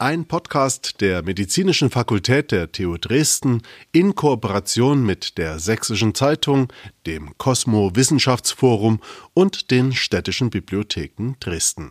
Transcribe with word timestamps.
Ein 0.00 0.26
Podcast 0.26 1.00
der 1.00 1.24
Medizinischen 1.24 1.90
Fakultät 1.90 2.52
der 2.52 2.70
TU 2.70 2.98
Dresden 2.98 3.62
in 3.90 4.14
Kooperation 4.14 5.04
mit 5.04 5.38
der 5.38 5.58
Sächsischen 5.58 6.14
Zeitung, 6.14 6.72
dem 7.04 7.36
Cosmo 7.36 7.96
Wissenschaftsforum 7.96 9.00
und 9.34 9.72
den 9.72 9.92
städtischen 9.92 10.50
Bibliotheken 10.50 11.34
Dresden. 11.40 11.90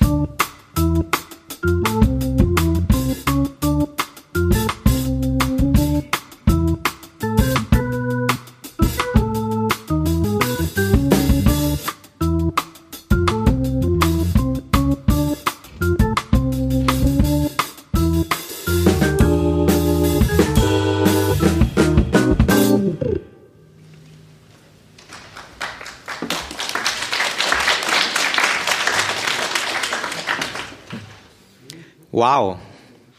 Wow. 0.00 2.05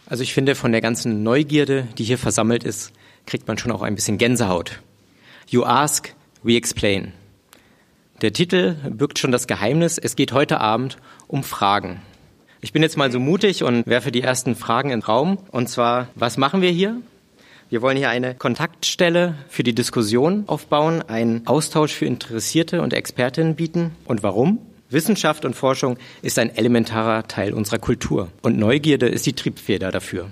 Also 0.09 0.23
ich 0.23 0.33
finde, 0.33 0.55
von 0.55 0.71
der 0.71 0.81
ganzen 0.81 1.23
Neugierde, 1.23 1.87
die 1.97 2.05
hier 2.05 2.17
versammelt 2.17 2.63
ist, 2.63 2.93
kriegt 3.25 3.47
man 3.47 3.57
schon 3.57 3.73
auch 3.73 3.81
ein 3.81 3.95
bisschen 3.95 4.17
Gänsehaut. 4.17 4.79
You 5.49 5.65
ask, 5.65 6.13
we 6.43 6.55
explain. 6.55 7.11
Der 8.21 8.31
Titel 8.31 8.75
birgt 8.89 9.19
schon 9.19 9.33
das 9.33 9.47
Geheimnis. 9.47 9.97
Es 9.97 10.15
geht 10.15 10.31
heute 10.31 10.61
Abend 10.61 10.97
um 11.27 11.43
Fragen. 11.43 12.01
Ich 12.61 12.71
bin 12.71 12.81
jetzt 12.83 12.97
mal 12.97 13.11
so 13.11 13.19
mutig 13.19 13.63
und 13.63 13.85
werfe 13.85 14.11
die 14.11 14.21
ersten 14.21 14.55
Fragen 14.55 14.91
in 14.91 15.01
den 15.01 15.05
Raum. 15.05 15.39
Und 15.51 15.67
zwar, 15.67 16.07
was 16.15 16.37
machen 16.37 16.61
wir 16.61 16.71
hier? 16.71 17.01
Wir 17.69 17.81
wollen 17.81 17.97
hier 17.97 18.09
eine 18.09 18.33
Kontaktstelle 18.33 19.35
für 19.49 19.63
die 19.63 19.75
Diskussion 19.75 20.45
aufbauen, 20.47 21.01
einen 21.01 21.45
Austausch 21.45 21.93
für 21.93 22.05
Interessierte 22.05 22.81
und 22.81 22.93
Expertinnen 22.93 23.55
bieten. 23.55 23.91
Und 24.05 24.23
warum? 24.23 24.59
Wissenschaft 24.89 25.43
und 25.43 25.53
Forschung 25.53 25.97
ist 26.21 26.39
ein 26.39 26.55
elementarer 26.55 27.27
Teil 27.27 27.53
unserer 27.53 27.79
Kultur 27.79 28.29
und 28.41 28.57
Neugierde 28.57 29.07
ist 29.07 29.25
die 29.25 29.33
Triebfeder 29.33 29.91
dafür. 29.91 30.27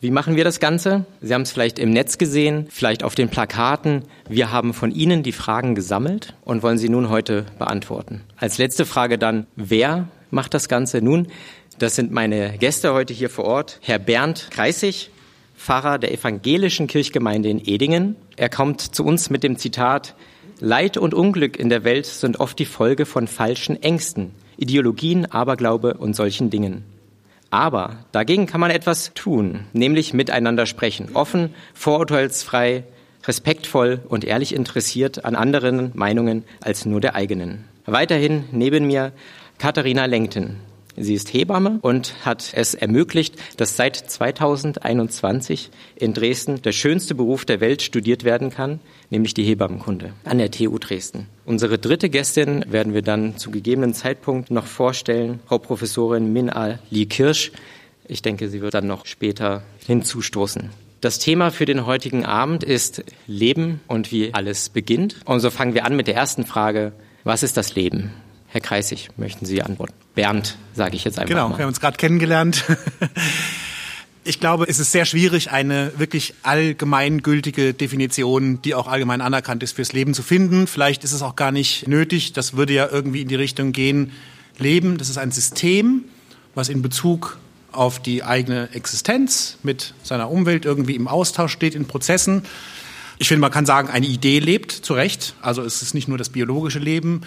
Wie 0.00 0.12
machen 0.12 0.36
wir 0.36 0.44
das 0.44 0.60
Ganze? 0.60 1.06
Sie 1.20 1.34
haben 1.34 1.42
es 1.42 1.50
vielleicht 1.50 1.78
im 1.78 1.90
Netz 1.90 2.16
gesehen, 2.18 2.68
vielleicht 2.70 3.02
auf 3.02 3.14
den 3.16 3.30
Plakaten. 3.30 4.04
Wir 4.28 4.52
haben 4.52 4.74
von 4.74 4.92
Ihnen 4.92 5.22
die 5.22 5.32
Fragen 5.32 5.74
gesammelt 5.74 6.34
und 6.44 6.62
wollen 6.62 6.78
sie 6.78 6.88
nun 6.88 7.08
heute 7.08 7.46
beantworten. 7.58 8.20
Als 8.36 8.58
letzte 8.58 8.84
Frage 8.84 9.18
dann, 9.18 9.46
wer 9.56 10.06
macht 10.30 10.54
das 10.54 10.68
Ganze? 10.68 11.02
Nun, 11.02 11.28
das 11.78 11.96
sind 11.96 12.12
meine 12.12 12.58
Gäste 12.58 12.92
heute 12.92 13.14
hier 13.14 13.30
vor 13.30 13.46
Ort. 13.46 13.80
Herr 13.82 13.98
Bernd 13.98 14.48
Kreisig, 14.50 15.10
Pfarrer 15.56 15.98
der 15.98 16.12
evangelischen 16.12 16.86
Kirchgemeinde 16.86 17.48
in 17.48 17.58
Edingen. 17.64 18.16
Er 18.36 18.50
kommt 18.50 18.82
zu 18.82 19.02
uns 19.02 19.30
mit 19.30 19.42
dem 19.42 19.56
Zitat, 19.56 20.14
Leid 20.58 20.96
und 20.96 21.12
Unglück 21.12 21.58
in 21.58 21.68
der 21.68 21.84
Welt 21.84 22.06
sind 22.06 22.40
oft 22.40 22.58
die 22.58 22.64
Folge 22.64 23.04
von 23.04 23.28
falschen 23.28 23.82
Ängsten, 23.82 24.32
Ideologien, 24.56 25.30
Aberglaube 25.30 25.94
und 25.94 26.16
solchen 26.16 26.48
Dingen. 26.48 26.84
Aber 27.50 27.98
dagegen 28.12 28.46
kann 28.46 28.60
man 28.60 28.70
etwas 28.70 29.12
tun, 29.14 29.66
nämlich 29.74 30.14
miteinander 30.14 30.64
sprechen, 30.64 31.10
offen, 31.12 31.54
vorurteilsfrei, 31.74 32.84
respektvoll 33.24 34.00
und 34.08 34.24
ehrlich 34.24 34.54
interessiert 34.54 35.26
an 35.26 35.36
anderen 35.36 35.90
Meinungen 35.94 36.44
als 36.60 36.86
nur 36.86 37.02
der 37.02 37.14
eigenen. 37.14 37.64
Weiterhin 37.84 38.44
neben 38.50 38.86
mir 38.86 39.12
Katharina 39.58 40.06
Lenkten. 40.06 40.56
Sie 40.96 41.14
ist 41.14 41.32
Hebamme 41.32 41.78
und 41.82 42.14
hat 42.24 42.52
es 42.54 42.74
ermöglicht, 42.74 43.34
dass 43.56 43.76
seit 43.76 43.96
2021 43.96 45.70
in 45.94 46.14
Dresden 46.14 46.62
der 46.62 46.72
schönste 46.72 47.14
Beruf 47.14 47.44
der 47.44 47.60
Welt 47.60 47.82
studiert 47.82 48.24
werden 48.24 48.50
kann, 48.50 48.80
nämlich 49.10 49.34
die 49.34 49.44
Hebammenkunde 49.44 50.12
an 50.24 50.38
der 50.38 50.50
TU 50.50 50.78
Dresden. 50.78 51.26
Unsere 51.44 51.78
dritte 51.78 52.08
Gästin 52.08 52.64
werden 52.68 52.94
wir 52.94 53.02
dann 53.02 53.36
zu 53.36 53.50
gegebenen 53.50 53.94
Zeitpunkt 53.94 54.50
noch 54.50 54.66
vorstellen, 54.66 55.40
Frau 55.46 55.58
Professorin 55.58 56.32
Min 56.32 56.50
Ali 56.50 57.06
Kirsch. 57.06 57.52
Ich 58.08 58.22
denke, 58.22 58.48
sie 58.48 58.60
wird 58.60 58.74
dann 58.74 58.86
noch 58.86 59.04
später 59.04 59.62
hinzustoßen. 59.86 60.70
Das 61.02 61.18
Thema 61.18 61.50
für 61.50 61.66
den 61.66 61.84
heutigen 61.84 62.24
Abend 62.24 62.64
ist 62.64 63.04
Leben 63.26 63.80
und 63.86 64.12
wie 64.12 64.32
alles 64.32 64.70
beginnt. 64.70 65.16
Und 65.26 65.40
so 65.40 65.50
fangen 65.50 65.74
wir 65.74 65.84
an 65.84 65.94
mit 65.94 66.06
der 66.06 66.14
ersten 66.14 66.46
Frage. 66.46 66.92
Was 67.22 67.42
ist 67.42 67.56
das 67.56 67.74
Leben? 67.74 68.12
Herr 68.48 68.60
Kreisig, 68.60 69.10
möchten 69.16 69.46
Sie 69.46 69.62
antworten? 69.62 69.92
Bernd, 70.14 70.56
sage 70.74 70.96
ich 70.96 71.04
jetzt 71.04 71.18
einfach 71.18 71.28
genau, 71.28 71.42
mal. 71.42 71.46
Genau, 71.48 71.58
wir 71.58 71.62
haben 71.64 71.68
uns 71.68 71.80
gerade 71.80 71.96
kennengelernt. 71.96 72.64
Ich 74.28 74.40
glaube, 74.40 74.64
es 74.68 74.80
ist 74.80 74.90
sehr 74.90 75.04
schwierig, 75.04 75.52
eine 75.52 75.92
wirklich 75.98 76.34
allgemeingültige 76.42 77.74
Definition, 77.74 78.60
die 78.60 78.74
auch 78.74 78.88
allgemein 78.88 79.20
anerkannt 79.20 79.62
ist, 79.62 79.76
fürs 79.76 79.92
Leben 79.92 80.14
zu 80.14 80.24
finden. 80.24 80.66
Vielleicht 80.66 81.04
ist 81.04 81.12
es 81.12 81.22
auch 81.22 81.36
gar 81.36 81.52
nicht 81.52 81.86
nötig. 81.86 82.32
Das 82.32 82.56
würde 82.56 82.72
ja 82.72 82.88
irgendwie 82.90 83.22
in 83.22 83.28
die 83.28 83.36
Richtung 83.36 83.70
gehen. 83.70 84.10
Leben, 84.58 84.98
das 84.98 85.10
ist 85.10 85.18
ein 85.18 85.30
System, 85.30 86.06
was 86.56 86.68
in 86.68 86.82
Bezug 86.82 87.38
auf 87.70 88.02
die 88.02 88.24
eigene 88.24 88.68
Existenz 88.72 89.58
mit 89.62 89.94
seiner 90.02 90.28
Umwelt 90.28 90.64
irgendwie 90.64 90.96
im 90.96 91.06
Austausch 91.06 91.52
steht, 91.52 91.76
in 91.76 91.86
Prozessen. 91.86 92.42
Ich 93.18 93.28
finde, 93.28 93.42
man 93.42 93.52
kann 93.52 93.64
sagen, 93.64 93.90
eine 93.90 94.06
Idee 94.06 94.40
lebt, 94.40 94.72
zu 94.72 94.94
Recht. 94.94 95.34
Also 95.40 95.62
es 95.62 95.82
ist 95.82 95.94
nicht 95.94 96.08
nur 96.08 96.18
das 96.18 96.30
biologische 96.30 96.80
Leben, 96.80 97.20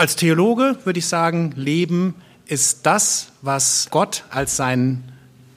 als 0.00 0.16
Theologe 0.16 0.78
würde 0.84 0.98
ich 0.98 1.06
sagen, 1.06 1.52
Leben 1.56 2.14
ist 2.46 2.86
das, 2.86 3.32
was 3.42 3.88
Gott 3.90 4.24
als 4.30 4.56
sein, 4.56 5.04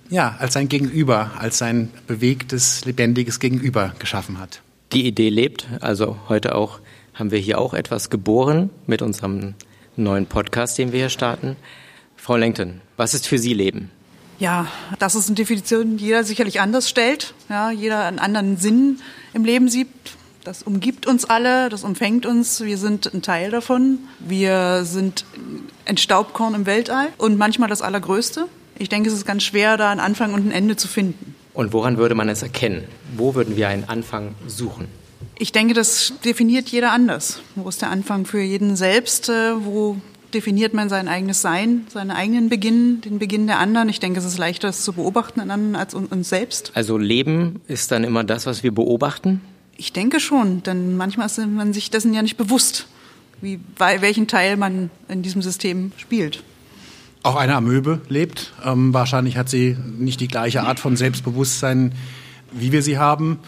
ja, 0.10 0.36
als 0.38 0.54
sein 0.56 0.68
Gegenüber, 0.68 1.32
als 1.40 1.60
sein 1.60 1.90
bewegtes, 2.08 2.84
lebendiges 2.84 3.40
Gegenüber 3.40 3.94
geschaffen 4.00 4.40
hat. 4.40 4.62
Die 4.92 5.08
Idee 5.08 5.30
lebt. 5.30 5.68
Also 5.80 6.18
heute 6.28 6.56
auch 6.56 6.82
haben 7.14 7.32
wir 7.32 7.40
hier 7.40 7.58
auch 7.58 7.74
etwas 7.74 8.10
geboren 8.10 8.70
mit 8.86 9.02
unserem 9.02 9.54
neuen 9.96 10.26
Podcast, 10.26 10.78
den 10.78 10.92
wir 10.92 11.00
hier 11.00 11.10
starten. 11.10 11.56
Frau 12.18 12.36
Lenkton, 12.36 12.82
was 12.98 13.14
ist 13.14 13.26
für 13.26 13.38
Sie 13.38 13.54
Leben? 13.54 13.92
Ja, 14.40 14.68
das 15.00 15.16
ist 15.16 15.28
eine 15.28 15.36
Definition, 15.36 15.96
die 15.96 16.08
jeder 16.08 16.26
sicherlich 16.26 16.60
anders 16.60 16.90
stellt. 16.90 17.34
Ja, 17.48 17.72
jeder 17.72 18.04
einen 18.04 18.20
anderen 18.20 18.58
Sinn 18.58 19.00
im 19.34 19.46
Leben 19.46 19.70
sieht. 19.70 19.88
Das 20.44 20.62
umgibt 20.62 21.08
uns 21.08 21.24
alle, 21.24 21.70
das 21.70 21.86
umfängt 21.86 22.26
uns, 22.26 22.62
wir 22.62 22.78
sind 22.78 23.14
ein 23.14 23.22
Teil 23.22 23.50
davon. 23.50 24.00
Wir 24.20 24.84
sind 24.84 25.24
ein 25.86 25.96
Staubkorn 25.96 26.54
im 26.54 26.66
Weltall 26.66 27.10
und 27.18 27.38
manchmal 27.38 27.70
das 27.70 27.82
Allergrößte. 27.82 28.48
Ich 28.78 28.90
denke, 28.90 29.10
es 29.10 29.16
ist 29.16 29.26
ganz 29.26 29.44
schwer, 29.44 29.78
da 29.78 29.90
einen 29.90 30.02
Anfang 30.02 30.34
und 30.34 30.46
ein 30.46 30.52
Ende 30.52 30.76
zu 30.76 30.90
finden. 30.90 31.36
Und 31.54 31.72
woran 31.72 31.98
würde 31.98 32.14
man 32.14 32.28
es 32.28 32.42
erkennen? 32.42 32.84
Wo 33.16 33.36
würden 33.36 33.56
wir 33.56 33.70
einen 33.70 33.86
Anfang 33.86 34.36
suchen? 34.46 34.88
Ich 35.40 35.54
denke, 35.54 35.74
das 35.74 36.14
definiert 36.26 36.68
jeder 36.70 36.92
anders. 36.92 37.40
Wo 37.56 37.70
ist 37.70 37.82
der 37.82 37.90
Anfang 37.90 38.26
für 38.26 38.42
jeden 38.42 38.76
selbst? 38.76 39.30
Äh, 39.30 39.64
wo 39.64 39.98
definiert 40.34 40.74
man 40.74 40.90
sein 40.90 41.08
eigenes 41.08 41.42
Sein, 41.42 41.86
seinen 41.90 42.12
eigenen 42.12 42.50
Beginn, 42.50 43.00
den 43.02 43.18
Beginn 43.18 43.48
der 43.48 43.60
anderen? 43.60 43.88
Ich 43.88 44.00
denke, 44.00 44.20
es 44.20 44.26
ist 44.26 44.38
leichter, 44.38 44.68
es 44.68 44.84
zu 44.84 44.92
beobachten 44.94 45.40
an 45.40 45.52
anderen 45.52 45.76
als 45.76 45.94
uns 45.94 46.28
selbst. 46.28 46.72
Also 46.74 46.98
Leben 46.98 47.62
ist 47.68 47.92
dann 47.92 48.04
immer 48.04 48.24
das, 48.24 48.46
was 48.46 48.64
wir 48.64 48.74
beobachten? 48.74 49.42
Ich 49.78 49.94
denke 49.94 50.20
schon, 50.20 50.64
denn 50.64 50.96
manchmal 50.98 51.26
ist 51.26 51.38
man 51.40 51.74
sich 51.74 51.90
dessen 51.90 52.14
ja 52.14 52.22
nicht 52.22 52.38
bewusst, 52.38 52.88
wie, 53.42 53.60
welchen 53.78 54.28
Teil 54.28 54.58
man 54.58 54.90
in 55.08 55.22
diesem 55.22 55.42
System 55.42 55.92
spielt. 55.98 56.44
Auch 57.24 57.36
eine 57.36 57.56
Amöbe 57.56 58.02
lebt. 58.10 58.54
Ähm, 58.64 58.94
wahrscheinlich 58.94 59.38
hat 59.38 59.50
sie 59.50 59.78
nicht 59.98 60.20
die 60.20 60.28
gleiche 60.28 60.64
Art 60.64 60.80
von 60.80 60.98
Selbstbewusstsein, 60.98 61.94
wie 62.52 62.72
wir 62.72 62.84
sie 62.84 62.98
haben. 62.98 63.40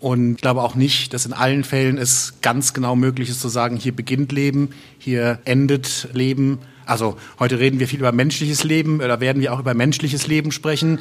Und 0.00 0.36
ich 0.36 0.40
glaube 0.40 0.62
auch 0.62 0.74
nicht, 0.74 1.12
dass 1.12 1.26
in 1.26 1.32
allen 1.32 1.64
Fällen 1.64 1.98
es 1.98 2.34
ganz 2.40 2.72
genau 2.72 2.96
möglich 2.96 3.28
ist 3.28 3.40
zu 3.40 3.48
sagen, 3.48 3.76
hier 3.76 3.94
beginnt 3.94 4.32
Leben, 4.32 4.70
hier 4.98 5.40
endet 5.44 6.08
Leben. 6.12 6.58
Also 6.86 7.16
heute 7.38 7.58
reden 7.58 7.80
wir 7.80 7.88
viel 7.88 7.98
über 7.98 8.12
menschliches 8.12 8.64
Leben 8.64 9.00
oder 9.00 9.20
werden 9.20 9.42
wir 9.42 9.52
auch 9.52 9.60
über 9.60 9.74
menschliches 9.74 10.26
Leben 10.26 10.52
sprechen. 10.52 11.00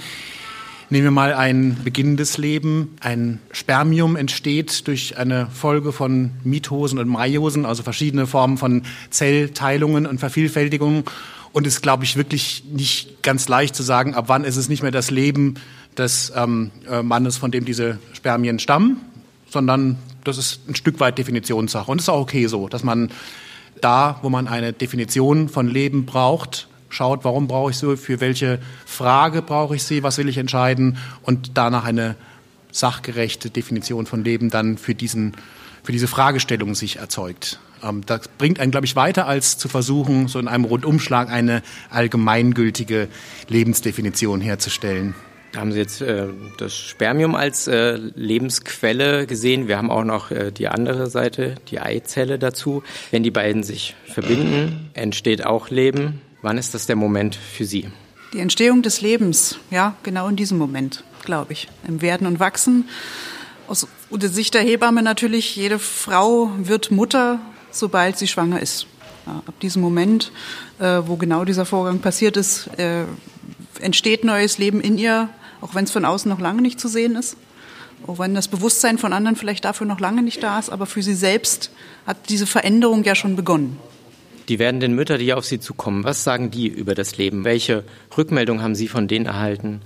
Nehmen 0.90 1.04
wir 1.04 1.12
mal 1.12 1.34
ein 1.34 1.76
beginnendes 1.84 2.38
Leben. 2.38 2.96
Ein 3.02 3.40
Spermium 3.52 4.16
entsteht 4.16 4.88
durch 4.88 5.18
eine 5.18 5.48
Folge 5.48 5.92
von 5.92 6.32
Mitosen 6.46 6.98
und 6.98 7.10
Meiosen, 7.10 7.66
also 7.66 7.84
verschiedene 7.84 8.26
Formen 8.26 8.58
von 8.58 8.84
Zellteilungen 9.10 10.06
und 10.06 10.20
Vervielfältigungen. 10.20 11.04
Und 11.52 11.68
es 11.68 11.76
ist, 11.76 11.82
glaube 11.82 12.06
ich, 12.06 12.16
wirklich 12.16 12.64
nicht 12.72 13.22
ganz 13.22 13.50
leicht 13.50 13.76
zu 13.76 13.84
sagen, 13.84 14.16
ab 14.16 14.26
wann 14.28 14.46
ist 14.46 14.56
es 14.56 14.70
nicht 14.70 14.82
mehr 14.82 14.92
das 14.92 15.12
Leben 15.12 15.56
des 15.98 16.32
ähm, 16.34 16.72
äh, 16.90 17.04
Mannes, 17.04 17.36
von 17.36 17.52
dem 17.52 17.66
diese 17.66 18.00
Spermien 18.14 18.58
stammen, 18.58 19.02
sondern 19.50 19.98
das 20.24 20.38
ist 20.38 20.70
ein 20.70 20.76
Stück 20.76 21.02
weit 21.02 21.18
Definitionssache. 21.18 21.92
Und 21.92 21.98
es 21.98 22.06
ist 22.06 22.10
auch 22.10 22.22
okay 22.22 22.48
so, 22.48 22.70
dass 22.70 22.86
man 22.86 23.12
da, 23.82 24.20
wo 24.22 24.30
man 24.30 24.48
eine 24.48 24.72
Definition 24.72 25.50
von 25.50 25.68
Leben 25.68 26.06
braucht, 26.06 26.67
schaut, 26.90 27.24
warum 27.24 27.48
brauche 27.48 27.72
ich 27.72 27.78
sie, 27.78 27.98
für 27.98 28.20
welche 28.20 28.60
Frage 28.86 29.42
brauche 29.42 29.76
ich 29.76 29.84
sie, 29.84 30.04
was 30.04 30.18
will 30.18 30.30
ich 30.30 30.38
entscheiden 30.38 30.98
und 31.24 31.52
danach 31.56 31.86
eine 31.86 32.16
sachgerechte 32.72 33.50
Definition 33.50 34.06
von 34.06 34.24
Leben 34.24 34.50
dann 34.50 34.78
für 34.78 34.96
diesen 34.96 35.36
für 35.84 35.94
diese 35.94 36.08
Fragestellung 36.08 36.76
sich 36.76 36.98
erzeugt. 36.98 37.60
Ähm, 37.82 38.02
das 38.06 38.28
bringt 38.28 38.60
einen, 38.60 38.72
glaube 38.72 38.86
ich, 38.86 38.98
weiter, 38.98 39.26
als 39.26 39.58
zu 39.58 39.70
versuchen, 39.70 40.28
so 40.28 40.38
in 40.38 40.50
einem 40.50 40.66
Rundumschlag 40.66 41.30
eine 41.30 41.62
allgemeingültige 41.90 43.08
Lebensdefinition 43.48 44.42
herzustellen. 44.42 45.16
Da 45.54 45.62
haben 45.62 45.72
Sie 45.72 45.80
jetzt 45.80 46.02
äh, 46.02 46.28
das 46.58 46.76
Spermium 46.76 47.36
als 47.36 47.68
äh, 47.68 47.96
Lebensquelle 48.16 49.26
gesehen. 49.28 49.70
Wir 49.70 49.78
haben 49.78 49.90
auch 49.90 50.04
noch 50.04 50.30
äh, 50.30 50.52
die 50.52 50.68
andere 50.68 51.10
Seite, 51.10 51.56
die 51.70 51.80
Eizelle 51.80 52.38
dazu. 52.38 52.84
Wenn 53.12 53.24
die 53.24 53.32
beiden 53.32 53.64
sich 53.64 53.96
verbinden, 54.06 54.90
entsteht 54.94 55.46
auch 55.46 55.70
Leben. 55.70 56.22
Wann 56.42 56.58
ist 56.58 56.74
das 56.74 56.86
der 56.86 56.96
Moment 56.96 57.36
für 57.36 57.66
Sie? 57.66 57.88
Die 58.34 58.40
Entstehung 58.40 58.82
des 58.82 59.02
Lebens, 59.02 59.58
ja, 59.72 59.96
genau 60.04 60.28
in 60.28 60.36
diesem 60.36 60.58
Moment, 60.58 61.04
glaube 61.24 61.54
ich. 61.54 61.68
Im 61.88 62.02
Werden 62.02 62.28
und 62.28 62.40
Wachsen. 62.40 62.88
Aus 63.68 63.88
der 64.12 64.30
Sicht 64.30 64.54
der 64.54 64.62
Hebamme 64.62 65.02
natürlich, 65.02 65.56
jede 65.56 65.80
Frau 65.80 66.52
wird 66.58 66.92
Mutter, 66.92 67.40
sobald 67.72 68.18
sie 68.18 68.28
schwanger 68.28 68.62
ist. 68.62 68.86
Ja, 69.26 69.42
ab 69.46 69.60
diesem 69.62 69.82
Moment, 69.82 70.32
äh, 70.80 71.02
wo 71.06 71.16
genau 71.16 71.44
dieser 71.44 71.66
Vorgang 71.66 72.00
passiert 72.00 72.38
ist, 72.38 72.68
äh, 72.78 73.06
entsteht 73.80 74.24
neues 74.24 74.58
Leben 74.58 74.80
in 74.80 74.98
ihr, 74.98 75.30
auch 75.60 75.74
wenn 75.74 75.86
es 75.86 75.92
von 75.92 76.06
außen 76.06 76.30
noch 76.30 76.40
lange 76.40 76.62
nicht 76.62 76.80
zu 76.80 76.88
sehen 76.88 77.16
ist. 77.16 77.36
Auch 78.06 78.20
wenn 78.20 78.36
das 78.36 78.48
Bewusstsein 78.48 79.00
von 79.00 79.12
anderen 79.12 79.36
vielleicht 79.36 79.66
dafür 79.66 79.88
noch 79.88 80.00
lange 80.00 80.22
nicht 80.22 80.44
da 80.44 80.60
ist, 80.60 80.70
aber 80.70 80.86
für 80.86 81.02
sie 81.02 81.16
selbst 81.16 81.72
hat 82.06 82.30
diese 82.30 82.46
Veränderung 82.46 83.04
ja 83.04 83.16
schon 83.16 83.36
begonnen. 83.36 83.78
Die 84.50 84.60
werdenden 84.60 84.94
Mütter, 84.94 85.18
die 85.18 85.34
auf 85.34 85.46
Sie 85.46 85.60
zukommen, 85.60 86.04
was 86.04 86.24
sagen 86.24 86.52
die 86.52 86.68
über 86.68 86.96
das 86.96 87.18
Leben? 87.18 87.44
Welche 87.44 87.84
Rückmeldung 88.18 88.62
haben 88.62 88.76
Sie 88.76 88.88
von 88.88 89.08
denen 89.08 89.26
erhalten, 89.26 89.82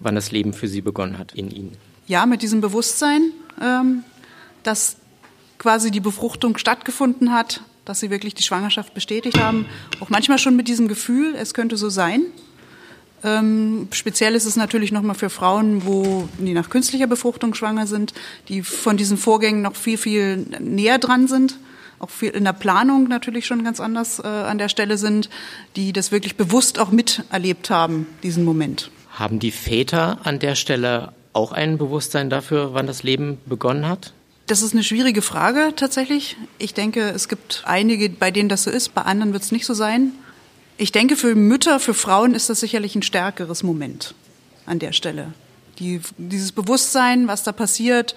wann 0.00 0.14
das 0.14 0.32
Leben 0.32 0.52
für 0.52 0.68
Sie 0.68 0.80
begonnen 0.80 1.18
hat 1.18 1.32
in 1.34 1.50
Ihnen? 1.50 1.76
Ja, 2.06 2.26
mit 2.26 2.42
diesem 2.42 2.60
Bewusstsein, 2.60 3.30
ähm, 3.60 4.02
dass 4.64 4.96
quasi 5.58 5.92
die 5.92 6.00
Befruchtung 6.00 6.58
stattgefunden 6.58 7.32
hat, 7.32 7.62
dass 7.84 8.00
sie 8.00 8.10
wirklich 8.10 8.34
die 8.34 8.42
Schwangerschaft 8.42 8.94
bestätigt 8.94 9.38
haben. 9.38 9.66
Auch 10.00 10.08
manchmal 10.08 10.38
schon 10.38 10.56
mit 10.56 10.68
diesem 10.68 10.88
Gefühl, 10.88 11.34
es 11.36 11.54
könnte 11.54 11.76
so 11.76 11.88
sein. 11.88 12.24
Ähm, 13.24 13.86
speziell 13.92 14.34
ist 14.34 14.44
es 14.44 14.56
natürlich 14.56 14.90
nochmal 14.90 15.14
für 15.14 15.30
Frauen, 15.30 15.86
wo 15.86 16.28
die 16.38 16.54
nach 16.54 16.70
künstlicher 16.70 17.06
Befruchtung 17.06 17.54
schwanger 17.54 17.86
sind, 17.86 18.12
die 18.48 18.62
von 18.62 18.96
diesen 18.96 19.16
Vorgängen 19.16 19.62
noch 19.62 19.76
viel, 19.76 19.96
viel 19.96 20.38
näher 20.58 20.98
dran 20.98 21.28
sind, 21.28 21.58
auch 22.02 22.10
viel 22.10 22.30
in 22.30 22.44
der 22.44 22.52
Planung 22.52 23.08
natürlich 23.08 23.46
schon 23.46 23.64
ganz 23.64 23.80
anders 23.80 24.18
äh, 24.18 24.26
an 24.26 24.58
der 24.58 24.68
Stelle 24.68 24.98
sind, 24.98 25.30
die 25.76 25.92
das 25.92 26.10
wirklich 26.10 26.36
bewusst 26.36 26.78
auch 26.78 26.90
miterlebt 26.90 27.70
haben, 27.70 28.06
diesen 28.22 28.44
Moment. 28.44 28.90
Haben 29.10 29.38
die 29.38 29.52
Väter 29.52 30.18
an 30.24 30.38
der 30.38 30.54
Stelle 30.56 31.12
auch 31.32 31.52
ein 31.52 31.78
Bewusstsein 31.78 32.28
dafür, 32.28 32.74
wann 32.74 32.86
das 32.86 33.02
Leben 33.02 33.38
begonnen 33.46 33.88
hat? 33.88 34.12
Das 34.46 34.62
ist 34.62 34.72
eine 34.72 34.82
schwierige 34.82 35.22
Frage 35.22 35.72
tatsächlich. 35.76 36.36
Ich 36.58 36.74
denke, 36.74 37.10
es 37.10 37.28
gibt 37.28 37.62
einige, 37.64 38.10
bei 38.10 38.30
denen 38.30 38.48
das 38.48 38.64
so 38.64 38.70
ist, 38.70 38.94
bei 38.94 39.02
anderen 39.02 39.32
wird 39.32 39.44
es 39.44 39.52
nicht 39.52 39.64
so 39.64 39.72
sein. 39.72 40.12
Ich 40.78 40.90
denke, 40.90 41.16
für 41.16 41.34
Mütter, 41.36 41.78
für 41.78 41.94
Frauen 41.94 42.34
ist 42.34 42.50
das 42.50 42.60
sicherlich 42.60 42.96
ein 42.96 43.02
stärkeres 43.02 43.62
Moment 43.62 44.14
an 44.66 44.80
der 44.80 44.92
Stelle. 44.92 45.32
Die, 45.78 46.00
dieses 46.18 46.52
Bewusstsein, 46.52 47.28
was 47.28 47.44
da 47.44 47.52
passiert 47.52 48.16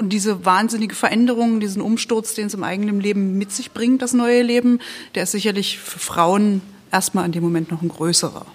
und 0.00 0.08
diese 0.08 0.46
wahnsinnige 0.46 0.94
Veränderung, 0.94 1.60
diesen 1.60 1.82
Umsturz, 1.82 2.34
den 2.34 2.46
es 2.46 2.54
im 2.54 2.64
eigenen 2.64 3.00
Leben 3.00 3.36
mit 3.36 3.52
sich 3.52 3.72
bringt, 3.72 4.00
das 4.00 4.14
neue 4.14 4.42
Leben, 4.42 4.80
der 5.14 5.24
ist 5.24 5.32
sicherlich 5.32 5.78
für 5.78 5.98
Frauen 5.98 6.62
erstmal 6.90 7.24
an 7.24 7.32
dem 7.32 7.42
Moment 7.42 7.70
noch 7.70 7.82
ein 7.82 7.88
größerer. 7.88 8.46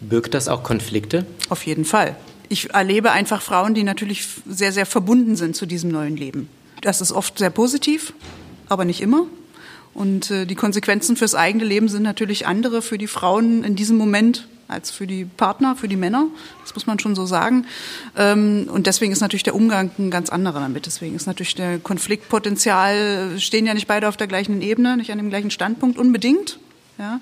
Birgt 0.00 0.34
das 0.34 0.48
auch 0.48 0.62
Konflikte? 0.62 1.24
Auf 1.48 1.64
jeden 1.64 1.86
Fall. 1.86 2.16
Ich 2.50 2.70
erlebe 2.74 3.12
einfach 3.12 3.40
Frauen, 3.40 3.72
die 3.72 3.82
natürlich 3.82 4.26
sehr, 4.46 4.72
sehr 4.72 4.84
verbunden 4.84 5.36
sind 5.36 5.56
zu 5.56 5.64
diesem 5.64 5.90
neuen 5.90 6.18
Leben. 6.18 6.48
Das 6.82 7.00
ist 7.00 7.12
oft 7.12 7.38
sehr 7.38 7.50
positiv, 7.50 8.12
aber 8.68 8.84
nicht 8.84 9.00
immer. 9.00 9.26
Und 9.94 10.30
äh, 10.30 10.44
die 10.44 10.54
Konsequenzen 10.54 11.16
fürs 11.16 11.34
eigene 11.34 11.64
Leben 11.64 11.88
sind 11.88 12.02
natürlich 12.02 12.46
andere 12.46 12.82
für 12.82 12.98
die 12.98 13.06
Frauen 13.06 13.64
in 13.64 13.74
diesem 13.74 13.96
Moment 13.96 14.48
als 14.72 14.90
für 14.90 15.06
die 15.06 15.24
Partner, 15.24 15.76
für 15.76 15.88
die 15.88 15.96
Männer. 15.96 16.26
Das 16.62 16.74
muss 16.74 16.86
man 16.86 16.98
schon 16.98 17.14
so 17.14 17.26
sagen. 17.26 17.66
Ähm, 18.16 18.68
und 18.72 18.86
deswegen 18.86 19.12
ist 19.12 19.20
natürlich 19.20 19.42
der 19.42 19.54
Umgang 19.54 19.90
ein 19.98 20.10
ganz 20.10 20.30
anderer 20.30 20.60
damit. 20.60 20.86
Deswegen 20.86 21.14
ist 21.14 21.26
natürlich 21.26 21.54
der 21.54 21.78
Konfliktpotenzial, 21.78 23.38
stehen 23.38 23.66
ja 23.66 23.74
nicht 23.74 23.86
beide 23.86 24.08
auf 24.08 24.16
der 24.16 24.26
gleichen 24.26 24.62
Ebene, 24.62 24.96
nicht 24.96 25.12
an 25.12 25.18
dem 25.18 25.30
gleichen 25.30 25.50
Standpunkt 25.50 25.98
unbedingt. 25.98 26.58
Ja. 26.98 27.20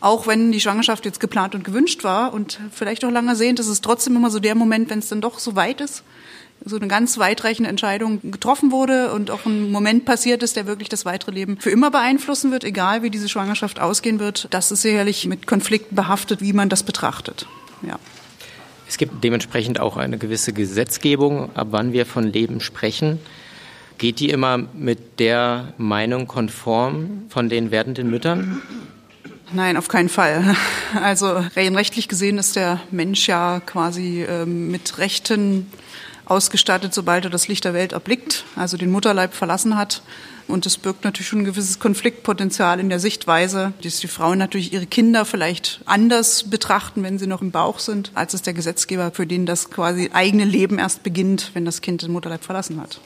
Auch 0.00 0.26
wenn 0.26 0.52
die 0.52 0.60
Schwangerschaft 0.60 1.04
jetzt 1.04 1.20
geplant 1.20 1.54
und 1.54 1.64
gewünscht 1.64 2.04
war 2.04 2.34
und 2.34 2.60
vielleicht 2.70 3.04
auch 3.04 3.10
lange 3.10 3.34
sehnt, 3.34 3.58
ist 3.60 3.68
es 3.68 3.80
trotzdem 3.80 4.16
immer 4.16 4.30
so 4.30 4.40
der 4.40 4.54
Moment, 4.54 4.90
wenn 4.90 4.98
es 4.98 5.08
dann 5.08 5.20
doch 5.20 5.38
so 5.38 5.56
weit 5.56 5.80
ist, 5.80 6.02
so 6.66 6.76
eine 6.76 6.88
ganz 6.88 7.16
weitreichende 7.16 7.70
Entscheidung 7.70 8.20
getroffen 8.30 8.72
wurde 8.72 9.12
und 9.12 9.30
auch 9.30 9.46
ein 9.46 9.70
Moment 9.70 10.04
passiert 10.04 10.42
ist, 10.42 10.56
der 10.56 10.66
wirklich 10.66 10.88
das 10.88 11.04
weitere 11.04 11.30
Leben 11.30 11.58
für 11.60 11.70
immer 11.70 11.92
beeinflussen 11.92 12.50
wird, 12.50 12.64
egal 12.64 13.04
wie 13.04 13.10
diese 13.10 13.28
Schwangerschaft 13.28 13.78
ausgehen 13.78 14.18
wird. 14.18 14.48
Das 14.50 14.72
ist 14.72 14.82
sicherlich 14.82 15.26
mit 15.26 15.46
Konflikten 15.46 15.94
behaftet, 15.94 16.40
wie 16.40 16.52
man 16.52 16.68
das 16.68 16.82
betrachtet. 16.82 17.46
Ja. 17.82 17.98
Es 18.88 18.98
gibt 18.98 19.22
dementsprechend 19.22 19.78
auch 19.78 19.96
eine 19.96 20.18
gewisse 20.18 20.52
Gesetzgebung, 20.52 21.54
ab 21.54 21.68
wann 21.70 21.92
wir 21.92 22.04
von 22.04 22.24
Leben 22.24 22.60
sprechen. 22.60 23.20
Geht 23.98 24.18
die 24.18 24.30
immer 24.30 24.58
mit 24.58 25.20
der 25.20 25.72
Meinung 25.78 26.26
konform 26.26 27.26
von 27.28 27.48
den 27.48 27.70
werdenden 27.70 28.10
Müttern? 28.10 28.60
Nein, 29.52 29.76
auf 29.76 29.86
keinen 29.86 30.08
Fall. 30.08 30.56
Also 31.00 31.44
rein 31.54 31.76
rechtlich 31.76 32.08
gesehen 32.08 32.38
ist 32.38 32.56
der 32.56 32.80
Mensch 32.90 33.28
ja 33.28 33.60
quasi 33.64 34.24
ähm, 34.28 34.70
mit 34.70 34.98
Rechten 34.98 35.70
ausgestattet, 36.26 36.92
sobald 36.92 37.24
er 37.24 37.30
das 37.30 37.48
Licht 37.48 37.64
der 37.64 37.74
Welt 37.74 37.92
erblickt, 37.92 38.44
also 38.56 38.76
den 38.76 38.90
Mutterleib 38.90 39.32
verlassen 39.32 39.76
hat. 39.76 40.02
Und 40.48 40.64
das 40.64 40.76
birgt 40.76 41.04
natürlich 41.04 41.26
schon 41.28 41.40
ein 41.40 41.44
gewisses 41.44 41.80
Konfliktpotenzial 41.80 42.78
in 42.78 42.88
der 42.88 43.00
Sichtweise, 43.00 43.72
dass 43.82 43.98
die 43.98 44.06
Frauen 44.06 44.38
natürlich 44.38 44.72
ihre 44.72 44.86
Kinder 44.86 45.24
vielleicht 45.24 45.80
anders 45.86 46.44
betrachten, 46.50 47.02
wenn 47.02 47.18
sie 47.18 47.26
noch 47.26 47.42
im 47.42 47.50
Bauch 47.50 47.80
sind, 47.80 48.12
als 48.14 48.34
es 48.34 48.42
der 48.42 48.54
Gesetzgeber, 48.54 49.10
für 49.12 49.26
den 49.26 49.46
das 49.46 49.70
quasi 49.70 50.10
eigene 50.12 50.44
Leben 50.44 50.78
erst 50.78 51.02
beginnt, 51.02 51.50
wenn 51.54 51.64
das 51.64 51.80
Kind 51.80 52.02
den 52.02 52.12
Mutterleib 52.12 52.44
verlassen 52.44 52.80
hat. 52.80 53.00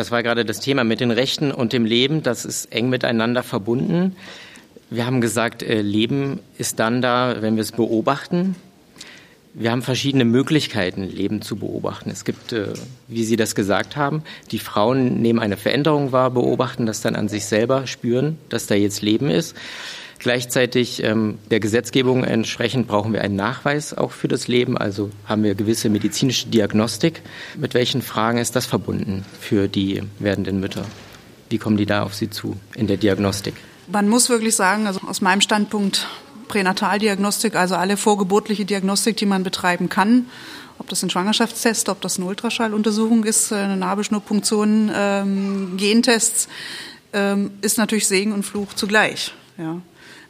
Das 0.00 0.10
war 0.10 0.22
gerade 0.22 0.46
das 0.46 0.60
Thema 0.60 0.82
mit 0.82 1.00
den 1.00 1.10
Rechten 1.10 1.52
und 1.52 1.74
dem 1.74 1.84
Leben. 1.84 2.22
Das 2.22 2.46
ist 2.46 2.72
eng 2.72 2.88
miteinander 2.88 3.42
verbunden. 3.42 4.16
Wir 4.88 5.04
haben 5.04 5.20
gesagt, 5.20 5.62
äh, 5.62 5.82
Leben 5.82 6.40
ist 6.56 6.78
dann 6.78 7.02
da, 7.02 7.42
wenn 7.42 7.56
wir 7.56 7.60
es 7.60 7.72
beobachten. 7.72 8.56
Wir 9.52 9.70
haben 9.70 9.82
verschiedene 9.82 10.24
Möglichkeiten, 10.24 11.02
Leben 11.02 11.42
zu 11.42 11.56
beobachten. 11.56 12.08
Es 12.08 12.24
gibt, 12.24 12.54
äh, 12.54 12.68
wie 13.08 13.24
Sie 13.24 13.36
das 13.36 13.54
gesagt 13.54 13.94
haben, 13.96 14.22
die 14.52 14.58
Frauen 14.58 15.20
nehmen 15.20 15.38
eine 15.38 15.58
Veränderung 15.58 16.12
wahr, 16.12 16.30
beobachten 16.30 16.86
das 16.86 17.02
dann 17.02 17.14
an 17.14 17.28
sich 17.28 17.44
selber, 17.44 17.86
spüren, 17.86 18.38
dass 18.48 18.66
da 18.66 18.76
jetzt 18.76 19.02
Leben 19.02 19.28
ist. 19.28 19.54
Gleichzeitig 20.20 21.02
ähm, 21.02 21.38
der 21.50 21.60
Gesetzgebung 21.60 22.24
entsprechend 22.24 22.86
brauchen 22.86 23.14
wir 23.14 23.22
einen 23.22 23.36
Nachweis 23.36 23.94
auch 23.94 24.12
für 24.12 24.28
das 24.28 24.48
Leben. 24.48 24.76
Also 24.76 25.10
haben 25.24 25.42
wir 25.42 25.54
gewisse 25.54 25.88
medizinische 25.88 26.46
Diagnostik. 26.48 27.22
Mit 27.56 27.72
welchen 27.72 28.02
Fragen 28.02 28.36
ist 28.36 28.54
das 28.54 28.66
verbunden 28.66 29.24
für 29.40 29.66
die 29.66 30.02
werdenden 30.18 30.60
Mütter? 30.60 30.84
Wie 31.48 31.56
kommen 31.56 31.78
die 31.78 31.86
da 31.86 32.02
auf 32.02 32.14
Sie 32.14 32.28
zu 32.28 32.60
in 32.74 32.86
der 32.86 32.98
Diagnostik? 32.98 33.54
Man 33.88 34.10
muss 34.10 34.28
wirklich 34.28 34.54
sagen, 34.54 34.86
also 34.86 35.00
aus 35.08 35.22
meinem 35.22 35.40
Standpunkt 35.40 36.06
Pränataldiagnostik, 36.48 37.56
also 37.56 37.76
alle 37.76 37.96
vorgeburtliche 37.96 38.66
Diagnostik, 38.66 39.16
die 39.16 39.26
man 39.26 39.42
betreiben 39.42 39.88
kann, 39.88 40.26
ob 40.78 40.88
das 40.90 41.02
ein 41.02 41.08
Schwangerschaftstest, 41.08 41.88
ob 41.88 42.02
das 42.02 42.18
eine 42.18 42.26
Ultraschalluntersuchung 42.26 43.24
ist, 43.24 43.54
eine 43.54 43.78
Nabelschnurpunktion, 43.78 44.90
ähm, 44.94 45.76
Gentests, 45.78 46.48
ähm, 47.14 47.52
ist 47.62 47.78
natürlich 47.78 48.06
Segen 48.06 48.32
und 48.32 48.42
Fluch 48.42 48.74
zugleich. 48.74 49.32
Ja. 49.56 49.80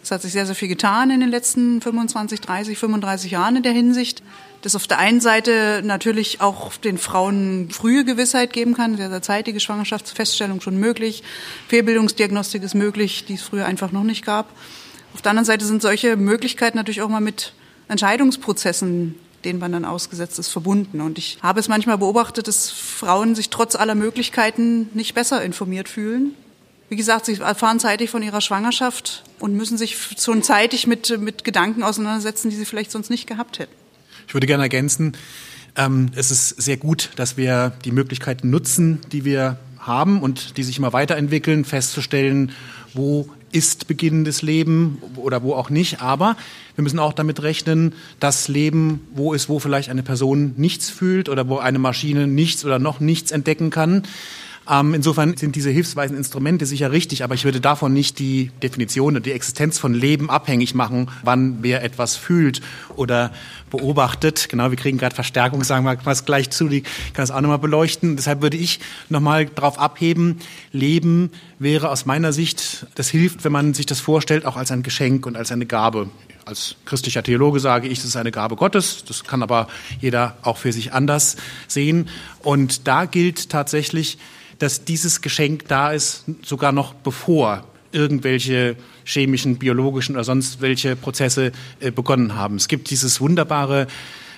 Es 0.02 0.10
hat 0.10 0.22
sich 0.22 0.32
sehr, 0.32 0.46
sehr 0.46 0.54
viel 0.54 0.68
getan 0.68 1.10
in 1.10 1.20
den 1.20 1.28
letzten 1.28 1.80
25, 1.80 2.40
30, 2.40 2.78
35 2.78 3.32
Jahren 3.32 3.56
in 3.56 3.62
der 3.62 3.72
Hinsicht. 3.72 4.22
Das 4.62 4.76
auf 4.76 4.86
der 4.86 4.98
einen 4.98 5.20
Seite 5.20 5.82
natürlich 5.84 6.40
auch 6.40 6.76
den 6.76 6.98
Frauen 6.98 7.70
frühe 7.70 8.04
Gewissheit 8.04 8.52
geben 8.52 8.74
kann, 8.74 8.96
sehr, 8.96 9.10
sehr 9.10 9.22
zeitige 9.22 9.60
Schwangerschaftsfeststellung 9.60 10.60
schon 10.60 10.76
möglich, 10.78 11.22
Fehlbildungsdiagnostik 11.68 12.62
ist 12.62 12.74
möglich, 12.74 13.24
die 13.26 13.34
es 13.34 13.42
früher 13.42 13.66
einfach 13.66 13.92
noch 13.92 14.04
nicht 14.04 14.24
gab. 14.24 14.50
Auf 15.14 15.22
der 15.22 15.30
anderen 15.30 15.46
Seite 15.46 15.64
sind 15.64 15.82
solche 15.82 16.16
Möglichkeiten 16.16 16.76
natürlich 16.76 17.02
auch 17.02 17.08
mal 17.08 17.20
mit 17.20 17.52
Entscheidungsprozessen 17.88 19.14
denen 19.44 19.58
man 19.58 19.72
dann 19.72 19.84
ausgesetzt 19.84 20.38
ist, 20.38 20.48
verbunden. 20.48 21.00
Und 21.00 21.18
ich 21.18 21.38
habe 21.42 21.60
es 21.60 21.68
manchmal 21.68 21.98
beobachtet, 21.98 22.48
dass 22.48 22.70
Frauen 22.70 23.34
sich 23.34 23.50
trotz 23.50 23.74
aller 23.74 23.94
Möglichkeiten 23.94 24.90
nicht 24.94 25.14
besser 25.14 25.42
informiert 25.42 25.88
fühlen, 25.88 26.34
wie 26.90 26.96
gesagt, 26.96 27.24
sie 27.24 27.40
erfahren 27.40 27.80
zeitig 27.80 28.10
von 28.10 28.22
ihrer 28.22 28.42
Schwangerschaft 28.42 29.24
und 29.38 29.54
müssen 29.54 29.78
sich 29.78 29.96
schon 30.18 30.42
zeitig 30.42 30.86
mit, 30.86 31.18
mit 31.20 31.44
Gedanken 31.44 31.82
auseinandersetzen, 31.82 32.50
die 32.50 32.56
sie 32.56 32.66
vielleicht 32.66 32.90
sonst 32.90 33.08
nicht 33.08 33.26
gehabt 33.26 33.58
hätten. 33.58 33.72
Ich 34.28 34.34
würde 34.34 34.46
gerne 34.46 34.64
ergänzen, 34.64 35.16
Ähm, 35.76 36.10
es 36.14 36.30
ist 36.30 36.48
sehr 36.60 36.76
gut, 36.76 37.10
dass 37.16 37.36
wir 37.36 37.72
die 37.84 37.92
Möglichkeiten 37.92 38.50
nutzen, 38.50 39.00
die 39.12 39.24
wir 39.24 39.58
haben 39.78 40.20
und 40.20 40.56
die 40.56 40.62
sich 40.62 40.78
immer 40.78 40.92
weiterentwickeln, 40.92 41.64
festzustellen, 41.64 42.52
wo 42.92 43.28
ist 43.52 43.88
beginnendes 43.88 44.42
Leben 44.42 45.02
oder 45.16 45.42
wo 45.42 45.54
auch 45.54 45.70
nicht. 45.70 46.02
Aber 46.02 46.36
wir 46.76 46.82
müssen 46.82 46.98
auch 46.98 47.12
damit 47.12 47.42
rechnen, 47.42 47.94
dass 48.20 48.48
Leben 48.48 49.06
wo 49.14 49.32
ist, 49.32 49.48
wo 49.48 49.58
vielleicht 49.58 49.90
eine 49.90 50.02
Person 50.02 50.54
nichts 50.56 50.90
fühlt 50.90 51.28
oder 51.28 51.48
wo 51.48 51.58
eine 51.58 51.78
Maschine 51.78 52.26
nichts 52.26 52.64
oder 52.64 52.78
noch 52.78 53.00
nichts 53.00 53.30
entdecken 53.30 53.70
kann. 53.70 54.02
Ähm, 54.68 54.94
insofern 54.94 55.36
sind 55.36 55.56
diese 55.56 55.70
hilfsweisen 55.70 56.16
Instrumente 56.16 56.66
sicher 56.66 56.92
richtig, 56.92 57.24
aber 57.24 57.34
ich 57.34 57.44
würde 57.44 57.60
davon 57.60 57.92
nicht 57.92 58.18
die 58.18 58.50
Definition 58.62 59.16
und 59.16 59.26
die 59.26 59.32
Existenz 59.32 59.78
von 59.78 59.94
Leben 59.94 60.30
abhängig 60.30 60.74
machen, 60.74 61.10
wann 61.22 61.58
wer 61.62 61.82
etwas 61.82 62.16
fühlt 62.16 62.60
oder 62.96 63.32
beobachtet. 63.70 64.48
Genau, 64.48 64.70
wir 64.70 64.76
kriegen 64.76 64.98
gerade 64.98 65.14
Verstärkung, 65.14 65.64
sagen 65.64 65.84
wir 65.84 65.98
was 66.04 66.24
gleich 66.24 66.50
zu, 66.50 66.68
die 66.68 66.82
kann 66.82 67.22
das 67.22 67.30
auch 67.30 67.40
nochmal 67.40 67.58
beleuchten. 67.58 68.16
Deshalb 68.16 68.42
würde 68.42 68.56
ich 68.56 68.80
nochmal 69.08 69.46
darauf 69.46 69.78
abheben, 69.78 70.38
Leben 70.72 71.30
wäre 71.58 71.88
aus 71.88 72.06
meiner 72.06 72.32
Sicht, 72.32 72.86
das 72.94 73.08
hilft, 73.08 73.44
wenn 73.44 73.52
man 73.52 73.74
sich 73.74 73.86
das 73.86 74.00
vorstellt, 74.00 74.44
auch 74.44 74.56
als 74.56 74.70
ein 74.70 74.82
Geschenk 74.82 75.26
und 75.26 75.36
als 75.36 75.50
eine 75.52 75.66
Gabe 75.66 76.10
als 76.46 76.74
christlicher 76.84 77.22
Theologe 77.22 77.60
sage 77.60 77.86
ich, 77.86 77.98
das 77.98 78.08
ist 78.08 78.16
eine 78.16 78.32
Gabe 78.32 78.56
Gottes. 78.56 79.04
Das 79.06 79.24
kann 79.24 79.42
aber 79.42 79.68
jeder 80.00 80.36
auch 80.42 80.56
für 80.56 80.72
sich 80.72 80.92
anders 80.92 81.36
sehen. 81.68 82.08
Und 82.42 82.88
da 82.88 83.04
gilt 83.04 83.50
tatsächlich, 83.50 84.18
dass 84.60 84.84
dieses 84.84 85.22
Geschenk 85.22 85.66
da 85.66 85.90
ist, 85.90 86.24
sogar 86.42 86.70
noch 86.70 86.94
bevor 86.94 87.64
irgendwelche 87.92 88.76
chemischen, 89.04 89.58
biologischen 89.58 90.14
oder 90.14 90.22
sonst 90.22 90.60
welche 90.60 90.94
Prozesse 90.94 91.50
äh, 91.80 91.90
begonnen 91.90 92.36
haben. 92.36 92.56
Es 92.56 92.68
gibt 92.68 92.90
dieses 92.90 93.20
wunderbare 93.20 93.88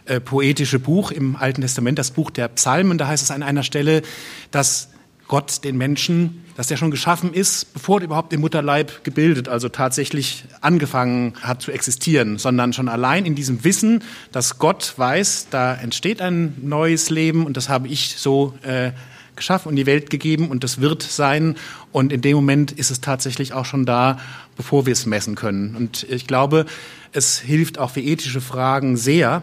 äh, 0.06 0.20
poetische 0.20 0.78
Buch 0.78 1.10
im 1.10 1.36
Alten 1.36 1.60
Testament, 1.60 1.98
das 1.98 2.12
Buch 2.12 2.30
der 2.30 2.48
Psalmen. 2.48 2.96
Da 2.98 3.08
heißt 3.08 3.22
es 3.22 3.30
an 3.30 3.42
einer 3.42 3.62
Stelle, 3.62 4.02
dass 4.50 4.88
Gott 5.28 5.64
den 5.64 5.76
Menschen, 5.76 6.44
dass 6.56 6.66
der 6.66 6.76
schon 6.76 6.90
geschaffen 6.90 7.32
ist, 7.32 7.72
bevor 7.72 8.00
er 8.00 8.04
überhaupt 8.04 8.32
im 8.32 8.40
Mutterleib 8.40 9.04
gebildet, 9.04 9.48
also 9.48 9.68
tatsächlich 9.68 10.44
angefangen 10.60 11.34
hat 11.40 11.62
zu 11.62 11.72
existieren, 11.72 12.38
sondern 12.38 12.72
schon 12.72 12.88
allein 12.88 13.24
in 13.24 13.34
diesem 13.34 13.64
Wissen, 13.64 14.02
dass 14.30 14.58
Gott 14.58 14.94
weiß, 14.96 15.48
da 15.50 15.74
entsteht 15.74 16.20
ein 16.20 16.54
neues 16.62 17.10
Leben 17.10 17.46
und 17.46 17.56
das 17.56 17.68
habe 17.68 17.88
ich 17.88 18.16
so 18.18 18.54
äh, 18.62 18.92
geschaffen 19.42 19.68
und 19.68 19.76
die 19.76 19.86
Welt 19.86 20.08
gegeben 20.08 20.48
und 20.48 20.62
das 20.62 20.80
wird 20.80 21.02
sein. 21.02 21.56
Und 21.90 22.12
in 22.12 22.20
dem 22.20 22.36
Moment 22.36 22.72
ist 22.72 22.90
es 22.90 23.00
tatsächlich 23.00 23.52
auch 23.52 23.64
schon 23.64 23.84
da, 23.84 24.18
bevor 24.56 24.86
wir 24.86 24.92
es 24.92 25.04
messen 25.04 25.34
können. 25.34 25.74
Und 25.76 26.06
ich 26.08 26.26
glaube, 26.26 26.64
es 27.12 27.40
hilft 27.40 27.78
auch 27.78 27.90
für 27.90 28.00
ethische 28.00 28.40
Fragen 28.40 28.96
sehr, 28.96 29.42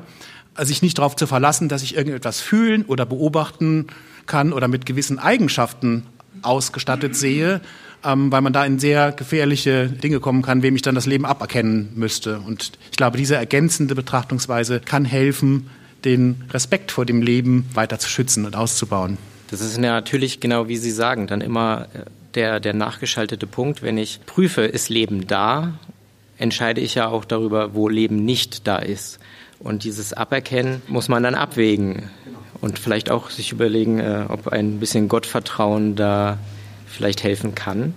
sich 0.58 0.82
nicht 0.82 0.98
darauf 0.98 1.16
zu 1.16 1.28
verlassen, 1.28 1.70
dass 1.70 1.84
ich 1.84 1.96
irgendetwas 1.96 2.40
fühlen 2.40 2.86
oder 2.86 3.06
beobachten 3.06 3.88
kann 4.26 4.54
oder 4.54 4.68
mit 4.68 4.86
gewissen 4.86 5.20
Eigenschaften 5.20 6.06
ausgestattet 6.42 7.16
sehe, 7.16 7.60
ähm, 8.04 8.32
weil 8.32 8.42
man 8.42 8.54
da 8.54 8.66
in 8.66 8.80
sehr 8.80 9.12
gefährliche 9.12 9.88
Dinge 9.88 10.22
kommen 10.22 10.42
kann, 10.42 10.64
wem 10.64 10.76
ich 10.76 10.82
dann 10.82 10.96
das 10.96 11.06
Leben 11.06 11.26
aberkennen 11.26 11.90
müsste. 11.96 12.40
Und 12.40 12.72
ich 12.92 12.98
glaube, 12.98 13.18
diese 13.18 13.36
ergänzende 13.36 13.96
Betrachtungsweise 13.96 14.80
kann 14.80 15.04
helfen, 15.04 15.70
den 16.06 16.46
Respekt 16.52 16.92
vor 16.92 17.06
dem 17.06 17.22
Leben 17.22 17.70
weiter 17.74 18.00
zu 18.00 18.10
schützen 18.10 18.46
und 18.46 18.56
auszubauen. 18.56 19.18
Das 19.50 19.62
ist 19.62 19.78
natürlich 19.78 20.40
genau 20.40 20.68
wie 20.68 20.78
Sie 20.78 20.92
sagen, 20.92 21.28
dann 21.28 21.42
immer 21.42 21.88
äh, 21.94 22.06
der, 22.36 22.60
der 22.60 22.74
nachgeschaltete 22.74 23.48
Punkt. 23.48 23.82
Wenn 23.82 23.98
ich 23.98 24.20
prüfe, 24.26 24.62
ist 24.62 24.90
Leben 24.90 25.28
da, 25.28 25.74
entscheide 26.38 26.82
ich 26.82 26.96
ja 26.96 27.08
auch 27.08 27.26
darüber, 27.26 27.74
wo 27.74 27.90
Leben 27.90 28.24
nicht 28.24 28.68
da 28.68 28.78
ist. 28.78 29.20
Und 29.60 29.84
dieses 29.84 30.14
Aberkennen 30.14 30.82
muss 30.88 31.10
man 31.10 31.24
dann 31.24 31.36
abwägen 31.36 32.10
und 32.62 32.80
vielleicht 32.80 33.10
auch 33.10 33.30
sich 33.30 33.52
überlegen, 33.52 34.00
äh, 34.00 34.26
ob 34.30 34.48
ein 34.50 34.80
bisschen 34.80 35.08
Gottvertrauen 35.10 35.96
da 35.96 36.38
vielleicht 36.88 37.24
helfen 37.24 37.56
kann. 37.56 37.94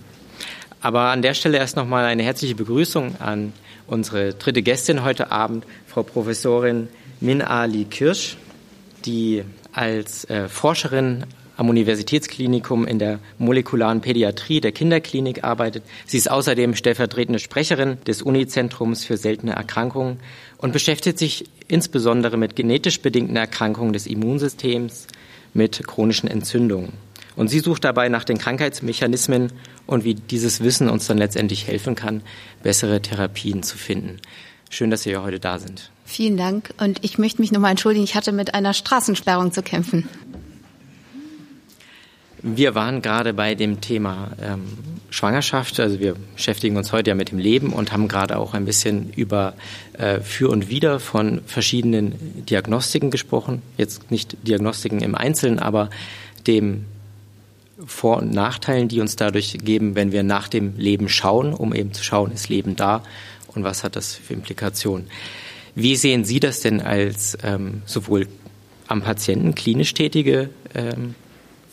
Aber 0.81 1.11
an 1.11 1.21
der 1.21 1.33
Stelle 1.33 1.57
erst 1.57 1.77
nochmal 1.77 2.05
eine 2.05 2.23
herzliche 2.23 2.55
Begrüßung 2.55 3.21
an 3.21 3.53
unsere 3.87 4.33
dritte 4.33 4.61
Gästin 4.61 5.03
heute 5.03 5.31
Abend, 5.31 5.65
Frau 5.87 6.03
Professorin 6.03 6.89
Min 7.21 7.41
Ali 7.41 7.85
Kirsch, 7.85 8.37
die 9.05 9.43
als 9.71 10.25
äh, 10.29 10.49
Forscherin 10.49 11.25
am 11.57 11.69
Universitätsklinikum 11.69 12.85
in 12.85 12.99
der 12.99 13.19
molekularen 13.37 14.01
Pädiatrie 14.01 14.61
der 14.61 14.71
Kinderklinik 14.71 15.43
arbeitet. 15.43 15.83
Sie 16.05 16.17
ist 16.17 16.29
außerdem 16.29 16.75
stellvertretende 16.75 17.39
Sprecherin 17.39 17.97
des 18.07 18.21
Unizentrums 18.21 19.05
für 19.05 19.17
seltene 19.17 19.53
Erkrankungen 19.53 20.19
und 20.57 20.73
beschäftigt 20.73 21.19
sich 21.19 21.45
insbesondere 21.67 22.37
mit 22.37 22.55
genetisch 22.55 23.01
bedingten 23.01 23.35
Erkrankungen 23.35 23.93
des 23.93 24.07
Immunsystems, 24.07 25.07
mit 25.53 25.85
chronischen 25.87 26.29
Entzündungen. 26.29 26.93
Und 27.35 27.49
sie 27.49 27.59
sucht 27.59 27.83
dabei 27.83 28.09
nach 28.09 28.23
den 28.23 28.37
Krankheitsmechanismen 28.37 29.51
und 29.85 30.03
wie 30.03 30.15
dieses 30.15 30.63
Wissen 30.63 30.89
uns 30.89 31.07
dann 31.07 31.17
letztendlich 31.17 31.67
helfen 31.67 31.95
kann, 31.95 32.21
bessere 32.61 33.01
Therapien 33.01 33.63
zu 33.63 33.77
finden. 33.77 34.19
Schön, 34.69 34.89
dass 34.89 35.03
Sie 35.03 35.11
ja 35.11 35.21
heute 35.21 35.39
da 35.39 35.59
sind. 35.59 35.91
Vielen 36.03 36.35
Dank. 36.35 36.73
Und 36.79 37.03
ich 37.03 37.19
möchte 37.19 37.41
mich 37.41 37.51
nochmal 37.51 37.71
entschuldigen, 37.71 38.03
ich 38.03 38.15
hatte 38.15 38.31
mit 38.31 38.55
einer 38.55 38.73
Straßensperrung 38.73 39.51
zu 39.51 39.61
kämpfen. 39.61 40.09
Wir 42.45 42.75
waren 42.75 43.01
gerade 43.01 43.33
bei 43.33 43.55
dem 43.55 43.79
Thema 43.79 44.31
ähm, 44.41 44.63
Schwangerschaft. 45.09 45.79
Also 45.79 46.01
wir 46.01 46.15
beschäftigen 46.35 46.75
uns 46.75 46.91
heute 46.91 47.11
ja 47.11 47.15
mit 47.15 47.31
dem 47.31 47.37
Leben 47.37 47.71
und 47.71 47.93
haben 47.93 48.09
gerade 48.09 48.37
auch 48.37 48.53
ein 48.53 48.65
bisschen 48.65 49.13
über 49.13 49.53
äh, 49.93 50.19
Für 50.19 50.49
und 50.49 50.69
Wider 50.69 50.99
von 50.99 51.39
verschiedenen 51.45 52.45
Diagnostiken 52.45 53.11
gesprochen. 53.11 53.61
Jetzt 53.77 54.11
nicht 54.11 54.35
Diagnostiken 54.45 54.99
im 54.99 55.15
Einzelnen, 55.15 55.57
aber 55.57 55.89
dem 56.45 56.83
Vor- 57.85 58.17
und 58.17 58.33
Nachteilen, 58.33 58.89
die 58.89 58.99
uns 58.99 59.15
dadurch 59.15 59.57
geben, 59.63 59.95
wenn 59.95 60.11
wir 60.11 60.23
nach 60.23 60.49
dem 60.49 60.75
Leben 60.77 61.07
schauen, 61.07 61.53
um 61.53 61.73
eben 61.73 61.93
zu 61.93 62.03
schauen, 62.03 62.33
ist 62.33 62.49
Leben 62.49 62.75
da 62.75 63.03
und 63.47 63.63
was 63.63 63.85
hat 63.85 63.95
das 63.95 64.15
für 64.15 64.33
Implikationen. 64.33 65.07
Wie 65.75 65.95
sehen 65.95 66.25
Sie 66.25 66.41
das 66.41 66.59
denn 66.59 66.81
als 66.81 67.37
ähm, 67.41 67.83
sowohl 67.85 68.27
am 68.87 69.01
Patienten 69.01 69.55
klinisch 69.55 69.93
tätige 69.93 70.49
ähm, 70.75 71.15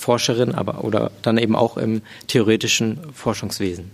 Forscherin, 0.00 0.54
aber 0.54 0.82
oder 0.82 1.12
dann 1.20 1.36
eben 1.36 1.54
auch 1.54 1.76
im 1.76 2.00
theoretischen 2.26 2.98
Forschungswesen. 3.12 3.90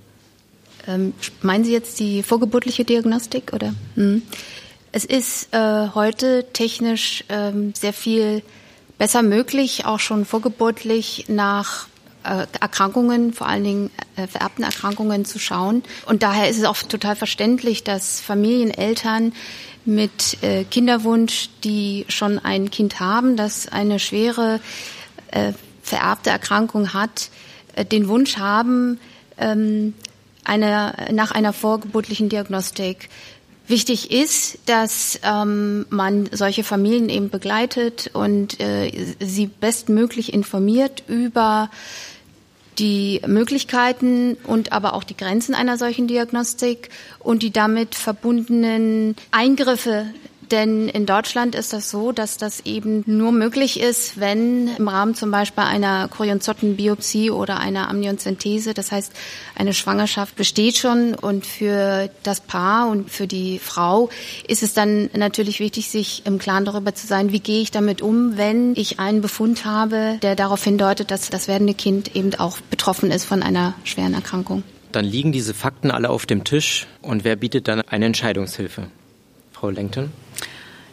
Ähm, 0.86 1.12
meinen 1.42 1.64
Sie 1.64 1.72
jetzt 1.72 1.98
die 1.98 2.22
vorgeburtliche 2.22 2.84
Diagnostik 2.84 3.52
oder? 3.52 3.74
Hm. 3.96 4.22
Es 4.92 5.04
ist 5.04 5.52
äh, 5.52 5.88
heute 5.94 6.46
technisch 6.52 7.24
ähm, 7.28 7.74
sehr 7.74 7.92
viel 7.92 8.42
besser 8.98 9.22
möglich, 9.22 9.84
auch 9.84 9.98
schon 9.98 10.24
vorgeburtlich 10.24 11.26
nach 11.28 11.88
äh, 12.22 12.46
Erkrankungen, 12.60 13.32
vor 13.32 13.48
allen 13.48 13.64
Dingen 13.64 13.90
äh, 14.14 14.28
vererbten 14.28 14.62
Erkrankungen 14.62 15.24
zu 15.24 15.40
schauen. 15.40 15.82
Und 16.06 16.22
daher 16.22 16.48
ist 16.48 16.58
es 16.58 16.64
auch 16.64 16.78
total 16.78 17.16
verständlich, 17.16 17.82
dass 17.82 18.20
Familieneltern 18.20 19.32
mit 19.84 20.42
äh, 20.42 20.64
Kinderwunsch, 20.64 21.50
die 21.64 22.06
schon 22.08 22.38
ein 22.38 22.70
Kind 22.70 23.00
haben, 23.00 23.36
das 23.36 23.66
eine 23.68 23.98
schwere 23.98 24.60
vererbte 25.86 26.30
Erkrankung 26.30 26.92
hat, 26.92 27.30
äh, 27.74 27.84
den 27.84 28.08
Wunsch 28.08 28.36
haben, 28.36 28.98
ähm, 29.38 29.94
eine, 30.44 30.94
nach 31.12 31.30
einer 31.30 31.52
vorgeburtlichen 31.52 32.28
Diagnostik. 32.28 33.08
Wichtig 33.68 34.12
ist, 34.12 34.58
dass 34.66 35.18
ähm, 35.24 35.86
man 35.90 36.28
solche 36.30 36.62
Familien 36.62 37.08
eben 37.08 37.30
begleitet 37.30 38.10
und 38.12 38.60
äh, 38.60 39.14
sie 39.18 39.48
bestmöglich 39.48 40.32
informiert 40.32 41.02
über 41.08 41.68
die 42.78 43.22
Möglichkeiten 43.26 44.36
und 44.44 44.70
aber 44.72 44.94
auch 44.94 45.02
die 45.02 45.16
Grenzen 45.16 45.54
einer 45.54 45.78
solchen 45.78 46.06
Diagnostik 46.06 46.90
und 47.18 47.42
die 47.42 47.50
damit 47.50 47.94
verbundenen 47.94 49.16
Eingriffe 49.32 50.06
denn 50.50 50.88
in 50.88 51.06
Deutschland 51.06 51.54
ist 51.54 51.72
das 51.72 51.90
so, 51.90 52.12
dass 52.12 52.36
das 52.36 52.60
eben 52.60 53.02
nur 53.06 53.32
möglich 53.32 53.80
ist, 53.80 54.18
wenn 54.20 54.68
im 54.76 54.88
Rahmen 54.88 55.14
zum 55.14 55.30
Beispiel 55.30 55.64
einer 55.64 56.08
Chorionzottenbiopsie 56.08 57.30
oder 57.30 57.58
einer 57.58 57.88
Amniozentese, 57.88 58.74
das 58.74 58.92
heißt, 58.92 59.12
eine 59.54 59.72
Schwangerschaft 59.72 60.36
besteht 60.36 60.76
schon 60.76 61.14
und 61.14 61.46
für 61.46 62.10
das 62.22 62.40
Paar 62.40 62.88
und 62.88 63.10
für 63.10 63.26
die 63.26 63.58
Frau 63.58 64.10
ist 64.48 64.62
es 64.62 64.74
dann 64.74 65.10
natürlich 65.14 65.60
wichtig, 65.60 65.88
sich 65.88 66.22
im 66.24 66.38
Klaren 66.38 66.64
darüber 66.64 66.94
zu 66.94 67.06
sein, 67.06 67.32
wie 67.32 67.40
gehe 67.40 67.62
ich 67.62 67.70
damit 67.70 68.02
um, 68.02 68.36
wenn 68.36 68.74
ich 68.76 68.98
einen 69.00 69.20
Befund 69.20 69.64
habe, 69.64 70.18
der 70.22 70.36
darauf 70.36 70.62
hindeutet, 70.62 71.10
dass 71.10 71.30
das 71.30 71.48
werdende 71.48 71.74
Kind 71.74 72.14
eben 72.14 72.34
auch 72.36 72.60
betroffen 72.70 73.10
ist 73.10 73.24
von 73.24 73.42
einer 73.42 73.74
schweren 73.84 74.14
Erkrankung. 74.14 74.62
Dann 74.92 75.04
liegen 75.04 75.32
diese 75.32 75.52
Fakten 75.52 75.90
alle 75.90 76.10
auf 76.10 76.26
dem 76.26 76.44
Tisch 76.44 76.86
und 77.02 77.24
wer 77.24 77.36
bietet 77.36 77.68
dann 77.68 77.82
eine 77.82 78.06
Entscheidungshilfe? 78.06 78.86
Frau 79.52 79.70
Lenkton? 79.70 80.10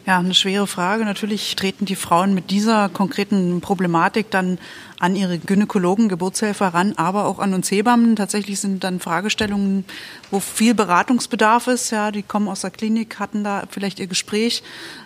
Ja, 0.06 0.18
eine 0.18 0.34
schwere 0.34 0.66
Frage. 0.66 1.06
Natürlich 1.06 1.56
treten 1.56 1.86
die 1.86 1.96
Frauen 1.96 2.34
mit 2.34 2.50
dieser 2.50 2.90
konkreten 2.90 3.62
Problematik 3.62 4.30
dann 4.30 4.58
an 4.98 5.16
ihre 5.16 5.38
Gynäkologen, 5.38 6.10
Geburtshelfer 6.10 6.68
ran, 6.68 6.92
aber 6.96 7.24
auch 7.24 7.38
an 7.38 7.54
uns 7.54 7.70
Hebammen. 7.70 8.14
Tatsächlich 8.14 8.60
sind 8.60 8.84
dann 8.84 9.00
Fragestellungen, 9.00 9.86
wo 10.30 10.40
viel 10.40 10.74
Beratungsbedarf 10.74 11.68
ist. 11.68 11.90
Ja, 11.90 12.10
die 12.10 12.22
kommen 12.22 12.48
aus 12.48 12.60
der 12.60 12.70
Klinik, 12.70 13.18
hatten 13.18 13.44
da 13.44 13.64
vielleicht 13.70 13.98
ihr 13.98 14.06
Gespräch. 14.06 14.62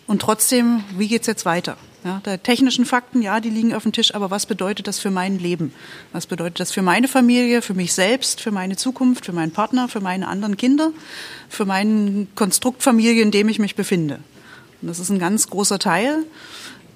Und 0.09 0.21
trotzdem, 0.21 0.83
wie 0.97 1.07
geht's 1.07 1.29
jetzt 1.29 1.45
weiter? 1.45 1.77
Ja, 2.03 2.21
der 2.25 2.43
technischen 2.43 2.85
Fakten, 2.85 3.23
ja, 3.23 3.39
die 3.39 3.51
liegen 3.51 3.75
auf 3.75 3.85
dem 3.85 3.93
Tisch, 3.93 4.15
aber 4.17 4.33
was 4.33 4.47
bedeutet 4.47 4.89
das 4.89 4.99
für 4.99 5.11
mein 5.11 5.39
Leben? 5.39 5.73
Was 6.13 6.27
bedeutet 6.27 6.59
das 6.59 6.73
für 6.73 6.83
meine 6.83 7.07
Familie, 7.07 7.63
für 7.63 7.75
mich 7.75 7.93
selbst, 7.93 8.41
für 8.41 8.51
meine 8.51 8.75
Zukunft, 8.75 9.27
für 9.27 9.33
meinen 9.33 9.53
Partner, 9.53 9.89
für 9.89 10.01
meine 10.01 10.27
anderen 10.27 10.57
Kinder, 10.57 10.91
für 11.49 11.67
meinen 11.67 12.29
Konstruktfamilie, 12.35 13.23
in 13.23 13.31
dem 13.31 13.49
ich 13.49 13.61
mich 13.61 13.77
befinde? 13.77 14.19
Das 14.83 14.99
ist 14.99 15.11
ein 15.11 15.19
ganz 15.19 15.49
großer 15.49 15.79
Teil. 15.79 16.25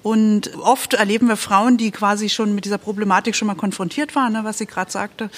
Und 0.03 0.53
oft 0.57 0.95
erleben 0.95 1.29
wir 1.29 1.37
Frauen, 1.37 1.77
die 1.77 1.89
quasi 1.89 2.27
schon 2.27 2.53
mit 2.53 2.65
dieser 2.65 2.77
Problematik 2.77 3.37
schon 3.37 3.47
mal 3.47 3.55
konfrontiert 3.55 4.15
waren, 4.15 4.33
ne, 4.33 4.43
was 4.43 4.57
sie 4.57 4.65
gerade 4.65 4.91
sagte, 4.91 5.29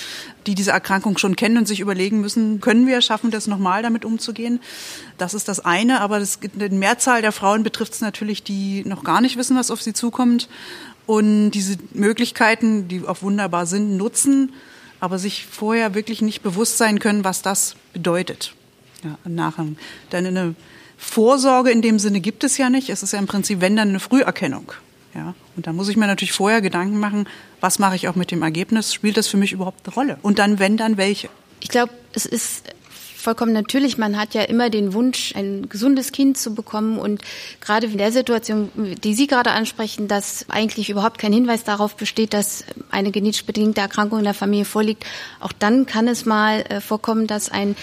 die 0.48 0.56
diese 0.56 0.72
Erkrankung 0.72 1.20
schon 1.20 1.36
kennen 1.36 1.60
und 1.60 1.68
sich 1.68 1.82
überlegen 1.82 2.20
müssen, 2.20 2.62
können 2.62 2.88
wir 2.88 3.00
schaffen, 3.02 3.30
das 3.30 3.46
nochmal 3.46 3.84
damit 3.84 4.06
umzugehen? 4.06 4.60
Das 5.20 5.36
ist 5.36 5.48
das 5.48 5.60
eine, 5.60 6.02
aber 6.02 6.20
das, 6.20 6.40
die 6.42 6.70
Mehrzahl 6.70 7.22
der 7.22 7.32
Frauen 7.32 7.62
betrifft 7.62 7.94
es 7.94 8.02
natürlich, 8.02 8.42
die 8.42 8.84
noch 8.86 9.04
gar 9.04 9.22
nicht 9.22 9.38
wissen, 9.38 9.56
was 9.56 9.70
auf 9.70 9.84
sie 9.84 9.94
zukommt 9.94 10.50
und 11.06 11.52
diese 11.52 11.78
Möglichkeiten, 11.94 12.88
die 12.88 13.06
auch 13.06 13.22
wunderbar 13.22 13.68
sind, 13.68 13.98
nutzen, 13.98 14.52
aber 15.00 15.20
sich 15.20 15.46
vorher 15.46 15.94
wirklich 15.94 16.24
nicht 16.24 16.42
bewusst 16.42 16.80
sein 16.80 16.98
können, 16.98 17.24
was 17.24 17.44
das 17.44 17.76
bedeutet. 17.94 18.56
Ja, 19.04 19.16
nachher. 19.26 19.68
Dann 20.10 20.26
eine 20.26 20.56
Vorsorge 20.98 21.72
in 21.72 21.82
dem 21.82 22.00
Sinne 22.00 22.20
gibt 22.20 22.44
es 22.44 22.58
ja 22.58 22.70
nicht. 22.70 22.90
Es 22.90 23.04
ist 23.04 23.14
ja 23.14 23.20
im 23.20 23.28
Prinzip, 23.28 23.62
wenn 23.62 23.76
dann 23.76 23.90
eine 23.90 24.00
Früherkennung. 24.00 24.72
Ja, 25.14 25.34
und 25.56 25.66
da 25.66 25.72
muss 25.72 25.88
ich 25.88 25.96
mir 25.96 26.08
natürlich 26.08 26.34
vorher 26.34 26.62
Gedanken 26.62 27.00
machen, 27.00 27.28
was 27.62 27.80
mache 27.80 27.96
ich 27.96 28.10
auch 28.10 28.16
mit 28.16 28.32
dem 28.32 28.42
Ergebnis? 28.42 28.94
Spielt 28.94 29.16
das 29.16 29.28
für 29.28 29.38
mich 29.38 29.54
überhaupt 29.54 29.86
eine 29.86 29.94
Rolle? 29.94 30.18
Und 30.22 30.40
dann, 30.40 30.60
wenn, 30.60 30.76
dann 30.76 30.98
welche? 30.98 31.30
Ich 31.62 31.70
glaube, 31.70 31.94
es 32.14 32.26
ist 32.26 32.64
vollkommen 33.26 33.54
natürlich. 33.54 33.98
Man 33.98 34.18
hat 34.18 34.36
ja 34.36 34.44
immer 34.44 34.70
den 34.70 34.94
Wunsch, 34.94 35.34
ein 35.36 35.68
gesundes 35.68 36.12
Kind 36.12 36.38
zu 36.38 36.54
bekommen. 36.54 37.00
Und 37.00 37.22
gerade 37.60 37.88
in 37.88 37.98
der 37.98 38.12
Situation, 38.12 38.70
die 39.04 39.14
Sie 39.16 39.28
gerade 39.28 39.52
ansprechen, 39.52 40.08
dass 40.08 40.46
eigentlich 40.50 40.90
überhaupt 40.90 41.18
kein 41.18 41.34
Hinweis 41.34 41.64
darauf 41.64 41.96
besteht, 41.96 42.34
dass 42.34 42.64
eine 42.92 43.12
genetisch 43.12 43.46
bedingte 43.46 43.82
Erkrankung 43.82 44.20
in 44.20 44.26
der 44.26 44.36
Familie 44.36 44.66
vorliegt, 44.66 45.06
auch 45.40 45.52
dann 45.52 45.86
kann 45.86 46.08
es 46.08 46.26
mal 46.26 46.62
äh, 46.70 46.82
vorkommen, 46.82 47.26
dass 47.26 47.50
ein 47.50 47.76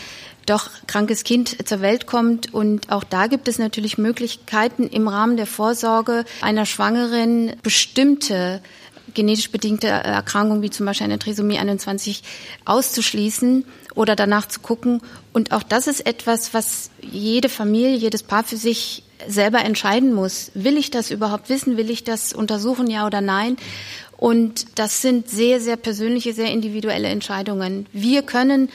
doch 0.46 0.70
krankes 0.86 1.24
Kind 1.24 1.68
zur 1.68 1.80
Welt 1.80 2.06
kommt. 2.06 2.52
Und 2.52 2.90
auch 2.90 3.04
da 3.04 3.26
gibt 3.26 3.48
es 3.48 3.58
natürlich 3.58 3.98
Möglichkeiten 3.98 4.88
im 4.88 5.08
Rahmen 5.08 5.36
der 5.36 5.46
Vorsorge 5.46 6.24
einer 6.40 6.66
Schwangeren 6.66 7.52
bestimmte 7.62 8.60
genetisch 9.14 9.50
bedingte 9.50 9.88
Erkrankungen 9.88 10.62
wie 10.62 10.70
zum 10.70 10.86
Beispiel 10.86 11.04
eine 11.04 11.18
Trisomie 11.18 11.58
21 11.58 12.22
auszuschließen 12.64 13.64
oder 13.94 14.16
danach 14.16 14.48
zu 14.48 14.60
gucken. 14.60 15.02
Und 15.32 15.52
auch 15.52 15.62
das 15.62 15.86
ist 15.86 16.06
etwas, 16.06 16.54
was 16.54 16.90
jede 17.00 17.48
Familie, 17.48 17.96
jedes 17.96 18.22
Paar 18.22 18.44
für 18.44 18.56
sich 18.56 19.02
selber 19.26 19.64
entscheiden 19.64 20.14
muss. 20.14 20.50
Will 20.54 20.76
ich 20.76 20.90
das 20.90 21.10
überhaupt 21.10 21.48
wissen? 21.48 21.76
Will 21.76 21.90
ich 21.90 22.04
das 22.04 22.32
untersuchen, 22.32 22.88
ja 22.88 23.06
oder 23.06 23.20
nein? 23.20 23.56
Und 24.16 24.78
das 24.78 25.02
sind 25.02 25.28
sehr, 25.28 25.60
sehr 25.60 25.76
persönliche, 25.76 26.32
sehr 26.32 26.50
individuelle 26.52 27.08
Entscheidungen. 27.08 27.86
Wir 27.92 28.22
können 28.22 28.70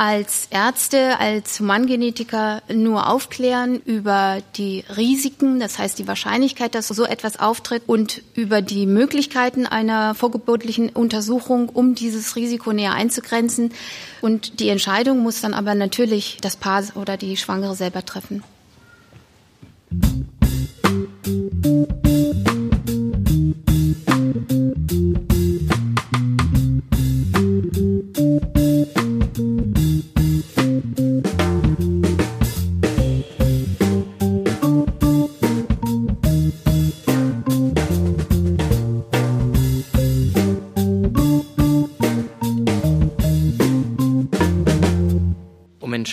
als 0.00 0.48
Ärzte, 0.48 1.20
als 1.20 1.60
Humangenetiker 1.60 2.62
nur 2.72 3.06
aufklären 3.06 3.82
über 3.84 4.38
die 4.56 4.82
Risiken, 4.96 5.60
das 5.60 5.78
heißt 5.78 5.98
die 5.98 6.08
Wahrscheinlichkeit, 6.08 6.74
dass 6.74 6.88
so 6.88 7.04
etwas 7.04 7.38
auftritt 7.38 7.82
und 7.86 8.22
über 8.34 8.62
die 8.62 8.86
Möglichkeiten 8.86 9.66
einer 9.66 10.14
vorgeburtlichen 10.14 10.88
Untersuchung, 10.88 11.68
um 11.68 11.94
dieses 11.94 12.34
Risiko 12.34 12.72
näher 12.72 12.94
einzugrenzen. 12.94 13.72
Und 14.22 14.60
die 14.60 14.70
Entscheidung 14.70 15.18
muss 15.18 15.42
dann 15.42 15.52
aber 15.52 15.74
natürlich 15.74 16.38
das 16.40 16.56
Paar 16.56 16.82
oder 16.94 17.18
die 17.18 17.36
Schwangere 17.36 17.74
selber 17.74 18.02
treffen. 18.02 18.42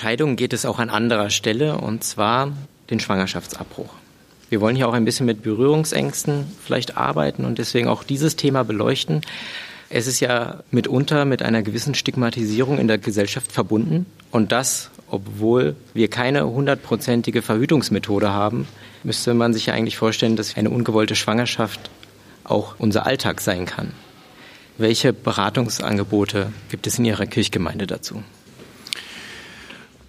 Entscheidungen 0.07 0.37
geht 0.37 0.53
es 0.53 0.65
auch 0.65 0.79
an 0.79 0.89
anderer 0.89 1.29
Stelle, 1.29 1.79
und 1.79 2.01
zwar 2.01 2.53
den 2.89 3.01
Schwangerschaftsabbruch. 3.01 3.89
Wir 4.49 4.61
wollen 4.61 4.77
hier 4.77 4.87
auch 4.87 4.93
ein 4.93 5.03
bisschen 5.03 5.25
mit 5.25 5.43
Berührungsängsten 5.43 6.45
vielleicht 6.63 6.95
arbeiten 6.95 7.43
und 7.43 7.57
deswegen 7.57 7.89
auch 7.89 8.05
dieses 8.05 8.37
Thema 8.37 8.63
beleuchten. 8.63 9.19
Es 9.89 10.07
ist 10.07 10.21
ja 10.21 10.63
mitunter 10.71 11.25
mit 11.25 11.43
einer 11.43 11.61
gewissen 11.61 11.93
Stigmatisierung 11.93 12.79
in 12.79 12.87
der 12.87 12.99
Gesellschaft 12.99 13.51
verbunden 13.51 14.05
und 14.31 14.53
das, 14.53 14.91
obwohl 15.11 15.75
wir 15.93 16.09
keine 16.09 16.47
hundertprozentige 16.47 17.41
Verhütungsmethode 17.41 18.29
haben, 18.29 18.65
müsste 19.03 19.33
man 19.33 19.53
sich 19.53 19.65
ja 19.65 19.73
eigentlich 19.73 19.97
vorstellen, 19.97 20.37
dass 20.37 20.55
eine 20.55 20.69
ungewollte 20.69 21.15
Schwangerschaft 21.15 21.89
auch 22.45 22.75
unser 22.77 23.05
Alltag 23.05 23.41
sein 23.41 23.65
kann. 23.65 23.91
Welche 24.77 25.11
Beratungsangebote 25.11 26.53
gibt 26.69 26.87
es 26.87 26.97
in 26.97 27.03
Ihrer 27.03 27.25
Kirchgemeinde 27.25 27.87
dazu? 27.87 28.23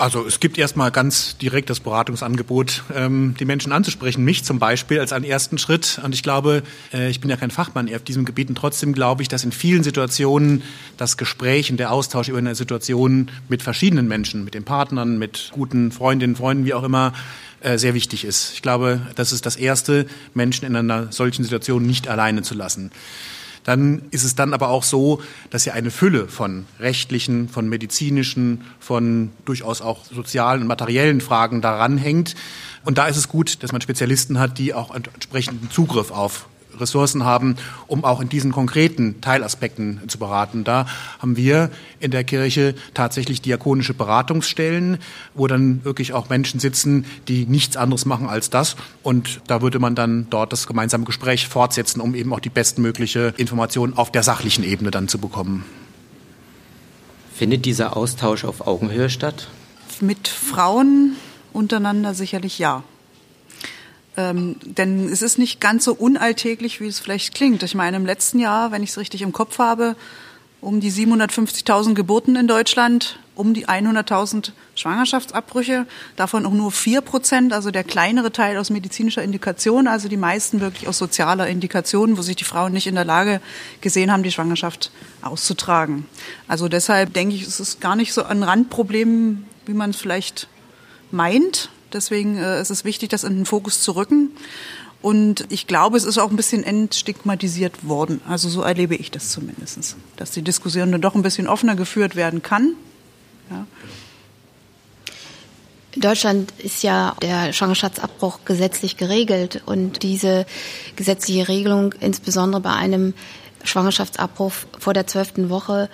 Also 0.00 0.24
es 0.24 0.38
gibt 0.38 0.58
erstmal 0.58 0.92
ganz 0.92 1.36
direkt 1.38 1.70
das 1.70 1.80
Beratungsangebot, 1.80 2.84
ähm, 2.94 3.34
die 3.40 3.44
Menschen 3.44 3.72
anzusprechen, 3.72 4.22
mich 4.22 4.44
zum 4.44 4.60
Beispiel 4.60 5.00
als 5.00 5.12
einen 5.12 5.24
ersten 5.24 5.58
Schritt. 5.58 6.00
Und 6.04 6.14
ich 6.14 6.22
glaube, 6.22 6.62
äh, 6.94 7.10
ich 7.10 7.20
bin 7.20 7.28
ja 7.28 7.36
kein 7.36 7.50
Fachmann 7.50 7.92
auf 7.92 8.04
diesem 8.04 8.24
Gebiet 8.24 8.48
und 8.48 8.54
trotzdem 8.54 8.92
glaube 8.92 9.22
ich, 9.22 9.28
dass 9.28 9.42
in 9.42 9.50
vielen 9.50 9.82
Situationen 9.82 10.62
das 10.96 11.16
Gespräch 11.16 11.72
und 11.72 11.78
der 11.78 11.90
Austausch 11.90 12.28
über 12.28 12.38
eine 12.38 12.54
Situation 12.54 13.28
mit 13.48 13.64
verschiedenen 13.64 14.06
Menschen, 14.06 14.44
mit 14.44 14.54
den 14.54 14.62
Partnern, 14.62 15.18
mit 15.18 15.50
guten 15.52 15.90
Freundinnen, 15.90 16.36
Freunden, 16.36 16.64
wie 16.64 16.74
auch 16.74 16.84
immer, 16.84 17.12
äh, 17.60 17.76
sehr 17.76 17.94
wichtig 17.94 18.24
ist. 18.24 18.52
Ich 18.54 18.62
glaube, 18.62 19.00
das 19.16 19.32
ist 19.32 19.46
das 19.46 19.56
Erste, 19.56 20.06
Menschen 20.32 20.64
in 20.64 20.76
einer 20.76 21.10
solchen 21.10 21.42
Situation 21.42 21.84
nicht 21.84 22.06
alleine 22.06 22.42
zu 22.42 22.54
lassen 22.54 22.92
dann 23.68 24.04
ist 24.12 24.24
es 24.24 24.34
dann 24.34 24.54
aber 24.54 24.70
auch 24.70 24.82
so, 24.82 25.20
dass 25.50 25.66
ja 25.66 25.74
eine 25.74 25.90
Fülle 25.90 26.26
von 26.26 26.64
rechtlichen, 26.80 27.50
von 27.50 27.68
medizinischen, 27.68 28.64
von 28.80 29.30
durchaus 29.44 29.82
auch 29.82 30.06
sozialen 30.06 30.62
und 30.62 30.68
materiellen 30.68 31.20
Fragen 31.20 31.60
daran 31.60 31.98
hängt. 31.98 32.34
Und 32.86 32.96
da 32.96 33.08
ist 33.08 33.18
es 33.18 33.28
gut, 33.28 33.62
dass 33.62 33.70
man 33.70 33.82
Spezialisten 33.82 34.38
hat, 34.38 34.56
die 34.56 34.72
auch 34.72 34.94
entsprechenden 34.94 35.70
Zugriff 35.70 36.10
auf 36.10 36.48
Ressourcen 36.80 37.24
haben, 37.24 37.56
um 37.86 38.04
auch 38.04 38.20
in 38.20 38.28
diesen 38.28 38.52
konkreten 38.52 39.20
Teilaspekten 39.20 40.00
zu 40.08 40.18
beraten. 40.18 40.64
Da 40.64 40.86
haben 41.18 41.36
wir 41.36 41.70
in 42.00 42.10
der 42.10 42.24
Kirche 42.24 42.74
tatsächlich 42.94 43.42
diakonische 43.42 43.94
Beratungsstellen, 43.94 44.98
wo 45.34 45.46
dann 45.46 45.84
wirklich 45.84 46.12
auch 46.12 46.28
Menschen 46.28 46.60
sitzen, 46.60 47.04
die 47.28 47.46
nichts 47.46 47.76
anderes 47.76 48.04
machen 48.04 48.28
als 48.28 48.50
das. 48.50 48.76
Und 49.02 49.40
da 49.46 49.62
würde 49.62 49.78
man 49.78 49.94
dann 49.94 50.26
dort 50.30 50.52
das 50.52 50.66
gemeinsame 50.66 51.04
Gespräch 51.04 51.48
fortsetzen, 51.48 52.00
um 52.00 52.14
eben 52.14 52.32
auch 52.32 52.40
die 52.40 52.50
bestmögliche 52.50 53.34
Information 53.36 53.96
auf 53.96 54.12
der 54.12 54.22
sachlichen 54.22 54.64
Ebene 54.64 54.90
dann 54.90 55.08
zu 55.08 55.18
bekommen. 55.18 55.64
Findet 57.34 57.64
dieser 57.64 57.96
Austausch 57.96 58.44
auf 58.44 58.66
Augenhöhe 58.66 59.10
statt? 59.10 59.48
Mit 60.00 60.26
Frauen 60.26 61.14
untereinander 61.52 62.14
sicherlich 62.14 62.58
ja. 62.58 62.82
Ähm, 64.18 64.56
denn 64.64 65.08
es 65.08 65.22
ist 65.22 65.38
nicht 65.38 65.60
ganz 65.60 65.84
so 65.84 65.94
unalltäglich, 65.94 66.80
wie 66.80 66.88
es 66.88 66.98
vielleicht 66.98 67.36
klingt. 67.36 67.62
Ich 67.62 67.76
meine, 67.76 67.96
im 67.96 68.04
letzten 68.04 68.40
Jahr, 68.40 68.72
wenn 68.72 68.82
ich 68.82 68.90
es 68.90 68.98
richtig 68.98 69.22
im 69.22 69.32
Kopf 69.32 69.60
habe, 69.60 69.94
um 70.60 70.80
die 70.80 70.90
750.000 70.90 71.94
Geburten 71.94 72.34
in 72.34 72.48
Deutschland, 72.48 73.20
um 73.36 73.54
die 73.54 73.68
100.000 73.68 74.50
Schwangerschaftsabbrüche, 74.74 75.86
davon 76.16 76.46
auch 76.46 76.52
nur 76.52 76.72
vier 76.72 77.00
Prozent, 77.00 77.52
also 77.52 77.70
der 77.70 77.84
kleinere 77.84 78.32
Teil 78.32 78.56
aus 78.56 78.70
medizinischer 78.70 79.22
Indikation, 79.22 79.86
also 79.86 80.08
die 80.08 80.16
meisten 80.16 80.60
wirklich 80.60 80.88
aus 80.88 80.98
sozialer 80.98 81.46
Indikation, 81.46 82.18
wo 82.18 82.22
sich 82.22 82.34
die 82.34 82.42
Frauen 82.42 82.72
nicht 82.72 82.88
in 82.88 82.96
der 82.96 83.04
Lage 83.04 83.40
gesehen 83.80 84.10
haben, 84.10 84.24
die 84.24 84.32
Schwangerschaft 84.32 84.90
auszutragen. 85.22 86.06
Also 86.48 86.66
deshalb 86.66 87.14
denke 87.14 87.36
ich, 87.36 87.42
es 87.42 87.60
ist 87.60 87.80
gar 87.80 87.94
nicht 87.94 88.12
so 88.12 88.24
ein 88.24 88.42
Randproblem, 88.42 89.44
wie 89.66 89.74
man 89.74 89.90
es 89.90 89.96
vielleicht 89.96 90.48
meint. 91.12 91.70
Deswegen 91.92 92.36
äh, 92.36 92.60
ist 92.60 92.70
es 92.70 92.84
wichtig, 92.84 93.08
das 93.10 93.24
in 93.24 93.36
den 93.36 93.46
Fokus 93.46 93.82
zu 93.82 93.92
rücken. 93.92 94.30
Und 95.00 95.46
ich 95.48 95.66
glaube, 95.66 95.96
es 95.96 96.04
ist 96.04 96.18
auch 96.18 96.30
ein 96.30 96.36
bisschen 96.36 96.64
entstigmatisiert 96.64 97.86
worden. 97.86 98.20
Also 98.28 98.48
so 98.48 98.62
erlebe 98.62 98.96
ich 98.96 99.10
das 99.10 99.30
zumindest, 99.30 99.96
dass 100.16 100.32
die 100.32 100.42
Diskussion 100.42 100.90
dann 100.90 101.00
doch 101.00 101.14
ein 101.14 101.22
bisschen 101.22 101.46
offener 101.46 101.76
geführt 101.76 102.16
werden 102.16 102.42
kann. 102.42 102.74
Ja. 103.50 103.66
In 105.92 106.02
Deutschland 106.02 106.52
ist 106.58 106.82
ja 106.82 107.16
der 107.22 107.52
Schwangerschaftsabbruch 107.52 108.40
gesetzlich 108.44 108.96
geregelt 108.96 109.62
und 109.66 110.02
diese 110.02 110.46
gesetzliche 110.96 111.48
Regelung, 111.48 111.94
insbesondere 112.00 112.60
bei 112.60 112.72
einem 112.72 113.14
Schwangerschaftsabbruch 113.64 114.52
vor 114.78 114.94
der 114.94 115.06
zwölften 115.06 115.48
Woche, 115.48 115.88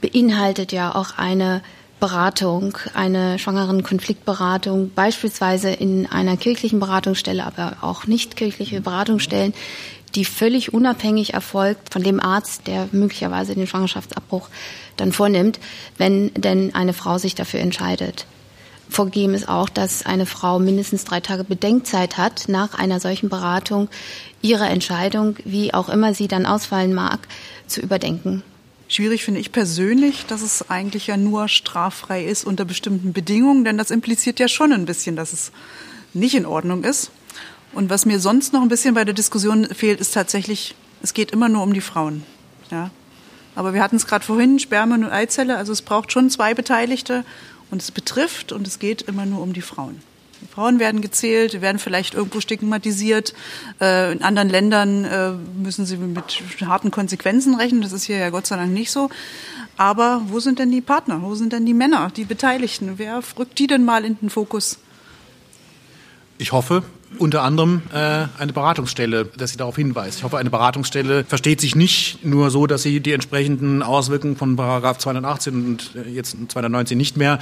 beinhaltet 0.00 0.72
ja 0.72 0.94
auch 0.94 1.16
eine 1.16 1.62
Beratung, 2.00 2.78
eine 2.94 3.38
schwangeren 3.38 3.82
Konfliktberatung, 3.82 4.90
beispielsweise 4.94 5.70
in 5.70 6.06
einer 6.06 6.36
kirchlichen 6.36 6.80
Beratungsstelle, 6.80 7.44
aber 7.44 7.78
auch 7.80 8.06
nicht 8.06 8.36
kirchliche 8.36 8.80
Beratungsstellen, 8.80 9.52
die 10.14 10.24
völlig 10.24 10.72
unabhängig 10.72 11.34
erfolgt 11.34 11.92
von 11.92 12.02
dem 12.02 12.20
Arzt, 12.20 12.66
der 12.66 12.88
möglicherweise 12.92 13.54
den 13.54 13.66
Schwangerschaftsabbruch 13.66 14.48
dann 14.96 15.12
vornimmt, 15.12 15.58
wenn 15.96 16.32
denn 16.34 16.74
eine 16.74 16.92
Frau 16.92 17.18
sich 17.18 17.34
dafür 17.34 17.60
entscheidet. 17.60 18.26
Vorgegeben 18.88 19.34
ist 19.34 19.48
auch, 19.48 19.68
dass 19.68 20.06
eine 20.06 20.24
Frau 20.24 20.58
mindestens 20.58 21.04
drei 21.04 21.20
Tage 21.20 21.44
Bedenkzeit 21.44 22.16
hat, 22.16 22.48
nach 22.48 22.78
einer 22.78 23.00
solchen 23.00 23.28
Beratung 23.28 23.88
ihre 24.40 24.64
Entscheidung, 24.64 25.36
wie 25.44 25.74
auch 25.74 25.88
immer 25.90 26.14
sie 26.14 26.26
dann 26.26 26.46
ausfallen 26.46 26.94
mag, 26.94 27.20
zu 27.66 27.80
überdenken. 27.80 28.42
Schwierig 28.88 29.22
finde 29.22 29.40
ich 29.40 29.52
persönlich, 29.52 30.24
dass 30.26 30.40
es 30.40 30.70
eigentlich 30.70 31.06
ja 31.06 31.18
nur 31.18 31.48
straffrei 31.48 32.24
ist 32.24 32.44
unter 32.44 32.64
bestimmten 32.64 33.12
Bedingungen, 33.12 33.64
denn 33.64 33.76
das 33.76 33.90
impliziert 33.90 34.40
ja 34.40 34.48
schon 34.48 34.72
ein 34.72 34.86
bisschen, 34.86 35.14
dass 35.14 35.34
es 35.34 35.52
nicht 36.14 36.34
in 36.34 36.46
Ordnung 36.46 36.84
ist. 36.84 37.10
Und 37.74 37.90
was 37.90 38.06
mir 38.06 38.18
sonst 38.18 38.54
noch 38.54 38.62
ein 38.62 38.68
bisschen 38.68 38.94
bei 38.94 39.04
der 39.04 39.12
Diskussion 39.12 39.66
fehlt, 39.66 40.00
ist 40.00 40.14
tatsächlich, 40.14 40.74
es 41.02 41.12
geht 41.12 41.32
immer 41.32 41.50
nur 41.50 41.62
um 41.62 41.74
die 41.74 41.82
Frauen. 41.82 42.22
Ja. 42.70 42.90
Aber 43.54 43.74
wir 43.74 43.82
hatten 43.82 43.96
es 43.96 44.06
gerade 44.06 44.24
vorhin, 44.24 44.58
Spermien 44.58 45.04
und 45.04 45.10
Eizelle, 45.10 45.58
also 45.58 45.72
es 45.72 45.82
braucht 45.82 46.10
schon 46.10 46.30
zwei 46.30 46.54
Beteiligte 46.54 47.24
und 47.70 47.82
es 47.82 47.90
betrifft 47.90 48.52
und 48.52 48.66
es 48.66 48.78
geht 48.78 49.02
immer 49.02 49.26
nur 49.26 49.42
um 49.42 49.52
die 49.52 49.62
Frauen. 49.62 50.00
Die 50.40 50.46
Frauen 50.46 50.78
werden 50.78 51.00
gezählt, 51.00 51.60
werden 51.60 51.78
vielleicht 51.78 52.14
irgendwo 52.14 52.40
stigmatisiert. 52.40 53.34
Äh, 53.80 54.12
in 54.12 54.22
anderen 54.22 54.48
Ländern 54.48 55.04
äh, 55.04 55.32
müssen 55.60 55.86
sie 55.86 55.96
mit 55.96 56.42
harten 56.64 56.90
Konsequenzen 56.90 57.54
rechnen. 57.54 57.82
Das 57.82 57.92
ist 57.92 58.04
hier 58.04 58.18
ja 58.18 58.30
Gott 58.30 58.46
sei 58.46 58.56
Dank 58.56 58.72
nicht 58.72 58.90
so. 58.90 59.10
Aber 59.76 60.22
wo 60.26 60.40
sind 60.40 60.58
denn 60.58 60.70
die 60.70 60.80
Partner? 60.80 61.22
Wo 61.22 61.34
sind 61.34 61.52
denn 61.52 61.64
die 61.64 61.74
Männer, 61.74 62.10
die 62.14 62.24
Beteiligten? 62.24 62.94
Wer 62.96 63.22
rückt 63.38 63.58
die 63.58 63.66
denn 63.66 63.84
mal 63.84 64.04
in 64.04 64.18
den 64.18 64.30
Fokus? 64.30 64.78
Ich 66.38 66.52
hoffe, 66.52 66.82
unter 67.18 67.42
anderem 67.42 67.82
äh, 67.92 68.26
eine 68.38 68.52
Beratungsstelle, 68.52 69.24
dass 69.24 69.52
sie 69.52 69.56
darauf 69.56 69.76
hinweist. 69.76 70.18
Ich 70.18 70.24
hoffe, 70.24 70.38
eine 70.38 70.50
Beratungsstelle 70.50 71.24
versteht 71.24 71.60
sich 71.60 71.74
nicht 71.74 72.24
nur 72.24 72.50
so, 72.50 72.66
dass 72.66 72.82
sie 72.82 73.00
die 73.00 73.12
entsprechenden 73.12 73.82
Auswirkungen 73.82 74.36
von 74.36 74.56
Paragraph 74.56 74.98
218 74.98 75.54
und 75.54 75.90
äh, 75.96 76.08
jetzt 76.10 76.36
219 76.48 76.98
nicht 76.98 77.16
mehr 77.16 77.38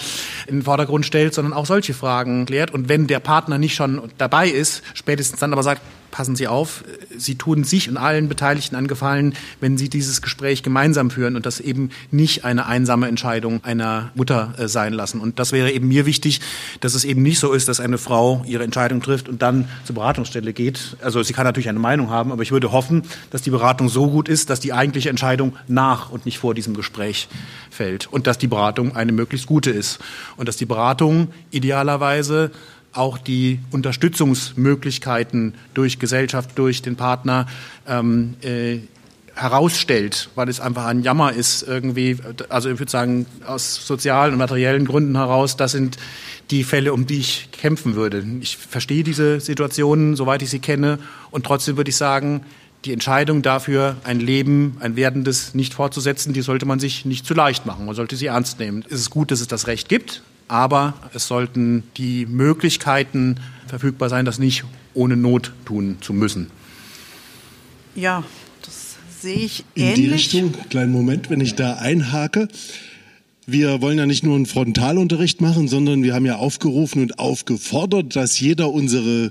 in 0.46 0.57
den 0.57 0.62
Vordergrund 0.62 1.05
stellt, 1.05 1.35
sondern 1.35 1.52
auch 1.52 1.66
solche 1.66 1.94
Fragen 1.94 2.46
klärt. 2.46 2.70
Und 2.70 2.88
wenn 2.88 3.07
der 3.07 3.20
Partner 3.20 3.59
nicht 3.59 3.74
schon 3.74 4.02
dabei 4.18 4.48
ist, 4.48 4.83
spätestens 4.94 5.40
dann 5.40 5.52
aber 5.52 5.62
sagt, 5.62 5.83
passen 6.16 6.35
Sie 6.35 6.48
auf, 6.48 6.83
Sie 7.18 7.35
tun 7.35 7.62
sich 7.62 7.90
und 7.90 7.98
allen 7.98 8.26
Beteiligten 8.26 8.74
angefallen, 8.74 9.35
wenn 9.61 9.76
Sie 9.76 9.90
dieses 9.90 10.22
Gespräch 10.22 10.62
gemeinsam 10.62 11.11
führen 11.11 11.37
und 11.37 11.44
das 11.44 11.61
eben 11.61 11.90
nicht 12.11 12.42
eine 12.46 12.64
einsame 12.64 13.07
Entscheidung 13.07 13.62
einer 13.64 14.12
Mutter 14.14 14.55
äh, 14.57 14.66
sein 14.66 14.94
lassen. 14.94 15.20
Und 15.20 15.38
das 15.38 15.52
wäre 15.52 15.70
eben 15.70 15.88
mir 15.88 16.07
wichtig, 16.07 16.40
dass 16.81 16.94
es 16.94 17.05
eben 17.05 17.20
nicht 17.20 17.38
so 17.38 17.52
ist, 17.52 17.68
dass 17.68 17.81
eine 17.81 17.98
Frau 17.98 18.42
ihre 18.46 18.64
Entscheidung 18.64 19.02
trifft 19.02 19.29
und 19.29 19.42
dann 19.42 19.68
zur 19.85 19.96
Beratungsstelle 19.96 20.55
geht. 20.55 20.96
Also 21.02 21.22
sie 21.22 21.35
kann 21.35 21.44
natürlich 21.44 21.68
eine 21.68 21.81
Meinung 21.81 22.09
haben, 22.09 22.33
aber 22.33 22.42
ich 22.42 22.50
würde 22.50 22.72
hoffen, 22.72 23.02
dass 23.31 23.42
die 23.42 23.50
Beratung 23.50 23.90
so 23.90 24.09
gut 24.09 24.31
ist, 24.31 24.48
dass 24.48 24.59
die 24.59 24.72
eigentliche 24.72 25.11
Entscheidung 25.11 25.55
nach 25.68 26.09
und 26.09 26.24
nicht 26.24 26.38
vor 26.38 26.55
diesem 26.55 26.72
Gespräch 26.72 27.29
fällt 27.70 28.11
und 28.11 28.26
dass 28.26 28.38
die 28.38 28.46
Beratung 28.46 28.96
eine 28.96 29.12
möglichst 29.12 29.46
gute 29.46 29.70
ist 29.70 29.98
und 30.38 30.48
dass 30.48 30.57
die 30.57 30.64
Beratung 30.64 31.29
idealerweise 31.50 32.52
auch 32.96 33.18
die 33.18 33.61
Unterstützungsmöglichkeiten 33.70 35.54
durch 35.74 35.98
Gesellschaft, 35.98 36.50
durch 36.56 36.82
den 36.82 36.96
Partner 36.96 37.46
ähm, 37.87 38.35
äh, 38.42 38.78
herausstellt, 39.35 40.30
weil 40.35 40.48
es 40.48 40.61
einfach 40.61 40.87
ein 40.87 41.02
Jammer 41.02 41.32
ist 41.32 41.62
irgendwie, 41.62 42.16
also 42.48 42.70
ich 42.70 42.78
würde 42.78 42.90
sagen, 42.90 43.26
aus 43.46 43.87
sozialen 43.87 44.32
und 44.32 44.38
materiellen 44.38 44.87
Gründen 44.87 45.16
heraus, 45.16 45.56
das 45.56 45.72
sind 45.72 45.98
die 46.50 46.64
Fälle, 46.64 46.92
um 46.92 47.06
die 47.06 47.18
ich 47.18 47.50
kämpfen 47.52 47.96
würde. 47.96 48.24
Ich 48.40 48.56
verstehe 48.56 49.04
diese 49.04 49.40
Situationen, 49.40 50.16
soweit 50.16 50.42
ich 50.42 50.50
sie 50.50 50.59
kenne, 50.59 50.98
und 51.30 51.44
trotzdem 51.44 51.76
würde 51.76 51.90
ich 51.90 51.96
sagen, 51.96 52.42
die 52.85 52.92
Entscheidung 52.92 53.42
dafür, 53.42 53.96
ein 54.04 54.20
Leben, 54.20 54.76
ein 54.80 54.96
werdendes 54.96 55.54
nicht 55.54 55.74
fortzusetzen, 55.74 56.32
die 56.32 56.40
sollte 56.40 56.66
man 56.66 56.78
sich 56.78 57.04
nicht 57.04 57.26
zu 57.26 57.35
leicht 57.35 57.66
machen. 57.66 57.85
Man 57.85 57.94
sollte 57.94 58.16
sie 58.16 58.26
ernst 58.26 58.61
nehmen. 58.61 58.85
Es 58.88 59.00
ist 59.00 59.11
gut, 59.11 59.30
dass 59.30 59.40
es 59.40 59.48
das 59.48 59.66
Recht 59.66 59.88
gibt, 59.88 60.22
aber 60.48 60.94
es 61.14 61.26
sollten 61.26 61.85
die 61.96 62.26
Möglichkeiten 62.26 63.37
verfügbar 63.66 64.09
sein, 64.09 64.24
das 64.24 64.38
nicht 64.38 64.64
ohne 64.94 65.16
Not 65.16 65.52
tun 65.64 65.96
zu 66.00 66.12
müssen. 66.12 66.50
Ja, 67.94 68.24
das 68.62 68.96
sehe 69.20 69.37
ich 69.37 69.64
ähnlich. 69.74 69.96
In 69.96 70.02
die 70.02 70.11
Richtung, 70.11 70.54
kleinen 70.70 70.92
Moment, 70.92 71.30
wenn 71.30 71.40
ich 71.40 71.54
da 71.54 71.74
einhake. 71.74 72.48
Wir 73.46 73.80
wollen 73.80 73.98
ja 73.98 74.06
nicht 74.06 74.24
nur 74.24 74.35
einen 74.35 74.46
Frontalunterricht 74.46 75.40
machen, 75.40 75.68
sondern 75.68 76.02
wir 76.02 76.14
haben 76.14 76.26
ja 76.26 76.37
aufgerufen 76.37 77.02
und 77.02 77.18
aufgefordert, 77.18 78.16
dass 78.16 78.40
jeder 78.40 78.72
unsere 78.72 79.30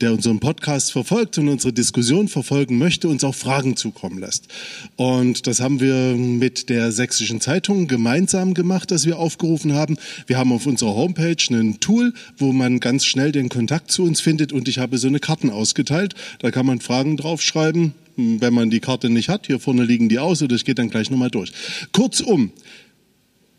der 0.00 0.12
unseren 0.12 0.40
Podcast 0.40 0.92
verfolgt 0.92 1.38
und 1.38 1.48
unsere 1.48 1.72
Diskussion 1.72 2.28
verfolgen 2.28 2.78
möchte, 2.78 3.08
uns 3.08 3.22
auch 3.24 3.34
Fragen 3.34 3.76
zukommen 3.76 4.18
lässt. 4.18 4.48
Und 4.96 5.46
das 5.46 5.60
haben 5.60 5.80
wir 5.80 6.16
mit 6.16 6.68
der 6.68 6.92
Sächsischen 6.92 7.40
Zeitung 7.40 7.86
gemeinsam 7.86 8.54
gemacht, 8.54 8.90
dass 8.90 9.06
wir 9.06 9.18
aufgerufen 9.18 9.74
haben. 9.74 9.96
Wir 10.26 10.38
haben 10.38 10.52
auf 10.52 10.66
unserer 10.66 10.94
Homepage 10.94 11.36
ein 11.50 11.80
Tool, 11.80 12.12
wo 12.36 12.52
man 12.52 12.80
ganz 12.80 13.04
schnell 13.04 13.32
den 13.32 13.48
Kontakt 13.48 13.90
zu 13.90 14.02
uns 14.02 14.20
findet 14.20 14.52
und 14.52 14.68
ich 14.68 14.78
habe 14.78 14.98
so 14.98 15.06
eine 15.06 15.20
Karten 15.20 15.50
ausgeteilt. 15.50 16.14
Da 16.40 16.50
kann 16.50 16.66
man 16.66 16.80
Fragen 16.80 17.16
draufschreiben, 17.16 17.94
wenn 18.16 18.54
man 18.54 18.70
die 18.70 18.80
Karte 18.80 19.10
nicht 19.10 19.28
hat. 19.28 19.46
Hier 19.46 19.60
vorne 19.60 19.84
liegen 19.84 20.08
die 20.08 20.18
aus 20.18 20.42
oder 20.42 20.56
ich 20.56 20.64
gehe 20.64 20.74
dann 20.74 20.90
gleich 20.90 21.10
nochmal 21.10 21.30
durch. 21.30 21.52
Kurzum, 21.92 22.52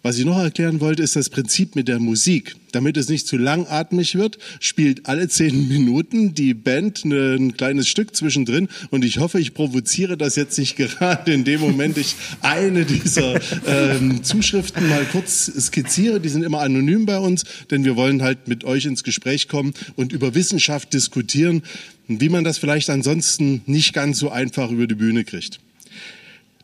was 0.05 0.19
ich 0.19 0.25
noch 0.25 0.37
erklären 0.37 0.81
wollte, 0.81 1.01
ist 1.01 1.15
das 1.15 1.31
Prinzip 1.31 1.75
mit 1.75 1.87
der 1.87 1.97
Musik. 1.97 2.55
Damit 2.73 2.95
es 2.95 3.09
nicht 3.09 3.25
zu 3.25 3.37
langatmig 3.37 4.13
wird, 4.13 4.37
spielt 4.59 5.07
alle 5.07 5.27
zehn 5.29 5.67
Minuten 5.67 6.35
die 6.35 6.53
Band 6.53 7.03
ein 7.05 7.57
kleines 7.57 7.87
Stück 7.87 8.15
zwischendrin. 8.15 8.67
Und 8.91 9.03
ich 9.03 9.17
hoffe, 9.17 9.39
ich 9.39 9.55
provoziere 9.55 10.15
das 10.15 10.35
jetzt 10.35 10.59
nicht 10.59 10.75
gerade 10.75 11.33
in 11.33 11.43
dem 11.43 11.59
Moment, 11.59 11.97
ich 11.97 12.13
eine 12.41 12.85
dieser 12.85 13.41
ähm, 13.65 14.23
Zuschriften 14.23 14.87
mal 14.89 15.05
kurz 15.05 15.51
skizziere. 15.59 16.19
Die 16.19 16.29
sind 16.29 16.43
immer 16.43 16.59
anonym 16.59 17.07
bei 17.07 17.17
uns, 17.17 17.43
denn 17.71 17.83
wir 17.83 17.95
wollen 17.95 18.21
halt 18.21 18.47
mit 18.47 18.63
euch 18.63 18.85
ins 18.85 19.03
Gespräch 19.03 19.47
kommen 19.47 19.73
und 19.95 20.13
über 20.13 20.35
Wissenschaft 20.35 20.93
diskutieren, 20.93 21.63
wie 22.07 22.29
man 22.29 22.43
das 22.43 22.59
vielleicht 22.59 22.91
ansonsten 22.91 23.63
nicht 23.65 23.93
ganz 23.93 24.19
so 24.19 24.29
einfach 24.29 24.69
über 24.69 24.85
die 24.85 24.93
Bühne 24.93 25.23
kriegt. 25.23 25.59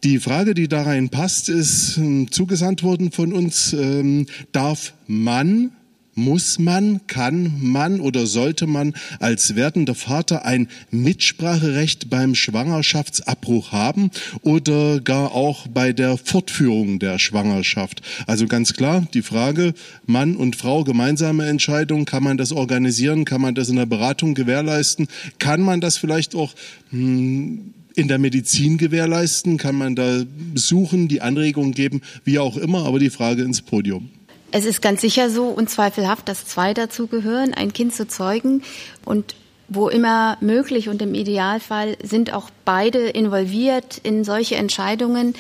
Die 0.04 0.18
Frage, 0.18 0.56
die 0.56 0.68
da 0.68 0.82
rein 0.82 1.10
passt, 1.10 1.48
ist 1.48 2.00
äh, 2.00 2.26
zugesandt 2.26 2.82
worden 2.82 3.12
von 3.12 3.34
uns. 3.34 3.72
Ähm, 3.74 4.26
darf 4.52 4.94
man, 5.06 5.74
muss 6.16 6.58
man, 6.58 7.02
kann 7.06 7.54
man 7.60 8.00
oder 8.00 8.26
sollte 8.26 8.66
man 8.66 8.96
als 9.20 9.56
werdender 9.56 9.94
Vater 9.94 10.44
ein 10.44 10.70
Mitspracherecht 10.90 12.10
beim 12.10 12.34
Schwangerschaftsabbruch 12.34 13.72
haben 13.72 14.10
oder 14.42 15.00
gar 15.02 15.34
auch 15.34 15.68
bei 15.68 15.94
der 15.94 16.18
Fortführung 16.18 16.98
der 16.98 17.20
Schwangerschaft? 17.20 18.02
Also 18.26 18.48
ganz 18.48 18.74
klar 18.74 19.06
die 19.14 19.22
Frage, 19.22 19.76
Mann 20.08 20.36
und 20.36 20.56
Frau 20.56 20.84
gemeinsame 20.84 21.46
Entscheidung, 21.46 22.06
kann 22.06 22.24
man 22.24 22.38
das 22.38 22.52
organisieren, 22.52 23.24
kann 23.24 23.42
man 23.42 23.54
das 23.54 23.70
in 23.70 23.76
der 23.76 23.86
Beratung 23.86 24.34
gewährleisten, 24.34 25.08
kann 25.38 25.62
man 25.62 25.80
das 25.80 25.98
vielleicht 25.98 26.34
auch 26.34 26.56
hm, 26.90 27.76
in 27.96 28.08
der 28.08 28.20
Medizin 28.20 28.78
gewährleisten? 28.78 29.58
Kann 29.58 29.76
man 29.76 29.96
da 29.96 30.24
suchen, 30.56 31.08
die 31.08 31.22
Anregungen 31.22 31.74
geben, 31.74 32.02
wie 32.24 32.40
auch 32.40 32.58
immer, 32.58 32.86
aber 32.86 33.00
die 33.00 33.10
Frage 33.10 33.44
ins 33.44 33.62
Podium. 33.62 34.10
Es 34.52 34.66
ist 34.66 34.82
ganz 34.82 35.02
sicher 35.02 35.30
so, 35.30 35.46
unzweifelhaft, 35.46 36.28
dass 36.28 36.46
zwei 36.46 36.74
dazu 36.74 37.08
gehören, 37.08 37.54
ein 37.54 37.72
Kind 37.72 37.96
zu 37.96 38.08
zeugen 38.08 38.64
und 39.06 39.36
wo 39.74 39.88
immer 39.88 40.38
möglich 40.42 40.90
und 40.90 41.02
im 41.02 41.14
Idealfall 41.14 41.96
sind 42.04 42.34
auch 42.34 42.50
beide 42.66 43.08
involviert 43.08 44.00
in 44.04 44.26
solche 44.26 44.56
Entscheidungen, 44.56 45.34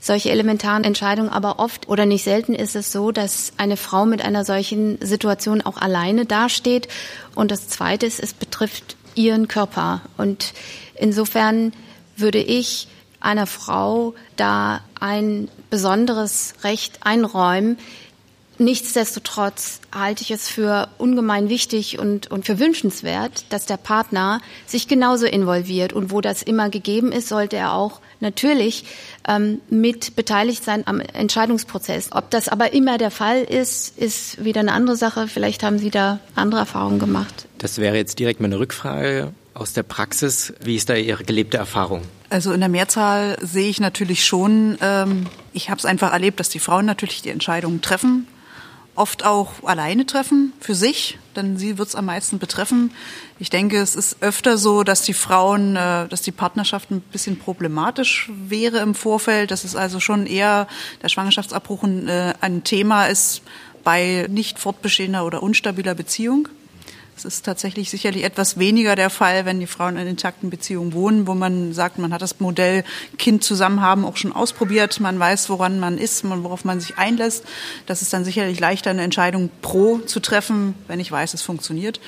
solche 0.00 0.30
elementaren 0.30 0.82
Entscheidungen. 0.82 1.28
Aber 1.28 1.60
oft 1.60 1.88
oder 1.88 2.04
nicht 2.04 2.24
selten 2.24 2.56
ist 2.56 2.74
es 2.74 2.90
so, 2.90 3.12
dass 3.12 3.52
eine 3.58 3.76
Frau 3.76 4.04
mit 4.04 4.24
einer 4.24 4.44
solchen 4.44 4.98
Situation 5.00 5.62
auch 5.62 5.76
alleine 5.76 6.26
dasteht. 6.26 6.88
Und 7.36 7.52
das 7.52 7.68
Zweite 7.68 8.06
ist, 8.06 8.18
es 8.18 8.34
betrifft 8.34 8.96
ihren 9.14 9.46
Körper. 9.46 10.02
Und 10.16 10.52
insofern 10.96 11.72
würde 12.16 12.38
ich 12.38 12.88
einer 13.20 13.46
Frau 13.46 14.14
da 14.36 14.80
ein 15.00 15.48
besonderes 15.70 16.54
Recht 16.62 17.00
einräumen. 17.02 17.78
Nichtsdestotrotz 18.58 19.80
halte 19.94 20.22
ich 20.22 20.30
es 20.30 20.48
für 20.48 20.88
ungemein 20.96 21.50
wichtig 21.50 21.98
und, 21.98 22.30
und 22.30 22.46
für 22.46 22.58
wünschenswert, 22.58 23.44
dass 23.50 23.66
der 23.66 23.76
Partner 23.76 24.40
sich 24.66 24.88
genauso 24.88 25.26
involviert. 25.26 25.92
Und 25.92 26.10
wo 26.10 26.22
das 26.22 26.42
immer 26.42 26.70
gegeben 26.70 27.12
ist, 27.12 27.28
sollte 27.28 27.56
er 27.56 27.74
auch 27.74 28.00
natürlich 28.20 28.84
ähm, 29.28 29.60
mit 29.68 30.16
beteiligt 30.16 30.64
sein 30.64 30.86
am 30.86 31.00
Entscheidungsprozess. 31.00 32.12
Ob 32.12 32.30
das 32.30 32.48
aber 32.48 32.72
immer 32.72 32.96
der 32.96 33.10
Fall 33.10 33.42
ist, 33.42 33.98
ist 33.98 34.42
wieder 34.42 34.60
eine 34.60 34.72
andere 34.72 34.96
Sache. 34.96 35.28
Vielleicht 35.28 35.62
haben 35.62 35.78
Sie 35.78 35.90
da 35.90 36.20
andere 36.34 36.60
Erfahrungen 36.60 36.98
gemacht. 36.98 37.46
Das 37.58 37.76
wäre 37.76 37.96
jetzt 37.96 38.18
direkt 38.18 38.40
meine 38.40 38.58
Rückfrage 38.58 39.34
aus 39.56 39.72
der 39.72 39.82
Praxis. 39.82 40.52
Wie 40.62 40.76
ist 40.76 40.88
da 40.88 40.94
Ihre 40.94 41.24
gelebte 41.24 41.56
Erfahrung? 41.56 42.02
Also 42.30 42.52
in 42.52 42.60
der 42.60 42.68
Mehrzahl 42.68 43.36
sehe 43.40 43.68
ich 43.68 43.80
natürlich 43.80 44.24
schon, 44.24 44.78
ähm, 44.80 45.26
ich 45.52 45.70
habe 45.70 45.78
es 45.78 45.84
einfach 45.84 46.12
erlebt, 46.12 46.40
dass 46.40 46.48
die 46.48 46.58
Frauen 46.58 46.86
natürlich 46.86 47.22
die 47.22 47.30
Entscheidungen 47.30 47.80
treffen. 47.80 48.26
oft 48.96 49.26
auch 49.26 49.62
alleine 49.62 50.06
treffen, 50.06 50.54
für 50.58 50.74
sich, 50.74 51.18
denn 51.36 51.58
sie 51.58 51.76
wird 51.76 51.88
es 51.88 51.94
am 51.94 52.06
meisten 52.06 52.38
betreffen. 52.38 52.92
Ich 53.38 53.50
denke, 53.50 53.76
es 53.76 53.94
ist 53.94 54.22
öfter 54.22 54.56
so, 54.56 54.84
dass 54.84 55.02
die 55.02 55.12
Frauen, 55.12 55.76
äh, 55.76 56.08
dass 56.08 56.22
die 56.22 56.32
Partnerschaft 56.32 56.90
ein 56.90 57.02
bisschen 57.02 57.38
problematisch 57.38 58.30
wäre 58.48 58.78
im 58.78 58.94
Vorfeld, 58.94 59.50
dass 59.50 59.64
es 59.64 59.76
also 59.76 60.00
schon 60.00 60.26
eher 60.26 60.66
der 61.02 61.10
Schwangerschaftsabbruch 61.10 61.82
ein, 61.82 62.08
äh, 62.08 62.32
ein 62.40 62.64
Thema 62.64 63.04
ist 63.06 63.42
bei 63.84 64.26
nicht 64.30 64.58
fortbestehender 64.58 65.26
oder 65.26 65.42
unstabiler 65.42 65.94
Beziehung. 65.94 66.48
Es 67.16 67.24
ist 67.24 67.46
tatsächlich 67.46 67.88
sicherlich 67.88 68.24
etwas 68.24 68.58
weniger 68.58 68.94
der 68.94 69.08
Fall, 69.08 69.46
wenn 69.46 69.58
die 69.58 69.66
Frauen 69.66 69.96
in 69.96 70.06
intakten 70.06 70.50
Beziehungen 70.50 70.92
wohnen, 70.92 71.26
wo 71.26 71.32
man 71.32 71.72
sagt, 71.72 71.96
man 71.98 72.12
hat 72.12 72.20
das 72.20 72.40
Modell 72.40 72.84
Kind 73.16 73.42
zusammen 73.42 73.80
haben 73.80 74.04
auch 74.04 74.18
schon 74.18 74.34
ausprobiert, 74.34 75.00
man 75.00 75.18
weiß, 75.18 75.48
woran 75.48 75.80
man 75.80 75.96
ist, 75.96 76.28
worauf 76.28 76.66
man 76.66 76.78
sich 76.78 76.98
einlässt. 76.98 77.44
Das 77.86 78.02
ist 78.02 78.12
dann 78.12 78.26
sicherlich 78.26 78.60
leichter, 78.60 78.90
eine 78.90 79.02
Entscheidung 79.02 79.48
pro 79.62 79.98
zu 80.00 80.20
treffen, 80.20 80.74
wenn 80.88 81.00
ich 81.00 81.10
weiß, 81.10 81.32
es 81.32 81.40
funktioniert. 81.40 82.00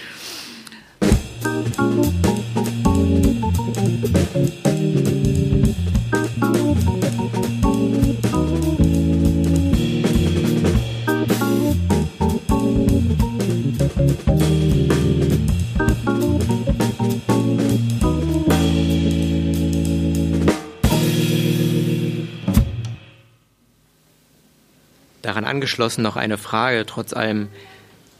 Daran 25.38 25.54
angeschlossen 25.54 26.02
noch 26.02 26.16
eine 26.16 26.36
Frage. 26.36 26.84
Trotz 26.84 27.12
allem, 27.12 27.46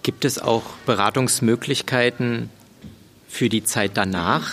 gibt 0.05 0.25
es 0.25 0.39
auch 0.39 0.63
Beratungsmöglichkeiten 0.87 2.49
für 3.29 3.49
die 3.49 3.65
Zeit 3.65 3.93
danach? 3.95 4.53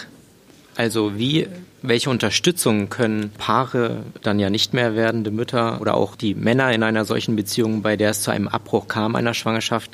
Also 0.76 1.16
wie, 1.16 1.48
welche 1.84 2.10
Unterstützung 2.10 2.90
können 2.90 3.30
Paare, 3.38 4.02
dann 4.24 4.40
ja 4.40 4.50
nicht 4.50 4.74
mehr 4.74 4.96
werdende 4.96 5.30
Mütter 5.30 5.80
oder 5.80 5.94
auch 5.94 6.16
die 6.16 6.34
Männer 6.34 6.74
in 6.74 6.82
einer 6.82 7.06
solchen 7.06 7.36
Beziehung, 7.36 7.84
bei 7.84 7.98
der 7.98 8.10
es 8.10 8.24
zu 8.24 8.32
einem 8.32 8.48
Abbruch 8.48 8.88
kam 8.88 9.16
einer 9.16 9.36
Schwangerschaft, 9.36 9.92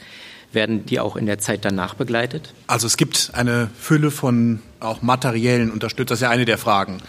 werden 0.54 0.86
die 0.86 1.02
auch 1.02 1.18
in 1.18 1.26
der 1.26 1.40
Zeit 1.40 1.66
danach 1.66 1.96
begleitet? 1.96 2.54
Also 2.68 2.88
es 2.88 2.96
gibt 2.96 3.32
eine 3.34 3.70
Fülle 3.78 4.12
von 4.12 4.62
auch 4.80 5.02
materiellen 5.02 5.72
Unterstützern, 5.72 6.14
das 6.14 6.20
ist 6.20 6.24
ja 6.24 6.30
eine 6.30 6.46
der 6.46 6.58
Fragen. 6.58 7.02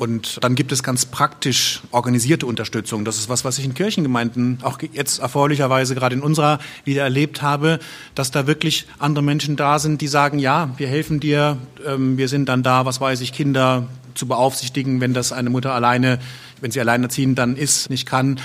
Und 0.00 0.42
dann 0.42 0.54
gibt 0.54 0.72
es 0.72 0.82
ganz 0.82 1.04
praktisch 1.04 1.82
organisierte 1.90 2.46
Unterstützung. 2.46 3.04
Das 3.04 3.18
ist 3.18 3.28
was, 3.28 3.44
was 3.44 3.58
ich 3.58 3.66
in 3.66 3.74
Kirchengemeinden 3.74 4.60
auch 4.62 4.78
jetzt 4.94 5.18
erfreulicherweise 5.18 5.94
gerade 5.94 6.14
in 6.14 6.22
unserer 6.22 6.58
wieder 6.84 7.02
erlebt 7.02 7.42
habe, 7.42 7.80
dass 8.14 8.30
da 8.30 8.46
wirklich 8.46 8.86
andere 8.98 9.22
Menschen 9.22 9.56
da 9.56 9.78
sind, 9.78 10.00
die 10.00 10.06
sagen, 10.06 10.38
ja, 10.38 10.70
wir 10.78 10.88
helfen 10.88 11.20
dir, 11.20 11.58
ähm, 11.86 12.16
wir 12.16 12.28
sind 12.28 12.48
dann 12.48 12.62
da, 12.62 12.86
was 12.86 13.02
weiß 13.02 13.20
ich, 13.20 13.34
Kinder 13.34 13.88
zu 14.14 14.26
beaufsichtigen, 14.26 15.02
wenn 15.02 15.12
das 15.12 15.32
eine 15.32 15.50
Mutter 15.50 15.74
alleine, 15.74 16.18
wenn 16.62 16.70
sie 16.70 16.80
alleinerziehend 16.80 17.38
dann 17.38 17.54
ist, 17.54 17.90
nicht 17.90 18.06
kann. 18.06 18.40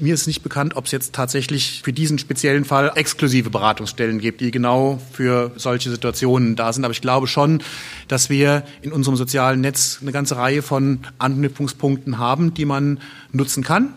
Mir 0.00 0.14
ist 0.14 0.26
nicht 0.26 0.42
bekannt, 0.42 0.76
ob 0.76 0.86
es 0.86 0.92
jetzt 0.92 1.14
tatsächlich 1.14 1.82
für 1.84 1.92
diesen 1.92 2.18
speziellen 2.18 2.64
Fall 2.64 2.92
exklusive 2.94 3.50
Beratungsstellen 3.50 4.18
gibt, 4.18 4.40
die 4.40 4.50
genau 4.50 4.98
für 5.12 5.52
solche 5.56 5.90
Situationen 5.90 6.56
da 6.56 6.72
sind. 6.72 6.84
Aber 6.84 6.92
ich 6.92 7.02
glaube 7.02 7.26
schon, 7.26 7.62
dass 8.08 8.30
wir 8.30 8.62
in 8.80 8.92
unserem 8.92 9.16
sozialen 9.16 9.60
Netz 9.60 9.98
eine 10.00 10.12
ganze 10.12 10.36
Reihe 10.36 10.62
von 10.62 11.00
Anknüpfungspunkten 11.18 12.16
haben, 12.16 12.54
die 12.54 12.64
man 12.64 12.98
nutzen 13.32 13.62
kann. 13.62 13.92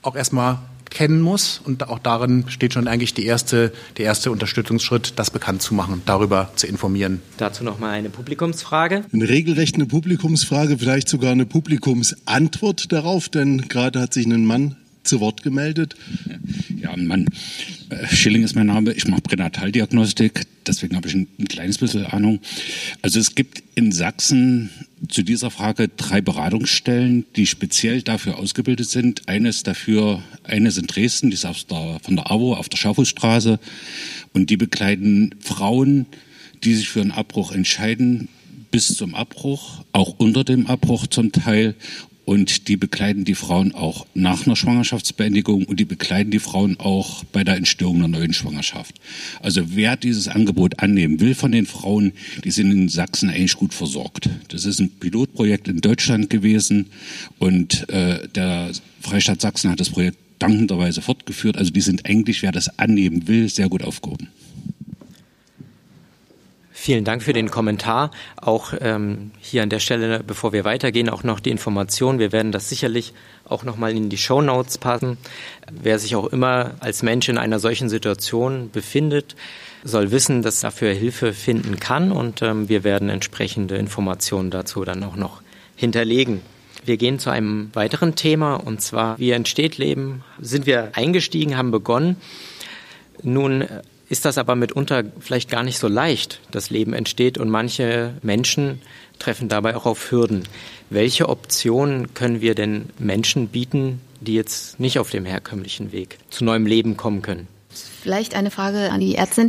Auch 0.00 0.16
erstmal 0.16 0.58
kennen 0.88 1.20
muss. 1.20 1.60
Und 1.62 1.88
auch 1.88 1.98
darin 1.98 2.44
steht 2.48 2.72
schon 2.74 2.88
eigentlich 2.88 3.14
die 3.14 3.26
erste, 3.26 3.72
der 3.98 4.06
erste 4.06 4.30
Unterstützungsschritt, 4.30 5.14
das 5.16 5.30
bekannt 5.30 5.62
zu 5.62 5.74
machen, 5.74 6.02
darüber 6.06 6.50
zu 6.56 6.66
informieren. 6.66 7.20
Dazu 7.36 7.64
noch 7.64 7.78
mal 7.78 7.90
eine 7.90 8.10
Publikumsfrage. 8.10 9.04
Eine 9.12 9.28
regelrecht 9.28 9.74
eine 9.74 9.86
Publikumsfrage, 9.86 10.78
vielleicht 10.78 11.08
sogar 11.08 11.32
eine 11.32 11.46
Publikumsantwort 11.46 12.92
darauf, 12.92 13.28
denn 13.28 13.68
gerade 13.68 14.00
hat 14.00 14.14
sich 14.14 14.26
ein 14.26 14.46
Mann 14.46 14.76
zu 15.04 15.20
Wort 15.20 15.42
gemeldet. 15.42 15.96
Ja, 16.80 16.96
Mann. 16.96 17.26
Äh, 17.90 18.06
Schilling 18.08 18.42
ist 18.42 18.54
mein 18.54 18.66
Name. 18.66 18.92
Ich 18.92 19.06
mache 19.06 19.22
Pränataldiagnostik. 19.22 20.42
Deswegen 20.66 20.96
habe 20.96 21.08
ich 21.08 21.14
ein, 21.14 21.28
ein 21.38 21.46
kleines 21.46 21.78
bisschen 21.78 22.06
Ahnung. 22.06 22.40
Also 23.02 23.18
es 23.18 23.34
gibt 23.34 23.62
in 23.74 23.92
Sachsen 23.92 24.70
zu 25.08 25.22
dieser 25.22 25.50
Frage 25.50 25.88
drei 25.88 26.20
Beratungsstellen, 26.20 27.24
die 27.36 27.46
speziell 27.46 28.02
dafür 28.02 28.38
ausgebildet 28.38 28.88
sind. 28.88 29.28
Eine 29.28 29.48
ist 29.48 29.66
dafür, 29.66 30.22
eine 30.44 30.68
ist 30.68 30.78
in 30.78 30.86
Dresden, 30.86 31.30
die 31.30 31.34
ist 31.34 31.44
auf 31.44 31.64
der, 31.64 31.98
von 32.02 32.16
der 32.16 32.30
AWO 32.30 32.54
auf 32.54 32.68
der 32.68 32.78
Schaffhusstraße. 32.78 33.58
Und 34.32 34.50
die 34.50 34.56
begleiten 34.56 35.34
Frauen, 35.40 36.06
die 36.62 36.74
sich 36.74 36.88
für 36.88 37.00
einen 37.00 37.10
Abbruch 37.10 37.52
entscheiden, 37.52 38.28
bis 38.70 38.96
zum 38.96 39.14
Abbruch, 39.14 39.84
auch 39.92 40.14
unter 40.18 40.44
dem 40.44 40.66
Abbruch 40.66 41.06
zum 41.06 41.30
Teil 41.30 41.74
und 42.24 42.68
die 42.68 42.76
begleiten 42.76 43.24
die 43.24 43.34
Frauen 43.34 43.74
auch 43.74 44.06
nach 44.14 44.46
einer 44.46 44.56
Schwangerschaftsbeendigung 44.56 45.64
und 45.64 45.80
die 45.80 45.84
begleiten 45.84 46.30
die 46.30 46.38
Frauen 46.38 46.78
auch 46.78 47.24
bei 47.24 47.44
der 47.44 47.56
Entstehung 47.56 47.96
einer 47.96 48.08
neuen 48.08 48.32
Schwangerschaft. 48.32 49.00
Also 49.40 49.74
wer 49.74 49.96
dieses 49.96 50.28
Angebot 50.28 50.78
annehmen 50.80 51.20
will 51.20 51.34
von 51.34 51.52
den 51.52 51.66
Frauen, 51.66 52.12
die 52.44 52.50
sind 52.50 52.70
in 52.70 52.88
Sachsen 52.88 53.28
eigentlich 53.28 53.56
gut 53.56 53.74
versorgt. 53.74 54.28
Das 54.48 54.64
ist 54.64 54.78
ein 54.80 54.90
Pilotprojekt 54.90 55.68
in 55.68 55.80
Deutschland 55.80 56.30
gewesen 56.30 56.86
und 57.38 57.88
äh, 57.88 58.28
der 58.28 58.70
Freistaat 59.00 59.40
Sachsen 59.40 59.70
hat 59.70 59.80
das 59.80 59.90
Projekt 59.90 60.18
dankenderweise 60.38 61.02
fortgeführt. 61.02 61.56
Also 61.56 61.70
die 61.70 61.80
sind 61.80 62.06
eigentlich, 62.06 62.42
wer 62.42 62.52
das 62.52 62.78
annehmen 62.78 63.28
will, 63.28 63.48
sehr 63.48 63.68
gut 63.68 63.82
aufgehoben. 63.82 64.28
Vielen 66.84 67.04
Dank 67.04 67.22
für 67.22 67.32
den 67.32 67.48
Kommentar. 67.48 68.10
Auch 68.34 68.74
ähm, 68.80 69.30
hier 69.40 69.62
an 69.62 69.68
der 69.68 69.78
Stelle, 69.78 70.24
bevor 70.26 70.52
wir 70.52 70.64
weitergehen, 70.64 71.08
auch 71.08 71.22
noch 71.22 71.38
die 71.38 71.50
Information. 71.50 72.18
Wir 72.18 72.32
werden 72.32 72.50
das 72.50 72.68
sicherlich 72.68 73.14
auch 73.44 73.62
nochmal 73.62 73.92
in 73.92 74.08
die 74.08 74.18
Show 74.18 74.42
Notes 74.42 74.78
passen. 74.78 75.16
Wer 75.70 76.00
sich 76.00 76.16
auch 76.16 76.26
immer 76.26 76.72
als 76.80 77.04
Mensch 77.04 77.28
in 77.28 77.38
einer 77.38 77.60
solchen 77.60 77.88
Situation 77.88 78.68
befindet, 78.72 79.36
soll 79.84 80.10
wissen, 80.10 80.42
dass 80.42 80.58
dafür 80.58 80.92
Hilfe 80.92 81.32
finden 81.32 81.78
kann 81.78 82.10
und 82.10 82.42
ähm, 82.42 82.68
wir 82.68 82.82
werden 82.82 83.10
entsprechende 83.10 83.76
Informationen 83.76 84.50
dazu 84.50 84.84
dann 84.84 85.04
auch 85.04 85.14
noch 85.14 85.40
hinterlegen. 85.76 86.40
Wir 86.84 86.96
gehen 86.96 87.20
zu 87.20 87.30
einem 87.30 87.70
weiteren 87.74 88.16
Thema 88.16 88.56
und 88.56 88.82
zwar, 88.82 89.20
wie 89.20 89.30
entsteht 89.30 89.78
Leben? 89.78 90.24
Sind 90.40 90.66
wir 90.66 90.90
eingestiegen, 90.94 91.56
haben 91.56 91.70
begonnen? 91.70 92.16
Nun 93.22 93.68
ist 94.12 94.26
das 94.26 94.36
aber 94.36 94.56
mitunter 94.56 95.04
vielleicht 95.20 95.48
gar 95.48 95.62
nicht 95.62 95.78
so 95.78 95.88
leicht. 95.88 96.38
Das 96.50 96.68
Leben 96.68 96.92
entsteht 96.92 97.38
und 97.38 97.48
manche 97.48 98.12
Menschen 98.20 98.82
treffen 99.18 99.48
dabei 99.48 99.74
auch 99.74 99.86
auf 99.86 100.10
Hürden. 100.10 100.46
Welche 100.90 101.30
Optionen 101.30 102.12
können 102.12 102.42
wir 102.42 102.54
denn 102.54 102.90
Menschen 102.98 103.48
bieten, 103.48 104.02
die 104.20 104.34
jetzt 104.34 104.78
nicht 104.78 104.98
auf 104.98 105.08
dem 105.08 105.24
herkömmlichen 105.24 105.92
Weg 105.92 106.18
zu 106.28 106.44
neuem 106.44 106.66
Leben 106.66 106.98
kommen 106.98 107.22
können? 107.22 107.48
Vielleicht 108.02 108.34
eine 108.34 108.50
Frage 108.50 108.90
an 108.90 109.00
die 109.00 109.14
Ärztin. 109.14 109.48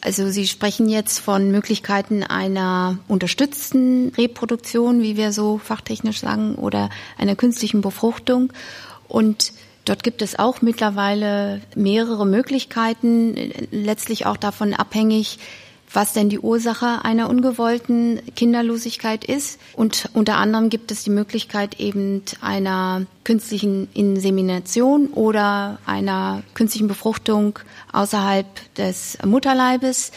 Also 0.00 0.30
Sie 0.30 0.46
sprechen 0.46 0.88
jetzt 0.88 1.18
von 1.18 1.50
Möglichkeiten 1.50 2.22
einer 2.22 3.00
unterstützten 3.08 4.12
Reproduktion, 4.16 5.02
wie 5.02 5.16
wir 5.16 5.32
so 5.32 5.58
fachtechnisch 5.58 6.20
sagen, 6.20 6.54
oder 6.54 6.88
einer 7.18 7.34
künstlichen 7.34 7.80
Befruchtung. 7.80 8.52
Und 9.08 9.52
Dort 9.84 10.04
gibt 10.04 10.22
es 10.22 10.38
auch 10.38 10.62
mittlerweile 10.62 11.60
mehrere 11.74 12.26
Möglichkeiten, 12.26 13.34
letztlich 13.70 14.26
auch 14.26 14.36
davon 14.36 14.74
abhängig, 14.74 15.38
was 15.92 16.12
denn 16.12 16.28
die 16.28 16.38
Ursache 16.38 17.04
einer 17.04 17.28
ungewollten 17.28 18.20
Kinderlosigkeit 18.34 19.24
ist. 19.24 19.60
Und 19.74 20.08
unter 20.14 20.36
anderem 20.36 20.70
gibt 20.70 20.90
es 20.90 21.04
die 21.04 21.10
Möglichkeit 21.10 21.80
eben 21.80 22.22
einer 22.40 23.06
künstlichen 23.24 23.88
Insemination 23.92 25.08
oder 25.08 25.78
einer 25.84 26.42
künstlichen 26.54 26.88
Befruchtung 26.88 27.58
außerhalb 27.92 28.46
des 28.76 29.18
Mutterleibes 29.24 30.12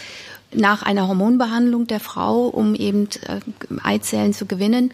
nach 0.54 0.84
einer 0.84 1.08
Hormonbehandlung 1.08 1.88
der 1.88 2.00
Frau, 2.00 2.48
um 2.48 2.76
eben 2.76 3.10
äh, 3.28 3.42
Eizellen 3.84 4.34
zu 4.34 4.46
gewinnen. 4.46 4.92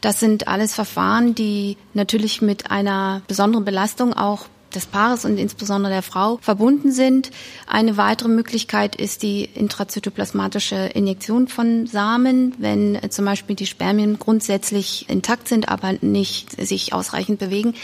Das 0.00 0.20
sind 0.20 0.46
alles 0.48 0.74
Verfahren, 0.74 1.34
die 1.34 1.76
natürlich 1.94 2.40
mit 2.40 2.70
einer 2.70 3.22
besonderen 3.26 3.64
Belastung 3.64 4.14
auch 4.14 4.46
des 4.74 4.86
Paares 4.86 5.24
und 5.24 5.38
insbesondere 5.38 5.92
der 5.92 6.02
Frau 6.02 6.38
verbunden 6.42 6.92
sind. 6.92 7.30
Eine 7.66 7.96
weitere 7.96 8.28
Möglichkeit 8.28 8.96
ist 8.96 9.22
die 9.22 9.44
intrazytoplasmatische 9.44 10.76
Injektion 10.76 11.48
von 11.48 11.86
Samen, 11.86 12.54
wenn 12.58 12.94
äh, 12.94 13.08
zum 13.08 13.24
Beispiel 13.24 13.56
die 13.56 13.66
Spermien 13.66 14.18
grundsätzlich 14.18 15.08
intakt 15.08 15.48
sind, 15.48 15.68
aber 15.68 15.94
nicht 16.00 16.60
sich 16.60 16.92
ausreichend 16.92 17.38
bewegen. 17.38 17.74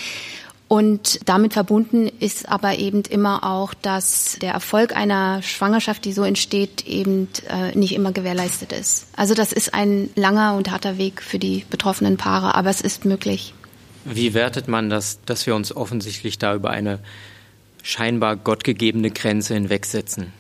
Und 0.67 1.21
damit 1.27 1.53
verbunden 1.53 2.11
ist 2.21 2.49
aber 2.49 2.79
eben 2.79 3.03
immer 3.03 3.45
auch, 3.45 3.75
dass 3.75 4.39
der 4.41 4.53
Erfolg 4.53 4.97
einer 4.97 5.43
Schwangerschaft, 5.43 6.05
die 6.05 6.13
so 6.13 6.25
entsteht, 6.25 6.87
eben 6.87 7.29
äh, 7.49 7.77
nicht 7.77 7.95
immer 7.95 8.13
gewährleistet 8.13 8.73
ist. 8.73 9.07
Also 9.15 9.35
das 9.35 9.53
ist 9.53 9.75
ein 9.75 10.09
langer 10.15 10.55
und 10.55 10.71
harter 10.71 10.97
Weg 10.97 11.21
für 11.23 11.39
die 11.39 11.65
betroffenen 11.69 12.17
Paare, 12.17 12.55
aber 12.55 12.71
es 12.71 12.81
ist 12.81 13.05
möglich. 13.05 13.53
Wie 14.07 14.35
wertet 14.35 14.69
man 14.69 14.91
das, 14.91 15.21
dass 15.25 15.47
wir 15.47 15.55
uns 15.55 15.75
offensichtlich 15.75 16.39
da 16.39 16.55
über 16.55 16.71
eine 16.71 16.99
scheinbar 17.83 18.37
gottgegebene 18.37 19.11
Grenze 19.11 19.55
hinwegsetzen? 19.55 20.33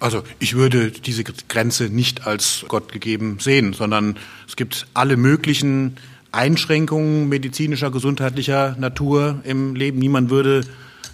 Also 0.00 0.22
ich 0.38 0.54
würde 0.54 0.90
diese 0.90 1.24
Grenze 1.24 1.84
nicht 1.84 2.26
als 2.26 2.64
Gott 2.68 2.92
gegeben 2.92 3.38
sehen, 3.40 3.72
sondern 3.72 4.16
es 4.46 4.54
gibt 4.54 4.86
alle 4.94 5.16
möglichen 5.16 5.96
Einschränkungen 6.32 7.28
medizinischer, 7.28 7.90
gesundheitlicher 7.90 8.76
Natur 8.78 9.40
im 9.44 9.74
Leben. 9.74 9.98
Niemand 9.98 10.30
würde 10.30 10.64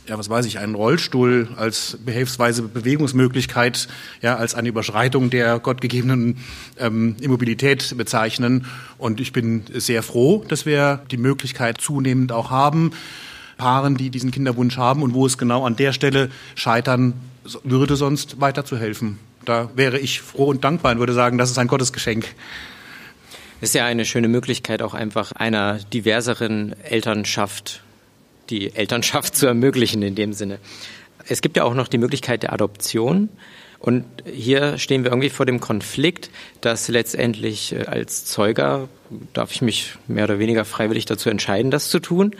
ja, 0.07 0.18
was 0.18 0.29
weiß 0.29 0.44
ich, 0.46 0.59
einen 0.59 0.74
Rollstuhl 0.74 1.48
als 1.57 1.98
behelfsweise 2.05 2.62
Bewegungsmöglichkeit, 2.62 3.88
ja, 4.20 4.37
als 4.37 4.55
eine 4.55 4.68
Überschreitung 4.68 5.31
der 5.31 5.59
gottgegebenen 5.59 6.38
ähm, 6.79 7.16
Immobilität 7.20 7.96
bezeichnen. 7.96 8.66
Und 8.98 9.20
ich 9.20 9.33
bin 9.33 9.64
sehr 9.72 10.03
froh, 10.03 10.44
dass 10.46 10.66
wir 10.66 11.00
die 11.11 11.16
Möglichkeit 11.16 11.81
zunehmend 11.81 12.33
auch 12.33 12.50
haben, 12.50 12.92
Paaren, 13.57 13.96
die 13.96 14.11
diesen 14.11 14.31
Kinderwunsch 14.31 14.77
haben 14.77 15.03
und 15.03 15.14
wo 15.14 15.27
es 15.27 15.38
genau 15.38 15.64
an 15.64 15.77
der 15.77 15.92
Stelle 15.92 16.29
scheitern 16.55 17.14
würde, 17.62 17.96
sonst 17.96 18.40
weiterzuhelfen. 18.40 19.18
Da 19.44 19.70
wäre 19.77 19.98
ich 19.98 20.20
froh 20.20 20.46
und 20.46 20.64
dankbar 20.64 20.92
und 20.92 20.98
würde 20.98 21.12
sagen, 21.12 21.38
das 21.38 21.50
ist 21.50 21.59
ein 21.59 21.68
Gottesgeschenk. 21.68 22.27
Ist 23.60 23.74
ja 23.74 23.86
eine 23.86 24.04
schöne 24.04 24.28
Möglichkeit, 24.28 24.82
auch 24.82 24.94
einfach 24.94 25.32
einer 25.32 25.78
diverseren 25.92 26.74
Elternschaft, 26.82 27.82
die 28.50 28.74
Elternschaft 28.74 29.36
zu 29.36 29.46
ermöglichen 29.46 30.02
in 30.02 30.14
dem 30.14 30.32
Sinne. 30.32 30.58
Es 31.26 31.40
gibt 31.40 31.56
ja 31.56 31.64
auch 31.64 31.74
noch 31.74 31.88
die 31.88 31.98
Möglichkeit 31.98 32.42
der 32.42 32.52
Adoption. 32.52 33.28
Und 33.78 34.04
hier 34.24 34.78
stehen 34.78 35.04
wir 35.04 35.10
irgendwie 35.10 35.28
vor 35.28 35.44
dem 35.44 35.60
Konflikt, 35.60 36.30
dass 36.62 36.88
letztendlich 36.88 37.74
äh, 37.74 37.84
als 37.84 38.24
Zeuger 38.24 38.88
darf 39.34 39.52
ich 39.52 39.60
mich 39.60 39.96
mehr 40.08 40.24
oder 40.24 40.38
weniger 40.38 40.64
freiwillig 40.64 41.04
dazu 41.04 41.28
entscheiden, 41.28 41.70
das 41.70 41.90
zu 41.90 42.00
tun. 42.00 42.34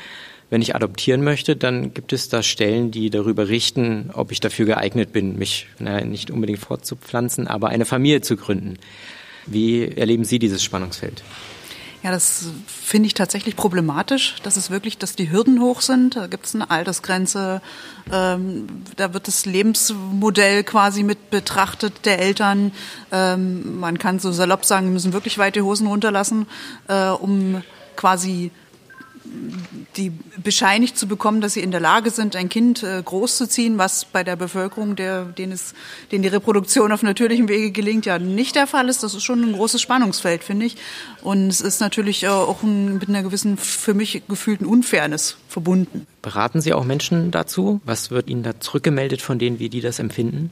Wenn 0.48 0.62
ich 0.62 0.74
adoptieren 0.74 1.22
möchte, 1.22 1.55
dann 1.55 1.92
gibt 1.92 2.14
es 2.14 2.31
da 2.31 2.42
Stellen, 2.42 2.90
die 2.90 3.11
darüber 3.11 3.48
richten, 3.48 4.11
ob 4.14 4.33
ich 4.33 4.40
dafür 4.40 4.64
geeignet 4.64 5.12
bin, 5.12 5.38
mich 5.38 5.66
naja, 5.79 6.05
nicht 6.07 6.31
unbedingt 6.31 6.61
fortzupflanzen, 6.61 7.46
aber 7.46 7.68
eine 7.68 7.85
Familie 7.85 8.22
zu 8.22 8.37
gründen. 8.37 8.79
Wie 9.46 9.88
erleben 9.88 10.24
Sie 10.24 10.38
dieses 10.38 10.62
Spannungsfeld? 10.62 11.22
Ja, 12.04 12.11
das 12.11 12.48
finde 12.66 13.07
ich 13.07 13.14
tatsächlich 13.14 13.57
problematisch. 13.57 14.37
Das 14.42 14.59
ist 14.59 14.70
wirklich, 14.70 14.98
dass 14.98 15.16
die 15.16 15.30
Hürden 15.30 15.62
hoch 15.62 15.80
sind. 15.80 16.16
Da 16.16 16.26
gibt 16.26 16.44
es 16.44 16.54
eine 16.54 16.70
Altersgrenze. 16.70 17.62
Ähm, 18.12 18.66
da 18.96 19.14
wird 19.14 19.26
das 19.26 19.46
Lebensmodell 19.46 20.64
quasi 20.64 21.02
mit 21.02 21.30
betrachtet 21.30 22.04
der 22.04 22.18
Eltern. 22.18 22.72
Ähm, 23.11 23.80
man 23.80 23.98
kann 23.98 24.18
so 24.18 24.33
salopp 24.33 24.66
sagen, 24.66 24.88
wir 24.88 24.92
müssen 24.92 25.14
wirklich 25.14 25.38
weite 25.38 25.64
Hosen 25.64 25.87
runterlassen, 25.87 26.46
äh, 26.88 27.09
um 27.09 27.62
quasi 27.96 28.50
die 29.97 30.13
bescheinigt 30.43 30.99
zu 30.99 31.07
bekommen, 31.07 31.41
dass 31.41 31.55
sie 31.55 31.61
in 31.61 31.71
der 31.71 31.81
Lage 31.81 32.11
sind, 32.11 32.37
ein 32.37 32.49
Kind 32.49 32.83
äh, 32.83 33.03
großzuziehen, 33.03 33.79
was 33.79 34.05
bei 34.05 34.25
der 34.25 34.37
Bevölkerung, 34.37 34.97
der, 34.97 35.25
denen, 35.25 35.53
es, 35.53 35.75
denen 36.13 36.23
die 36.23 36.29
Reproduktion 36.29 36.93
auf 36.93 37.03
natürlichem 37.03 37.49
Wege 37.49 37.71
gelingt, 37.71 38.07
ja 38.07 38.19
nicht 38.19 38.55
der 38.57 38.67
Fall 38.67 38.89
ist. 38.89 39.03
Das 39.03 39.15
ist 39.15 39.23
schon 39.23 39.43
ein 39.43 39.53
großes 39.53 39.81
Spannungsfeld, 39.81 40.45
finde 40.45 40.67
ich. 40.67 40.77
Und 41.23 41.49
es 41.49 41.61
ist 41.61 41.81
natürlich 41.81 42.25
äh, 42.25 42.29
auch 42.29 42.63
ein, 42.63 42.99
mit 42.99 43.09
einer 43.09 43.23
gewissen, 43.23 43.57
für 43.57 43.95
mich 43.95 44.23
gefühlten 44.29 44.67
Unfairness 44.67 45.37
verbunden. 45.49 46.07
Beraten 46.21 46.61
Sie 46.61 46.73
auch 46.73 46.85
Menschen 46.85 47.31
dazu? 47.31 47.81
Was 47.85 48.11
wird 48.11 48.29
Ihnen 48.29 48.43
da 48.43 48.61
zurückgemeldet 48.61 49.23
von 49.23 49.39
denen, 49.39 49.59
wie 49.59 49.69
die 49.69 49.81
das 49.81 49.99
empfinden? 49.99 50.51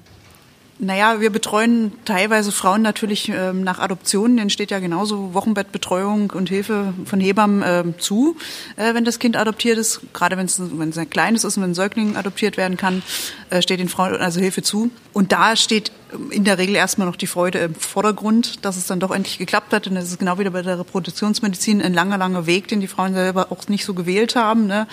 Naja, 0.84 1.20
wir 1.20 1.30
betreuen 1.30 1.92
teilweise 2.04 2.50
Frauen 2.50 2.82
natürlich 2.82 3.28
ähm, 3.28 3.62
nach 3.62 3.78
Adoptionen. 3.78 4.36
Denen 4.36 4.50
steht 4.50 4.72
ja 4.72 4.80
genauso 4.80 5.32
Wochenbettbetreuung 5.32 6.32
und 6.32 6.48
Hilfe 6.48 6.92
von 7.04 7.20
Hebammen 7.20 7.62
äh, 7.62 7.84
zu, 7.98 8.34
äh, 8.74 8.92
wenn 8.92 9.04
das 9.04 9.20
Kind 9.20 9.36
adoptiert 9.36 9.78
ist. 9.78 10.00
Gerade 10.12 10.36
wenn 10.36 10.46
es 10.46 10.58
ein 10.98 11.08
kleines 11.08 11.44
ist 11.44 11.56
und 11.56 11.62
wenn 11.62 11.70
ein 11.70 11.74
Säugling 11.74 12.16
adoptiert 12.16 12.56
werden 12.56 12.76
kann, 12.76 13.04
äh, 13.50 13.62
steht 13.62 13.78
den 13.78 13.88
Frauen 13.88 14.16
also 14.16 14.40
Hilfe 14.40 14.62
zu. 14.62 14.90
Und 15.12 15.30
da 15.30 15.54
steht 15.54 15.92
in 16.30 16.44
der 16.44 16.58
Regel 16.58 16.74
erstmal 16.74 17.06
noch 17.06 17.16
die 17.16 17.26
Freude 17.26 17.58
im 17.58 17.74
Vordergrund, 17.74 18.64
dass 18.64 18.76
es 18.76 18.86
dann 18.86 19.00
doch 19.00 19.10
endlich 19.10 19.38
geklappt 19.38 19.72
hat. 19.72 19.86
Und 19.86 19.94
das 19.94 20.04
ist 20.04 20.18
genau 20.18 20.38
wieder 20.38 20.50
bei 20.50 20.62
der 20.62 20.78
Reproduktionsmedizin 20.78 21.80
ein 21.80 21.94
langer, 21.94 22.18
langer 22.18 22.46
Weg, 22.46 22.68
den 22.68 22.80
die 22.80 22.88
Frauen 22.88 23.14
selber 23.14 23.50
auch 23.50 23.68
nicht 23.68 23.84
so 23.84 23.94
gewählt 23.94 24.36
haben. 24.36 24.66
Ne? 24.66 24.86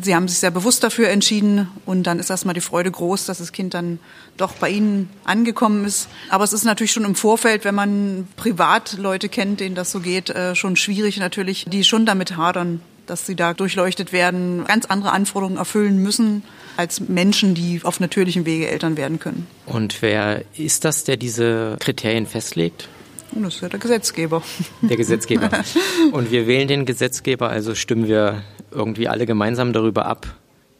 Sie 0.00 0.14
haben 0.14 0.28
sich 0.28 0.38
sehr 0.38 0.50
bewusst 0.50 0.82
dafür 0.84 1.08
entschieden 1.08 1.68
und 1.86 2.04
dann 2.04 2.18
ist 2.18 2.30
erstmal 2.30 2.54
die 2.54 2.60
Freude 2.60 2.90
groß, 2.90 3.26
dass 3.26 3.38
das 3.38 3.52
Kind 3.52 3.74
dann 3.74 3.98
doch 4.36 4.52
bei 4.54 4.70
ihnen 4.70 5.10
angekommen 5.24 5.84
ist. 5.84 6.08
Aber 6.28 6.44
es 6.44 6.52
ist 6.52 6.64
natürlich 6.64 6.92
schon 6.92 7.04
im 7.04 7.14
Vorfeld, 7.14 7.64
wenn 7.64 7.74
man 7.74 8.28
privat 8.36 8.96
Leute 8.98 9.28
kennt, 9.28 9.60
denen 9.60 9.74
das 9.74 9.92
so 9.92 10.00
geht, 10.00 10.30
äh, 10.30 10.54
schon 10.54 10.76
schwierig 10.76 11.18
natürlich, 11.18 11.66
die 11.68 11.84
schon 11.84 12.06
damit 12.06 12.36
hadern, 12.36 12.80
dass 13.06 13.26
sie 13.26 13.36
da 13.36 13.54
durchleuchtet 13.54 14.12
werden, 14.12 14.64
ganz 14.64 14.86
andere 14.86 15.12
Anforderungen 15.12 15.58
erfüllen 15.58 15.98
müssen 15.98 16.42
als 16.76 17.00
Menschen, 17.00 17.54
die 17.54 17.80
auf 17.84 18.00
natürlichem 18.00 18.46
Wege 18.46 18.68
Eltern 18.68 18.96
werden 18.96 19.20
können. 19.20 19.46
Und 19.66 20.02
wer 20.02 20.42
ist 20.56 20.84
das, 20.84 21.04
der 21.04 21.16
diese 21.16 21.76
Kriterien 21.80 22.26
festlegt? 22.26 22.88
Und 23.32 23.42
das 23.42 23.56
ist 23.56 23.60
ja 23.62 23.68
der 23.68 23.80
Gesetzgeber. 23.80 24.42
Der 24.82 24.96
Gesetzgeber. 24.96 25.50
Und 26.12 26.30
wir 26.30 26.46
wählen 26.46 26.68
den 26.68 26.84
Gesetzgeber, 26.84 27.50
also 27.50 27.74
stimmen 27.74 28.06
wir 28.06 28.42
irgendwie 28.70 29.08
alle 29.08 29.26
gemeinsam 29.26 29.72
darüber 29.72 30.06
ab, 30.06 30.26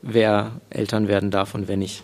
wer 0.03 0.61
Eltern 0.71 1.09
werden 1.09 1.31
darf 1.31 1.55
und 1.55 1.69
wer 1.69 1.77
nicht. 1.77 2.03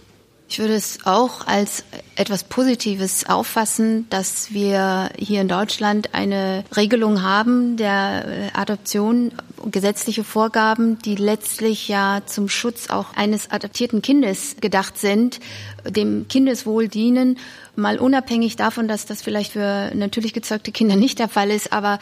Ich 0.51 0.59
würde 0.59 0.75
es 0.75 0.99
auch 1.05 1.47
als 1.47 1.85
etwas 2.17 2.43
Positives 2.43 3.25
auffassen, 3.25 4.07
dass 4.11 4.53
wir 4.53 5.11
hier 5.17 5.43
in 5.43 5.47
Deutschland 5.47 6.13
eine 6.13 6.65
Regelung 6.77 7.23
haben 7.23 7.77
der 7.77 8.25
äh, 8.27 8.59
Adoption, 8.59 9.31
gesetzliche 9.71 10.25
Vorgaben, 10.25 10.99
die 10.99 11.15
letztlich 11.15 11.87
ja 11.87 12.23
zum 12.27 12.49
Schutz 12.49 12.91
auch 12.91 13.15
eines 13.15 13.53
adoptierten 13.53 14.03
Kindes 14.03 14.57
gedacht 14.61 14.99
sind, 14.99 15.39
dem 15.89 16.27
Kindeswohl 16.27 16.89
dienen, 16.89 17.39
mal 17.77 18.01
unabhängig 18.01 18.57
davon, 18.57 18.89
dass 18.89 19.07
das 19.07 19.23
vielleicht 19.23 19.53
für 19.53 19.93
natürlich 19.95 20.33
gezeugte 20.33 20.73
Kinder 20.73 20.97
nicht 20.97 21.21
der 21.21 21.29
Fall 21.29 21.51
ist, 21.53 21.73
aber 21.73 22.01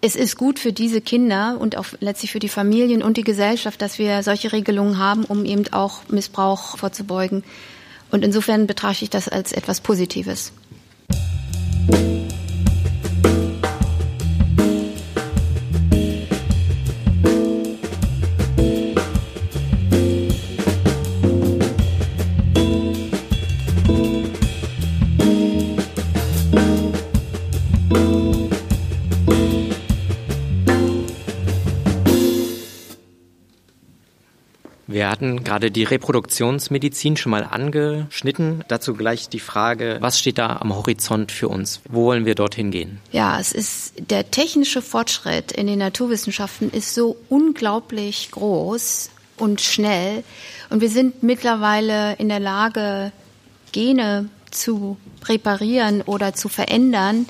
es 0.00 0.14
ist 0.16 0.36
gut 0.36 0.58
für 0.58 0.72
diese 0.72 1.00
Kinder 1.00 1.56
und 1.58 1.76
auch 1.76 1.86
letztlich 2.00 2.32
für 2.32 2.38
die 2.38 2.48
Familien 2.48 3.02
und 3.02 3.16
die 3.16 3.24
Gesellschaft, 3.24 3.80
dass 3.80 3.98
wir 3.98 4.22
solche 4.22 4.52
Regelungen 4.52 4.98
haben, 4.98 5.24
um 5.24 5.44
eben 5.44 5.72
auch 5.72 6.08
Missbrauch 6.08 6.76
vorzubeugen. 6.76 7.44
Und 8.10 8.24
insofern 8.24 8.66
betrachte 8.66 9.04
ich 9.04 9.10
das 9.10 9.28
als 9.28 9.52
etwas 9.52 9.80
Positives. 9.80 10.52
Wir 34.96 35.10
hatten 35.10 35.44
gerade 35.44 35.70
die 35.70 35.84
Reproduktionsmedizin 35.84 37.18
schon 37.18 37.28
mal 37.28 37.44
angeschnitten. 37.44 38.64
Dazu 38.68 38.94
gleich 38.94 39.28
die 39.28 39.40
Frage, 39.40 39.98
was 40.00 40.18
steht 40.18 40.38
da 40.38 40.56
am 40.56 40.74
Horizont 40.74 41.30
für 41.30 41.48
uns? 41.48 41.82
Wo 41.86 42.06
wollen 42.06 42.24
wir 42.24 42.34
dorthin 42.34 42.70
gehen? 42.70 42.98
Ja, 43.12 43.38
es 43.38 43.52
ist 43.52 43.92
der 43.98 44.30
technische 44.30 44.80
Fortschritt 44.80 45.52
in 45.52 45.66
den 45.66 45.80
Naturwissenschaften 45.80 46.70
ist 46.70 46.94
so 46.94 47.18
unglaublich 47.28 48.30
groß 48.30 49.10
und 49.36 49.60
schnell 49.60 50.24
und 50.70 50.80
wir 50.80 50.88
sind 50.88 51.22
mittlerweile 51.22 52.14
in 52.14 52.30
der 52.30 52.40
Lage, 52.40 53.12
Gene 53.72 54.30
zu 54.50 54.96
präparieren 55.20 56.00
oder 56.00 56.32
zu 56.32 56.48
verändern, 56.48 57.28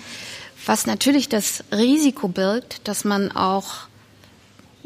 was 0.66 0.86
natürlich 0.86 1.28
das 1.28 1.64
Risiko 1.72 2.28
birgt, 2.28 2.86
dass 2.86 3.02
man 3.04 3.32
auch 3.32 3.88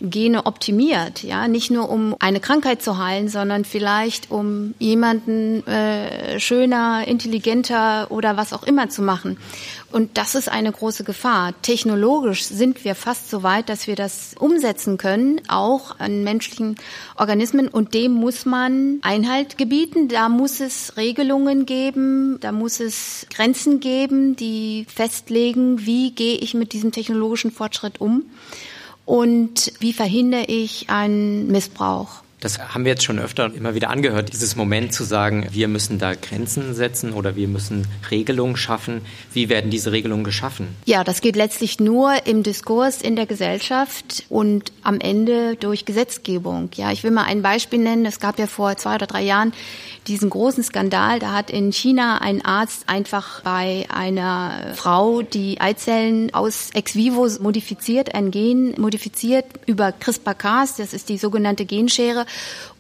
Gene 0.00 0.46
optimiert, 0.46 1.22
ja, 1.22 1.48
nicht 1.48 1.70
nur 1.70 1.88
um 1.90 2.16
eine 2.18 2.40
Krankheit 2.40 2.82
zu 2.82 2.98
heilen, 2.98 3.28
sondern 3.28 3.64
vielleicht 3.64 4.30
um 4.30 4.74
jemanden 4.78 5.66
äh, 5.66 6.40
schöner, 6.40 7.06
intelligenter 7.06 8.10
oder 8.10 8.36
was 8.36 8.52
auch 8.52 8.62
immer 8.62 8.88
zu 8.88 9.02
machen. 9.02 9.38
Und 9.92 10.18
das 10.18 10.36
ist 10.36 10.48
eine 10.48 10.70
große 10.70 11.02
Gefahr. 11.02 11.52
Technologisch 11.62 12.44
sind 12.44 12.84
wir 12.84 12.94
fast 12.94 13.28
so 13.28 13.42
weit, 13.42 13.68
dass 13.68 13.88
wir 13.88 13.96
das 13.96 14.34
umsetzen 14.38 14.98
können, 14.98 15.40
auch 15.48 15.98
an 15.98 16.22
menschlichen 16.22 16.76
Organismen. 17.16 17.66
Und 17.66 17.92
dem 17.92 18.12
muss 18.12 18.46
man 18.46 19.00
Einhalt 19.02 19.58
gebieten. 19.58 20.08
Da 20.08 20.28
muss 20.28 20.60
es 20.60 20.96
Regelungen 20.96 21.66
geben, 21.66 22.38
da 22.40 22.52
muss 22.52 22.78
es 22.78 23.26
Grenzen 23.34 23.80
geben, 23.80 24.36
die 24.36 24.86
festlegen, 24.88 25.84
wie 25.86 26.12
gehe 26.12 26.36
ich 26.36 26.54
mit 26.54 26.72
diesem 26.72 26.92
technologischen 26.92 27.50
Fortschritt 27.50 28.00
um 28.00 28.24
und 29.10 29.72
wie 29.80 29.92
verhindere 29.92 30.44
ich 30.44 30.88
einen 30.88 31.48
Missbrauch. 31.48 32.22
Das 32.40 32.58
haben 32.58 32.84
wir 32.84 32.92
jetzt 32.92 33.04
schon 33.04 33.18
öfter 33.18 33.52
immer 33.54 33.74
wieder 33.74 33.90
angehört, 33.90 34.32
dieses 34.32 34.56
Moment 34.56 34.94
zu 34.94 35.04
sagen, 35.04 35.46
wir 35.50 35.68
müssen 35.68 35.98
da 35.98 36.14
Grenzen 36.14 36.74
setzen 36.74 37.12
oder 37.12 37.36
wir 37.36 37.48
müssen 37.48 37.86
Regelungen 38.10 38.56
schaffen. 38.56 39.02
Wie 39.32 39.50
werden 39.50 39.70
diese 39.70 39.92
Regelungen 39.92 40.24
geschaffen? 40.24 40.68
Ja, 40.86 41.04
das 41.04 41.20
geht 41.20 41.36
letztlich 41.36 41.80
nur 41.80 42.26
im 42.26 42.42
Diskurs 42.42 43.02
in 43.02 43.14
der 43.14 43.26
Gesellschaft 43.26 44.24
und 44.30 44.72
am 44.82 45.00
Ende 45.00 45.56
durch 45.56 45.84
Gesetzgebung. 45.84 46.70
Ja, 46.74 46.90
ich 46.92 47.04
will 47.04 47.10
mal 47.10 47.24
ein 47.24 47.42
Beispiel 47.42 47.78
nennen. 47.78 48.06
Es 48.06 48.20
gab 48.20 48.38
ja 48.38 48.46
vor 48.46 48.76
zwei 48.78 48.94
oder 48.94 49.06
drei 49.06 49.22
Jahren 49.22 49.52
diesen 50.06 50.30
großen 50.30 50.62
Skandal. 50.64 51.18
Da 51.18 51.32
hat 51.32 51.50
in 51.50 51.72
China 51.72 52.22
ein 52.22 52.42
Arzt 52.42 52.88
einfach 52.88 53.42
bei 53.42 53.86
einer 53.90 54.72
Frau 54.74 55.20
die 55.20 55.60
Eizellen 55.60 56.32
aus 56.32 56.70
ex 56.72 56.94
vivo 56.94 57.28
modifiziert, 57.40 58.14
ein 58.14 58.30
Gen 58.30 58.74
modifiziert 58.80 59.44
über 59.66 59.92
CRISPR-Cas, 59.92 60.76
das 60.76 60.94
ist 60.94 61.10
die 61.10 61.18
sogenannte 61.18 61.66
Genschere. 61.66 62.24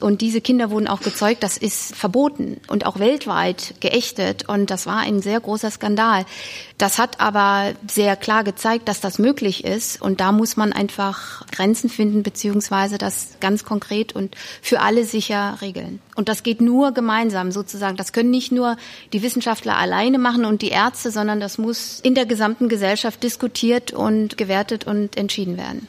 Und 0.00 0.22
diese 0.22 0.40
Kinder 0.40 0.70
wurden 0.70 0.88
auch 0.88 1.00
gezeugt. 1.00 1.42
Das 1.42 1.58
ist 1.58 1.94
verboten 1.94 2.58
und 2.68 2.86
auch 2.86 2.98
weltweit 2.98 3.74
geächtet. 3.80 4.48
Und 4.48 4.70
das 4.70 4.86
war 4.86 4.98
ein 4.98 5.20
sehr 5.20 5.38
großer 5.38 5.70
Skandal. 5.70 6.24
Das 6.78 6.98
hat 6.98 7.20
aber 7.20 7.74
sehr 7.86 8.16
klar 8.16 8.42
gezeigt, 8.42 8.88
dass 8.88 9.00
das 9.00 9.18
möglich 9.18 9.62
ist. 9.64 10.00
Und 10.00 10.20
da 10.20 10.32
muss 10.32 10.56
man 10.56 10.72
einfach 10.72 11.46
Grenzen 11.52 11.90
finden, 11.90 12.22
beziehungsweise 12.22 12.96
das 12.96 13.32
ganz 13.40 13.64
konkret 13.64 14.14
und 14.14 14.34
für 14.62 14.80
alle 14.80 15.04
sicher 15.04 15.58
regeln. 15.60 16.00
Und 16.16 16.30
das 16.30 16.42
geht 16.42 16.62
nur 16.62 16.92
gemeinsam 16.92 17.52
sozusagen. 17.52 17.98
Das 17.98 18.14
können 18.14 18.30
nicht 18.30 18.52
nur 18.52 18.78
die 19.12 19.22
Wissenschaftler 19.22 19.76
alleine 19.76 20.18
machen 20.18 20.46
und 20.46 20.62
die 20.62 20.70
Ärzte, 20.70 21.10
sondern 21.10 21.40
das 21.40 21.58
muss 21.58 22.00
in 22.00 22.14
der 22.14 22.24
gesamten 22.24 22.70
Gesellschaft 22.70 23.22
diskutiert 23.22 23.92
und 23.92 24.38
gewertet 24.38 24.86
und 24.86 25.18
entschieden 25.18 25.58
werden. 25.58 25.86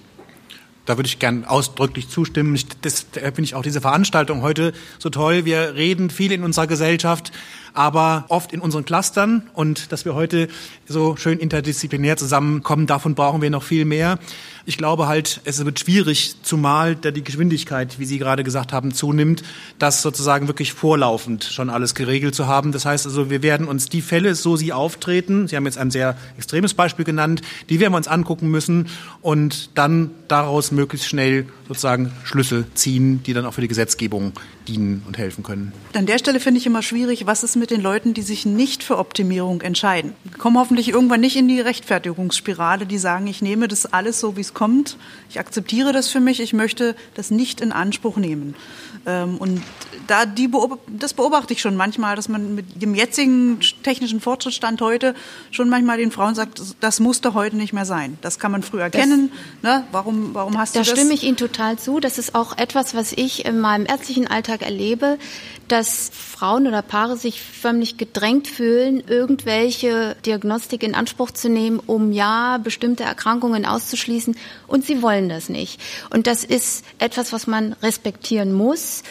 Da 0.91 0.97
würde 0.97 1.07
ich 1.07 1.19
gern 1.19 1.45
ausdrücklich 1.45 2.09
zustimmen. 2.09 2.59
Deshalb 2.83 3.35
finde 3.35 3.43
ich 3.43 3.55
auch 3.55 3.61
diese 3.61 3.79
Veranstaltung 3.79 4.41
heute 4.41 4.73
so 4.99 5.09
toll. 5.09 5.45
Wir 5.45 5.75
reden 5.75 6.09
viel 6.09 6.33
in 6.33 6.43
unserer 6.43 6.67
Gesellschaft 6.67 7.31
aber 7.73 8.25
oft 8.29 8.53
in 8.53 8.59
unseren 8.59 8.85
Clustern 8.85 9.43
und 9.53 9.91
dass 9.91 10.05
wir 10.05 10.15
heute 10.15 10.47
so 10.87 11.15
schön 11.15 11.39
interdisziplinär 11.39 12.17
zusammenkommen, 12.17 12.87
davon 12.87 13.15
brauchen 13.15 13.41
wir 13.41 13.49
noch 13.49 13.63
viel 13.63 13.85
mehr. 13.85 14.19
Ich 14.65 14.77
glaube 14.77 15.07
halt, 15.07 15.41
es 15.43 15.63
wird 15.63 15.79
schwierig, 15.79 16.35
zumal 16.43 16.95
da 16.95 17.11
die 17.11 17.23
Geschwindigkeit, 17.23 17.97
wie 17.97 18.05
Sie 18.05 18.19
gerade 18.19 18.43
gesagt 18.43 18.73
haben, 18.73 18.93
zunimmt, 18.93 19.43
das 19.79 20.01
sozusagen 20.01 20.47
wirklich 20.47 20.73
vorlaufend 20.73 21.43
schon 21.43 21.69
alles 21.69 21.95
geregelt 21.95 22.35
zu 22.35 22.47
haben. 22.47 22.71
Das 22.71 22.85
heißt 22.85 23.05
also, 23.05 23.29
wir 23.29 23.41
werden 23.41 23.67
uns 23.67 23.89
die 23.89 24.01
Fälle, 24.01 24.35
so 24.35 24.55
sie 24.55 24.71
auftreten, 24.73 25.47
Sie 25.47 25.55
haben 25.55 25.65
jetzt 25.65 25.77
ein 25.77 25.89
sehr 25.89 26.15
extremes 26.37 26.73
Beispiel 26.73 27.05
genannt, 27.05 27.41
die 27.69 27.79
werden 27.79 27.93
wir 27.93 27.97
uns 27.97 28.07
angucken 28.07 28.49
müssen 28.49 28.87
und 29.21 29.71
dann 29.75 30.11
daraus 30.27 30.71
möglichst 30.71 31.07
schnell 31.07 31.47
sozusagen 31.71 32.11
Schlüsse 32.25 32.65
ziehen, 32.73 33.23
die 33.23 33.33
dann 33.33 33.45
auch 33.45 33.53
für 33.53 33.61
die 33.61 33.69
Gesetzgebung 33.69 34.33
dienen 34.67 35.03
und 35.07 35.17
helfen 35.17 35.41
können. 35.41 35.71
An 35.93 36.05
der 36.05 36.17
Stelle 36.17 36.41
finde 36.41 36.59
ich 36.59 36.65
immer 36.65 36.81
schwierig, 36.81 37.25
was 37.25 37.43
ist 37.43 37.55
mit 37.55 37.71
den 37.71 37.81
Leuten, 37.81 38.13
die 38.13 38.23
sich 38.23 38.45
nicht 38.45 38.83
für 38.83 38.97
Optimierung 38.97 39.61
entscheiden. 39.61 40.13
Wir 40.25 40.37
kommen 40.37 40.57
hoffentlich 40.57 40.89
irgendwann 40.89 41.21
nicht 41.21 41.37
in 41.37 41.47
die 41.47 41.61
Rechtfertigungsspirale, 41.61 42.85
die 42.85 42.97
sagen, 42.97 43.25
ich 43.27 43.41
nehme 43.41 43.69
das 43.69 43.85
alles 43.85 44.19
so, 44.19 44.35
wie 44.35 44.41
es 44.41 44.53
kommt, 44.53 44.97
ich 45.29 45.39
akzeptiere 45.39 45.93
das 45.93 46.09
für 46.09 46.19
mich, 46.19 46.41
ich 46.41 46.51
möchte 46.51 46.93
das 47.13 47.31
nicht 47.31 47.61
in 47.61 47.71
Anspruch 47.71 48.17
nehmen. 48.17 48.53
Ähm, 49.05 49.37
und 49.37 49.61
da 50.07 50.25
die 50.25 50.49
das 50.87 51.13
beobachte 51.13 51.53
ich 51.53 51.61
schon 51.61 51.77
manchmal, 51.77 52.17
dass 52.17 52.27
man 52.27 52.53
mit 52.53 52.81
dem 52.81 52.95
jetzigen 52.95 53.59
technischen 53.81 54.19
Fortschrittsstand 54.19 54.81
heute 54.81 55.15
schon 55.51 55.69
manchmal 55.69 55.97
den 55.97 56.11
Frauen 56.11 56.35
sagt, 56.35 56.61
das 56.81 56.99
musste 56.99 57.33
heute 57.33 57.55
nicht 57.55 57.71
mehr 57.71 57.85
sein. 57.85 58.17
Das 58.21 58.39
kann 58.39 58.51
man 58.51 58.61
früher 58.61 58.83
erkennen. 58.83 59.31
Ne? 59.61 59.85
Warum, 59.91 60.33
warum 60.33 60.57
hast 60.57 60.75
da 60.75 60.79
du 60.79 60.85
das? 60.85 60.89
Da 60.89 60.95
stimme 60.97 61.13
ich 61.13 61.23
Ihnen 61.23 61.37
total 61.37 61.60
zu. 61.77 61.99
Das 61.99 62.17
ist 62.17 62.35
auch 62.35 62.57
etwas, 62.57 62.95
was 62.95 63.11
ich 63.13 63.45
in 63.45 63.59
meinem 63.59 63.85
ärztlichen 63.85 64.27
Alltag 64.27 64.61
erlebe, 64.61 65.17
dass 65.67 66.09
Frauen 66.13 66.67
oder 66.67 66.81
Paare 66.81 67.17
sich 67.17 67.41
förmlich 67.41 67.97
gedrängt 67.97 68.47
fühlen, 68.47 69.03
irgendwelche 69.07 70.15
Diagnostik 70.25 70.83
in 70.83 70.95
Anspruch 70.95 71.31
zu 71.31 71.49
nehmen, 71.49 71.79
um 71.79 72.11
ja 72.11 72.57
bestimmte 72.57 73.03
Erkrankungen 73.03 73.65
auszuschließen. 73.65 74.35
Und 74.67 74.85
sie 74.85 75.01
wollen 75.01 75.29
das 75.29 75.49
nicht. 75.49 75.79
Und 76.09 76.27
das 76.27 76.43
ist 76.43 76.83
etwas, 76.99 77.31
was 77.31 77.47
man 77.47 77.73
respektieren 77.81 78.53
muss 78.53 79.03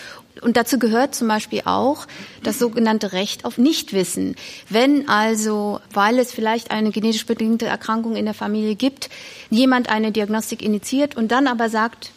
und 0.42 0.57
dazu 0.57 0.78
gehört 0.78 1.14
zum 1.14 1.28
Beispiel 1.28 1.62
auch 1.64 2.07
das 2.42 2.59
sogenannte 2.59 3.12
Recht 3.12 3.44
auf 3.44 3.59
Nichtwissen. 3.59 4.36
Wenn 4.68 5.09
also, 5.09 5.80
weil 5.92 6.18
es 6.18 6.32
vielleicht 6.32 6.70
eine 6.70 6.90
genetisch 6.90 7.26
bedingte 7.26 7.66
Erkrankung 7.66 8.16
in 8.16 8.24
der 8.24 8.34
Familie 8.34 8.74
gibt, 8.74 9.11
jemand 9.51 9.90
eine 9.90 10.12
Diagnostik 10.12 10.62
initiiert 10.62 11.16
und 11.16 11.30
dann 11.30 11.46
aber 11.46 11.68
sagt, 11.68 12.12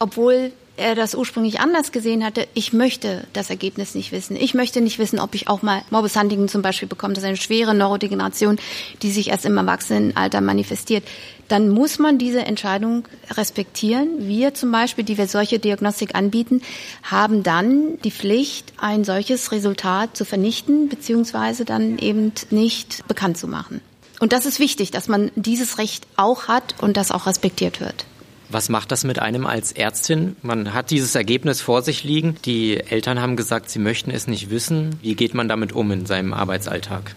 obwohl 0.00 0.52
er 0.80 0.94
das 0.94 1.14
ursprünglich 1.14 1.60
anders 1.60 1.92
gesehen 1.92 2.24
hatte, 2.24 2.48
ich 2.54 2.72
möchte 2.72 3.26
das 3.34 3.50
Ergebnis 3.50 3.94
nicht 3.94 4.12
wissen. 4.12 4.34
Ich 4.34 4.54
möchte 4.54 4.80
nicht 4.80 4.98
wissen, 4.98 5.20
ob 5.20 5.34
ich 5.34 5.46
auch 5.46 5.62
mal 5.62 5.82
Morbus 5.90 6.16
Huntington 6.16 6.48
zum 6.48 6.62
Beispiel 6.62 6.88
bekomme. 6.88 7.12
Das 7.12 7.22
ist 7.22 7.28
eine 7.28 7.36
schwere 7.36 7.74
Neurodegeneration, 7.74 8.58
die 9.02 9.10
sich 9.10 9.28
erst 9.28 9.44
im 9.44 9.58
Erwachsenenalter 9.58 10.40
manifestiert. 10.40 11.04
Dann 11.48 11.68
muss 11.68 11.98
man 11.98 12.16
diese 12.16 12.40
Entscheidung 12.46 13.04
respektieren. 13.30 14.26
Wir 14.26 14.54
zum 14.54 14.72
Beispiel, 14.72 15.04
die 15.04 15.18
wir 15.18 15.28
solche 15.28 15.58
Diagnostik 15.58 16.14
anbieten, 16.14 16.62
haben 17.02 17.42
dann 17.42 17.98
die 18.02 18.10
Pflicht, 18.10 18.72
ein 18.78 19.04
solches 19.04 19.52
Resultat 19.52 20.16
zu 20.16 20.24
vernichten, 20.24 20.88
beziehungsweise 20.88 21.64
dann 21.66 21.98
eben 21.98 22.32
nicht 22.50 23.06
bekannt 23.06 23.36
zu 23.36 23.48
machen. 23.48 23.82
Und 24.18 24.32
das 24.32 24.46
ist 24.46 24.60
wichtig, 24.60 24.90
dass 24.90 25.08
man 25.08 25.30
dieses 25.34 25.78
Recht 25.78 26.06
auch 26.16 26.48
hat 26.48 26.74
und 26.80 26.96
das 26.96 27.10
auch 27.10 27.26
respektiert 27.26 27.80
wird. 27.80 28.06
Was 28.50 28.68
macht 28.68 28.90
das 28.90 29.04
mit 29.04 29.20
einem 29.20 29.46
als 29.46 29.70
Ärztin? 29.70 30.34
Man 30.42 30.74
hat 30.74 30.90
dieses 30.90 31.14
Ergebnis 31.14 31.60
vor 31.60 31.82
sich 31.82 32.02
liegen. 32.02 32.36
Die 32.44 32.78
Eltern 32.78 33.20
haben 33.20 33.36
gesagt, 33.36 33.70
sie 33.70 33.78
möchten 33.78 34.10
es 34.10 34.26
nicht 34.26 34.50
wissen. 34.50 34.96
Wie 35.02 35.14
geht 35.14 35.34
man 35.34 35.48
damit 35.48 35.72
um 35.72 35.90
in 35.92 36.04
seinem 36.04 36.32
Arbeitsalltag? 36.32 37.14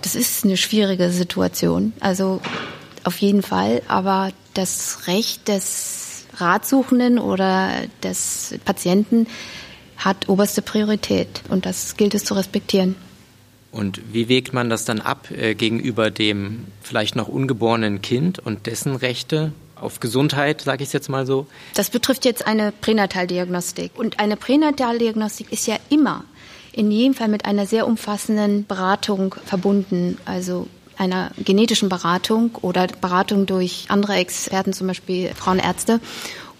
Das 0.00 0.14
ist 0.14 0.44
eine 0.44 0.56
schwierige 0.56 1.10
Situation. 1.10 1.92
Also 2.00 2.40
auf 3.04 3.18
jeden 3.18 3.42
Fall. 3.42 3.82
Aber 3.86 4.30
das 4.54 5.06
Recht 5.06 5.48
des 5.48 6.24
Ratsuchenden 6.36 7.18
oder 7.18 7.70
des 8.02 8.54
Patienten 8.64 9.26
hat 9.98 10.30
oberste 10.30 10.62
Priorität. 10.62 11.42
Und 11.50 11.66
das 11.66 11.98
gilt 11.98 12.14
es 12.14 12.24
zu 12.24 12.32
respektieren. 12.32 12.96
Und 13.70 14.00
wie 14.12 14.28
wägt 14.28 14.52
man 14.52 14.68
das 14.70 14.84
dann 14.84 15.00
ab 15.00 15.30
äh, 15.30 15.54
gegenüber 15.54 16.10
dem 16.10 16.66
vielleicht 16.82 17.16
noch 17.16 17.28
ungeborenen 17.28 18.02
Kind 18.02 18.38
und 18.38 18.66
dessen 18.66 18.96
Rechte? 18.96 19.52
Auf 19.82 20.00
Gesundheit, 20.00 20.62
sage 20.62 20.82
ich 20.82 20.88
es 20.88 20.92
jetzt 20.92 21.08
mal 21.08 21.26
so? 21.26 21.46
Das 21.74 21.90
betrifft 21.90 22.24
jetzt 22.24 22.46
eine 22.46 22.72
Pränataldiagnostik. 22.72 23.92
Und 23.94 24.20
eine 24.20 24.36
Pränataldiagnostik 24.36 25.52
ist 25.52 25.66
ja 25.66 25.76
immer 25.88 26.24
in 26.72 26.90
jedem 26.90 27.14
Fall 27.14 27.28
mit 27.28 27.44
einer 27.44 27.66
sehr 27.66 27.86
umfassenden 27.86 28.66
Beratung 28.66 29.34
verbunden. 29.44 30.18
Also 30.24 30.66
einer 30.96 31.32
genetischen 31.36 31.88
Beratung 31.88 32.56
oder 32.62 32.86
Beratung 32.86 33.46
durch 33.46 33.86
andere 33.88 34.14
Experten, 34.14 34.72
zum 34.72 34.86
Beispiel 34.86 35.34
Frauenärzte. 35.34 36.00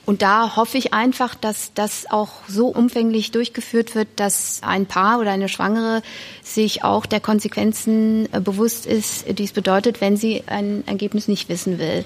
Und 0.05 0.23
da 0.23 0.57
hoffe 0.57 0.79
ich 0.79 0.93
einfach, 0.93 1.37
dass 1.37 1.73
das 1.75 2.11
auch 2.11 2.31
so 2.49 2.66
umfänglich 2.66 3.31
durchgeführt 3.31 3.95
wird, 3.95 4.09
dass 4.16 4.61
ein 4.62 4.87
Paar 4.87 5.20
oder 5.20 5.31
eine 5.31 5.49
Schwangere 5.49 6.03
sich 6.43 6.83
auch 6.83 7.07
der 7.07 7.20
Konsequenzen 7.20 8.29
äh, 8.33 8.41
bewusst 8.41 8.85
ist, 8.85 9.27
die 9.39 9.45
es 9.45 9.53
bedeutet, 9.53 10.01
wenn 10.01 10.16
sie 10.16 10.43
ein 10.47 10.83
Ergebnis 10.87 11.29
nicht 11.29 11.49
wissen 11.49 11.79
will. 11.79 12.05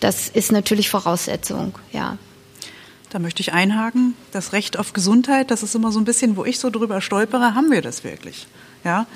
Das 0.00 0.28
ist 0.28 0.52
natürlich 0.52 0.90
Voraussetzung, 0.90 1.74
ja. 1.92 2.18
Da 3.10 3.18
möchte 3.18 3.40
ich 3.40 3.52
einhaken. 3.52 4.14
Das 4.32 4.52
Recht 4.52 4.78
auf 4.78 4.92
Gesundheit, 4.92 5.50
das 5.50 5.62
ist 5.62 5.74
immer 5.74 5.92
so 5.92 5.98
ein 5.98 6.04
bisschen, 6.04 6.36
wo 6.36 6.44
ich 6.44 6.58
so 6.58 6.68
drüber 6.68 7.00
stolpere, 7.00 7.54
haben 7.54 7.70
wir 7.70 7.80
das 7.80 8.04
wirklich? 8.04 8.46
Ja. 8.84 9.06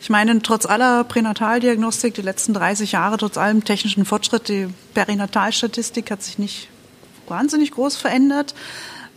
Ich 0.00 0.10
meine, 0.10 0.40
trotz 0.42 0.66
aller 0.66 1.04
Pränataldiagnostik, 1.04 2.14
die 2.14 2.22
letzten 2.22 2.54
30 2.54 2.92
Jahre, 2.92 3.18
trotz 3.18 3.36
allem 3.38 3.64
technischen 3.64 4.04
Fortschritt, 4.04 4.48
die 4.48 4.68
Perinatalstatistik 4.94 6.10
hat 6.10 6.22
sich 6.22 6.38
nicht 6.38 6.68
wahnsinnig 7.28 7.72
groß 7.72 7.96
verändert. 7.96 8.54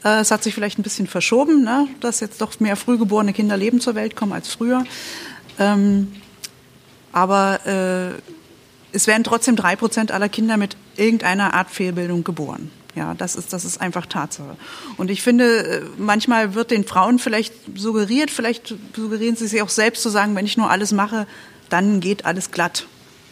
Äh, 0.04 0.20
es 0.20 0.32
hat 0.32 0.44
sich 0.44 0.54
vielleicht 0.54 0.78
ein 0.78 0.84
bisschen 0.84 1.08
verschoben, 1.08 1.64
ne, 1.64 1.88
dass 2.02 2.20
jetzt 2.20 2.42
doch 2.42 2.60
mehr 2.60 2.76
frühgeborene 2.76 3.34
Kinder 3.34 3.58
leben 3.58 3.80
zur 3.80 3.96
Welt 3.96 4.16
kommen 4.16 4.34
als 4.34 4.50
früher. 4.50 4.84
Ähm, 5.60 6.14
aber 7.12 7.66
äh, 7.66 8.22
es 8.92 9.08
werden 9.08 9.24
trotzdem 9.24 9.56
drei 9.56 9.76
Prozent 9.76 10.12
aller 10.12 10.30
Kinder 10.30 10.58
mit 10.58 10.78
irgendeiner 10.98 11.54
Art 11.54 11.70
Fehlbildung 11.70 12.24
geboren. 12.24 12.72
Ja, 12.96 13.14
das 13.14 13.36
ist, 13.36 13.52
das 13.52 13.66
ist 13.66 13.82
einfach 13.82 14.06
Tatsache. 14.06 14.56
Und 14.96 15.12
ich 15.12 15.22
finde, 15.22 15.66
äh, 15.66 15.82
manchmal 15.98 16.56
wird 16.56 16.72
den 16.72 16.86
Frauen 16.86 17.20
vielleicht 17.20 17.54
suggeriert, 17.76 18.32
vielleicht 18.32 18.74
suggerieren 18.96 19.36
sie 19.36 19.48
sich 19.48 19.62
auch 19.62 19.70
selbst 19.70 20.02
zu 20.02 20.10
sagen, 20.10 20.36
wenn 20.36 20.46
ich 20.46 20.56
nur 20.56 20.70
alles 20.70 20.94
mache, 20.94 21.28
dann 21.70 22.00
geht 22.00 22.26
alles 22.26 22.52
glatt. 22.52 22.88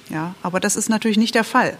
Ja, 0.09 0.35
aber 0.43 0.59
das 0.59 0.75
ist 0.75 0.89
natürlich 0.89 1.17
nicht 1.17 1.33
der 1.33 1.45
Fall. 1.45 1.77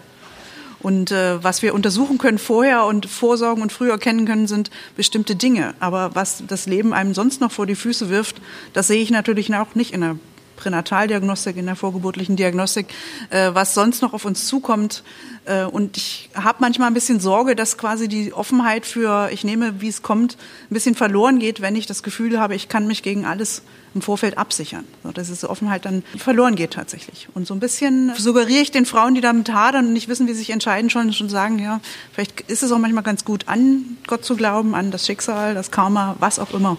Und 0.80 1.12
äh, 1.12 1.42
was 1.42 1.62
wir 1.62 1.74
untersuchen 1.74 2.18
können 2.18 2.38
vorher 2.38 2.84
und 2.84 3.06
vorsorgen 3.06 3.62
und 3.62 3.72
früher 3.72 3.92
erkennen 3.92 4.26
können, 4.26 4.46
sind 4.46 4.70
bestimmte 4.96 5.36
Dinge. 5.36 5.74
Aber 5.80 6.14
was 6.14 6.42
das 6.46 6.66
Leben 6.66 6.92
einem 6.92 7.14
sonst 7.14 7.40
noch 7.40 7.52
vor 7.52 7.66
die 7.66 7.74
Füße 7.74 8.10
wirft, 8.10 8.40
das 8.72 8.88
sehe 8.88 9.00
ich 9.00 9.10
natürlich 9.10 9.54
auch 9.54 9.74
nicht 9.74 9.92
in 9.92 10.02
der 10.02 10.16
Pränataldiagnostik, 10.56 11.56
in 11.56 11.66
der 11.66 11.76
vorgeburtlichen 11.76 12.36
Diagnostik, 12.36 12.86
äh, 13.30 13.50
was 13.52 13.74
sonst 13.74 14.02
noch 14.02 14.12
auf 14.12 14.24
uns 14.24 14.46
zukommt. 14.46 15.02
Äh, 15.44 15.64
und 15.64 15.96
ich 15.96 16.30
habe 16.34 16.58
manchmal 16.60 16.88
ein 16.88 16.94
bisschen 16.94 17.20
Sorge, 17.20 17.56
dass 17.56 17.78
quasi 17.78 18.08
die 18.08 18.32
Offenheit 18.32 18.86
für, 18.86 19.30
ich 19.30 19.44
nehme, 19.44 19.80
wie 19.80 19.88
es 19.88 20.02
kommt, 20.02 20.36
ein 20.70 20.74
bisschen 20.74 20.94
verloren 20.94 21.38
geht, 21.38 21.60
wenn 21.60 21.76
ich 21.76 21.86
das 21.86 22.02
Gefühl 22.02 22.38
habe, 22.38 22.54
ich 22.54 22.68
kann 22.68 22.86
mich 22.86 23.02
gegen 23.02 23.24
alles 23.24 23.62
im 23.94 24.02
Vorfeld 24.02 24.38
absichern. 24.38 24.84
Dass 25.14 25.28
diese 25.28 25.48
Offenheit 25.48 25.84
dann 25.84 26.02
verloren 26.16 26.56
geht 26.56 26.72
tatsächlich. 26.72 27.28
Und 27.34 27.46
so 27.46 27.54
ein 27.54 27.60
bisschen 27.60 28.12
suggeriere 28.16 28.62
ich 28.62 28.70
den 28.70 28.86
Frauen, 28.86 29.14
die 29.14 29.20
damit 29.20 29.52
hadern 29.52 29.86
und 29.86 29.92
nicht 29.92 30.08
wissen, 30.08 30.26
wie 30.26 30.32
sie 30.32 30.40
sich 30.40 30.50
entscheiden 30.50 30.90
sollen, 30.90 31.12
schon 31.12 31.28
sagen, 31.28 31.58
ja, 31.58 31.80
vielleicht 32.12 32.40
ist 32.42 32.62
es 32.62 32.72
auch 32.72 32.78
manchmal 32.78 33.04
ganz 33.04 33.24
gut, 33.24 33.46
an 33.46 33.96
Gott 34.06 34.24
zu 34.24 34.36
glauben, 34.36 34.74
an 34.74 34.90
das 34.90 35.06
Schicksal, 35.06 35.54
das 35.54 35.70
Karma, 35.70 36.16
was 36.18 36.38
auch 36.38 36.52
immer. 36.52 36.76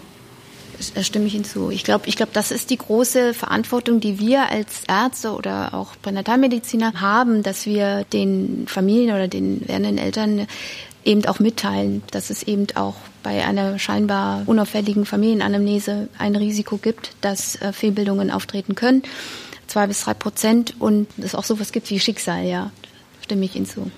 Stimme 1.01 1.28
ich 1.28 1.34
hinzu. 1.34 1.69
Ich 1.69 1.84
glaube, 1.84 2.07
ich 2.07 2.15
glaube, 2.15 2.32
das 2.34 2.51
ist 2.51 2.69
die 2.69 2.78
große 2.78 3.34
Verantwortung, 3.34 3.99
die 3.99 4.19
wir 4.19 4.49
als 4.49 4.84
Ärzte 4.88 5.34
oder 5.34 5.73
auch 5.73 5.93
Pränatalmediziner 6.01 6.99
haben, 7.01 7.43
dass 7.43 7.65
wir 7.65 8.03
den 8.05 8.65
Familien 8.67 9.15
oder 9.15 9.28
den 9.28 9.67
werdenden 9.67 9.97
Eltern 9.97 10.47
eben 11.03 11.26
auch 11.26 11.39
mitteilen, 11.39 12.03
dass 12.11 12.30
es 12.30 12.43
eben 12.43 12.67
auch 12.76 12.95
bei 13.23 13.45
einer 13.45 13.80
scheinbar 13.80 14.43
unauffälligen 14.45 15.05
Familienanamnese 15.05 16.09
ein 16.17 16.36
Risiko 16.36 16.78
gibt, 16.78 17.11
dass 17.21 17.55
äh, 17.61 17.71
Fehlbildungen 17.73 18.32
auftreten 18.32 18.76
können. 18.76 19.03
Zwei 19.67 19.88
bis 19.88 20.01
drei 20.03 20.13
Prozent 20.13 20.73
und 20.80 21.07
es 21.17 21.36
auch 21.36 21.43
sowas 21.43 21.71
gibt 21.71 21.89
wie 21.89 21.99
Schicksal, 21.99 22.45
ja. 22.45 22.71
Stimme 23.21 23.45
ich 23.45 23.55
Ihnen 23.55 23.65
zu. 23.65 23.89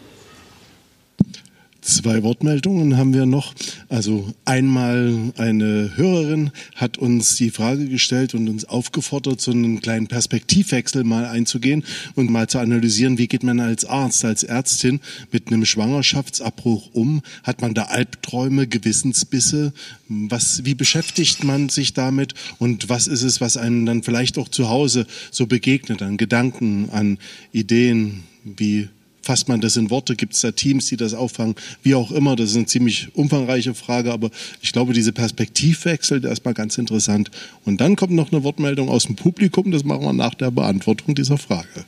Zwei 1.87 2.21
Wortmeldungen 2.21 2.97
haben 2.97 3.13
wir 3.13 3.25
noch. 3.25 3.53
Also 3.87 4.33
einmal 4.43 5.31
eine 5.37 5.93
Hörerin 5.95 6.51
hat 6.75 6.97
uns 6.97 7.37
die 7.37 7.49
Frage 7.49 7.87
gestellt 7.87 8.33
und 8.33 8.49
uns 8.49 8.65
aufgefordert, 8.65 9.39
so 9.39 9.51
einen 9.51 9.79
kleinen 9.79 10.07
Perspektivwechsel 10.07 11.05
mal 11.05 11.25
einzugehen 11.25 11.85
und 12.15 12.29
mal 12.29 12.49
zu 12.49 12.59
analysieren, 12.59 13.17
wie 13.17 13.29
geht 13.29 13.43
man 13.43 13.61
als 13.61 13.85
Arzt, 13.85 14.25
als 14.25 14.43
Ärztin 14.43 14.99
mit 15.31 15.47
einem 15.47 15.63
Schwangerschaftsabbruch 15.63 16.89
um? 16.91 17.21
Hat 17.43 17.61
man 17.61 17.73
da 17.73 17.83
Albträume, 17.83 18.67
Gewissensbisse? 18.67 19.71
Was, 20.09 20.65
wie 20.65 20.75
beschäftigt 20.75 21.45
man 21.45 21.69
sich 21.69 21.93
damit? 21.93 22.33
Und 22.59 22.89
was 22.89 23.07
ist 23.07 23.23
es, 23.23 23.39
was 23.39 23.55
einem 23.55 23.85
dann 23.85 24.03
vielleicht 24.03 24.37
auch 24.37 24.49
zu 24.49 24.67
Hause 24.67 25.07
so 25.31 25.47
begegnet 25.47 26.01
an 26.01 26.17
Gedanken, 26.17 26.89
an 26.89 27.17
Ideen? 27.53 28.23
Wie 28.43 28.89
fasst 29.27 29.49
man 29.49 29.59
das 29.59 29.75
in 29.75 29.89
Worte? 29.89 30.15
Gibt 30.15 30.35
es 30.35 30.41
da 30.41 30.51
Teams, 30.51 30.85
die 30.85 30.95
das 30.95 31.13
auffangen? 31.13 31.55
Wie 31.83 31.95
auch 31.95 32.11
immer, 32.11 32.37
das 32.37 32.51
ist 32.51 32.55
eine 32.55 32.65
ziemlich 32.65 33.13
umfangreiche 33.13 33.73
Frage, 33.73 34.13
aber 34.13 34.29
ich 34.61 34.71
glaube, 34.71 34.93
diese 34.93 35.11
Perspektivwechsel, 35.11 36.21
der 36.21 36.31
ist 36.31 36.45
mal 36.45 36.53
ganz 36.53 36.77
interessant. 36.77 37.29
Und 37.65 37.81
dann 37.81 37.97
kommt 37.97 38.13
noch 38.13 38.31
eine 38.31 38.43
Wortmeldung 38.43 38.89
aus 38.89 39.03
dem 39.03 39.17
Publikum, 39.17 39.71
das 39.71 39.83
machen 39.83 40.03
wir 40.03 40.13
nach 40.13 40.33
der 40.33 40.49
Beantwortung 40.49 41.13
dieser 41.13 41.37
Frage. 41.37 41.85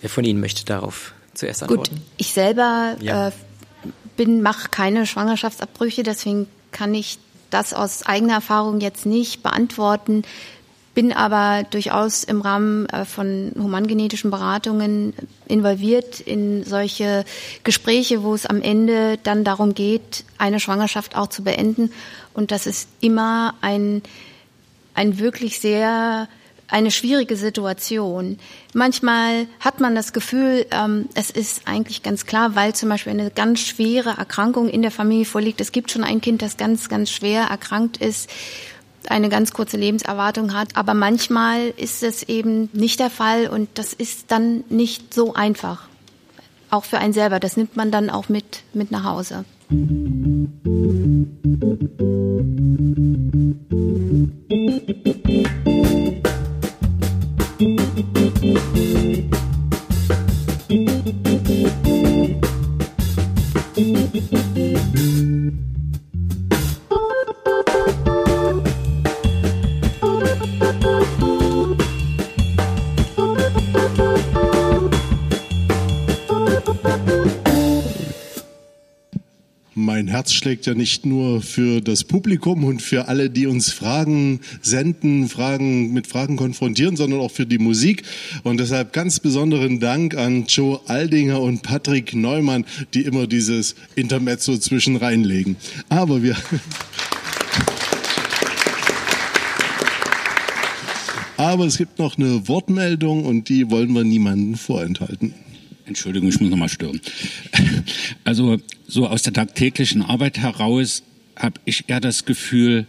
Wer 0.00 0.10
von 0.10 0.24
Ihnen 0.24 0.40
möchte 0.40 0.64
darauf 0.64 1.14
zuerst 1.32 1.62
antworten? 1.62 1.94
Gut, 1.94 2.02
ich 2.16 2.32
selber 2.32 2.96
ja. 3.00 3.28
äh, 3.28 3.32
bin, 4.16 4.42
mache 4.42 4.68
keine 4.70 5.06
Schwangerschaftsabbrüche, 5.06 6.02
deswegen 6.02 6.48
kann 6.72 6.92
ich 6.92 7.18
das 7.50 7.72
aus 7.72 8.02
eigener 8.04 8.34
Erfahrung 8.34 8.80
jetzt 8.80 9.06
nicht 9.06 9.44
beantworten 9.44 10.24
bin 10.94 11.12
aber 11.12 11.64
durchaus 11.68 12.24
im 12.24 12.40
Rahmen 12.40 12.86
äh, 12.86 13.04
von 13.04 13.52
humangenetischen 13.56 14.30
Beratungen 14.30 15.12
involviert 15.46 16.20
in 16.20 16.64
solche 16.64 17.24
Gespräche, 17.64 18.22
wo 18.22 18.34
es 18.34 18.46
am 18.46 18.62
Ende 18.62 19.18
dann 19.22 19.44
darum 19.44 19.74
geht, 19.74 20.24
eine 20.38 20.60
Schwangerschaft 20.60 21.16
auch 21.16 21.26
zu 21.26 21.42
beenden. 21.42 21.92
Und 22.32 22.50
das 22.50 22.66
ist 22.66 22.88
immer 23.00 23.54
ein, 23.60 24.02
ein 24.94 25.18
wirklich 25.18 25.60
sehr 25.60 26.28
eine 26.68 26.90
schwierige 26.90 27.36
Situation. 27.36 28.38
Manchmal 28.72 29.46
hat 29.60 29.80
man 29.80 29.94
das 29.94 30.12
Gefühl, 30.12 30.66
ähm, 30.70 31.08
es 31.14 31.30
ist 31.30 31.68
eigentlich 31.68 32.02
ganz 32.02 32.24
klar, 32.24 32.54
weil 32.56 32.74
zum 32.74 32.88
Beispiel 32.88 33.12
eine 33.12 33.30
ganz 33.30 33.60
schwere 33.60 34.16
Erkrankung 34.16 34.68
in 34.68 34.82
der 34.82 34.90
Familie 34.90 35.26
vorliegt. 35.26 35.60
Es 35.60 35.72
gibt 35.72 35.90
schon 35.90 36.04
ein 36.04 36.20
Kind, 36.20 36.40
das 36.40 36.56
ganz, 36.56 36.88
ganz 36.88 37.10
schwer 37.10 37.42
erkrankt 37.44 37.98
ist 37.98 38.30
eine 39.10 39.28
ganz 39.28 39.52
kurze 39.52 39.76
Lebenserwartung 39.76 40.54
hat. 40.54 40.76
Aber 40.76 40.94
manchmal 40.94 41.68
ist 41.76 42.02
es 42.02 42.22
eben 42.24 42.68
nicht 42.72 43.00
der 43.00 43.10
Fall 43.10 43.48
und 43.48 43.68
das 43.74 43.92
ist 43.92 44.30
dann 44.30 44.64
nicht 44.68 45.14
so 45.14 45.34
einfach. 45.34 45.88
Auch 46.70 46.84
für 46.84 46.98
einen 46.98 47.12
selber. 47.12 47.40
Das 47.40 47.56
nimmt 47.56 47.76
man 47.76 47.90
dann 47.90 48.10
auch 48.10 48.28
mit, 48.28 48.62
mit 48.72 48.90
nach 48.90 49.04
Hause. 49.04 49.44
Mein 79.84 80.08
Herz 80.08 80.32
schlägt 80.32 80.66
ja 80.66 80.74
nicht 80.74 81.04
nur 81.06 81.42
für 81.42 81.80
das 81.80 82.04
Publikum 82.04 82.64
und 82.64 82.80
für 82.80 83.08
alle, 83.08 83.30
die 83.30 83.46
uns 83.46 83.70
Fragen 83.72 84.40
senden, 84.62 85.28
Fragen 85.28 85.92
mit 85.92 86.06
Fragen 86.06 86.36
konfrontieren, 86.36 86.96
sondern 86.96 87.20
auch 87.20 87.30
für 87.30 87.46
die 87.46 87.58
Musik. 87.58 88.02
Und 88.42 88.58
deshalb 88.58 88.92
ganz 88.92 89.20
besonderen 89.20 89.80
Dank 89.80 90.16
an 90.16 90.46
Joe 90.46 90.80
Aldinger 90.86 91.40
und 91.40 91.62
Patrick 91.62 92.14
Neumann, 92.14 92.64
die 92.94 93.02
immer 93.02 93.26
dieses 93.26 93.74
Intermezzo 93.94 94.56
zwischen 94.58 94.96
reinlegen. 94.96 95.56
Aber 95.88 96.22
wir 96.22 96.36
Aber 101.36 101.66
es 101.66 101.78
gibt 101.78 101.98
noch 101.98 102.16
eine 102.16 102.48
Wortmeldung 102.48 103.24
und 103.24 103.48
die 103.48 103.70
wollen 103.70 103.92
wir 103.92 104.04
niemandem 104.04 104.54
vorenthalten. 104.54 105.34
Entschuldigung, 105.86 106.28
ich 106.28 106.40
muss 106.40 106.50
nochmal 106.50 106.68
stören. 106.68 107.00
Also 108.24 108.58
so 108.86 109.06
aus 109.06 109.22
der 109.22 109.32
tagtäglichen 109.32 110.02
Arbeit 110.02 110.38
heraus 110.38 111.02
habe 111.36 111.60
ich 111.64 111.84
eher 111.88 112.00
das 112.00 112.24
Gefühl, 112.24 112.86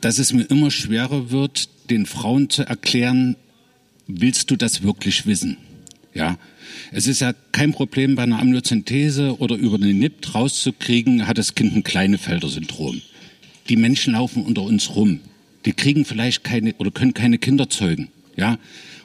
dass 0.00 0.18
es 0.18 0.32
mir 0.32 0.42
immer 0.42 0.70
schwerer 0.70 1.30
wird, 1.30 1.68
den 1.90 2.06
Frauen 2.06 2.50
zu 2.50 2.64
erklären, 2.64 3.36
willst 4.06 4.50
du 4.50 4.56
das 4.56 4.82
wirklich 4.82 5.26
wissen? 5.26 5.56
Ja, 6.14 6.38
es 6.90 7.06
ist 7.06 7.20
ja 7.20 7.32
kein 7.52 7.72
Problem 7.72 8.14
bei 8.14 8.24
einer 8.24 8.38
Amniozentese 8.38 9.38
oder 9.38 9.56
über 9.56 9.76
eine 9.76 9.94
NIPT 9.94 10.34
rauszukriegen, 10.34 11.26
hat 11.26 11.38
das 11.38 11.54
Kind 11.54 11.74
ein 11.74 11.84
Kleinefelder-Syndrom. 11.84 13.00
Die 13.68 13.76
Menschen 13.76 14.12
laufen 14.12 14.44
unter 14.44 14.62
uns 14.62 14.94
rum. 14.94 15.20
Die 15.64 15.72
kriegen 15.72 16.04
vielleicht 16.04 16.44
keine 16.44 16.74
oder 16.74 16.90
können 16.90 17.14
keine 17.14 17.38
Kinder 17.38 17.70
zeugen. 17.70 18.08
Ja, 18.36 18.58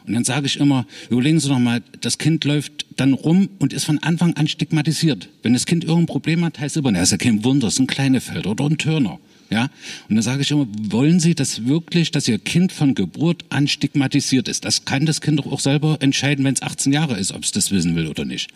und 0.08 0.14
dann 0.14 0.24
sage 0.24 0.46
ich 0.46 0.58
immer, 0.58 0.86
überlegen 1.10 1.40
Sie 1.40 1.50
doch 1.50 1.60
mal, 1.60 1.84
das 2.00 2.18
Kind 2.18 2.46
läuft 2.46 2.86
dann 2.96 3.14
rum 3.14 3.50
und 3.60 3.74
ist 3.74 3.84
von 3.84 4.00
Anfang 4.00 4.34
an 4.34 4.48
stigmatisiert. 4.48 5.28
Wenn 5.44 5.52
das 5.54 5.66
Kind 5.66 5.84
irgendein 5.84 6.06
Problem 6.08 6.46
hat, 6.46 6.60
heißt 6.60 6.78
es 6.78 6.80
immer, 6.80 6.92
na, 6.92 7.02
ist 7.02 7.12
ja 7.12 7.18
kein 7.18 7.44
Wunder, 7.44 7.68
ist 7.68 7.80
ein 7.80 7.88
Kleinefeld 7.88 8.48
oder 8.48 8.66
ein 8.66 8.78
Turner. 8.78 9.20
Ja, 9.50 9.70
und 10.10 10.16
dann 10.16 10.22
sage 10.22 10.42
ich 10.42 10.52
immer, 10.52 10.68
wollen 10.80 11.20
Sie 11.20 11.36
das 11.36 11.68
wirklich, 11.68 12.12
dass 12.12 12.28
Ihr 12.28 12.38
Kind 12.38 12.72
von 12.72 12.96
Geburt 12.96 13.46
an 13.50 13.68
stigmatisiert 13.68 14.48
ist? 14.48 14.66
Das 14.66 14.86
kann 14.86 15.06
das 15.06 15.22
Kind 15.22 15.40
doch 15.40 15.52
auch 15.52 15.60
selber 15.60 15.98
entscheiden, 16.02 16.44
wenn 16.44 16.54
es 16.54 16.62
18 16.62 16.92
Jahre 16.92 17.18
ist, 17.18 17.34
ob 17.34 17.44
es 17.44 17.52
das 17.52 17.72
wissen 17.72 17.96
will 17.96 18.08
oder 18.08 18.26
nicht. 18.26 18.50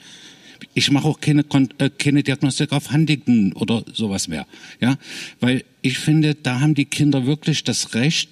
Ich 0.74 0.92
mache 0.92 1.08
auch 1.08 1.20
keine, 1.20 1.44
äh, 1.78 1.90
keine 1.90 2.24
Diagnostik 2.24 2.72
auf 2.72 2.92
Huntington 2.92 3.54
oder 3.54 3.84
sowas 3.94 4.28
mehr. 4.28 4.46
Ja, 4.80 4.98
weil 5.40 5.64
ich 5.82 5.98
finde, 5.98 6.36
da 6.36 6.60
haben 6.60 6.76
die 6.76 6.86
Kinder 6.86 7.26
wirklich 7.26 7.64
das 7.64 7.94
Recht, 7.94 8.30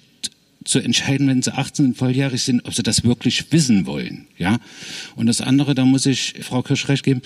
zu 0.64 0.78
entscheiden, 0.78 1.26
wenn 1.26 1.42
sie 1.42 1.54
18 1.54 1.86
und 1.86 1.96
volljährig 1.96 2.42
sind, 2.42 2.64
ob 2.66 2.74
sie 2.74 2.82
das 2.82 3.02
wirklich 3.02 3.50
wissen 3.50 3.86
wollen. 3.86 4.26
Ja. 4.36 4.58
Und 5.16 5.26
das 5.26 5.40
andere, 5.40 5.74
da 5.74 5.84
muss 5.84 6.04
ich 6.04 6.34
Frau 6.42 6.62
Kirsch 6.62 6.88
recht 6.88 7.04
geben, 7.04 7.22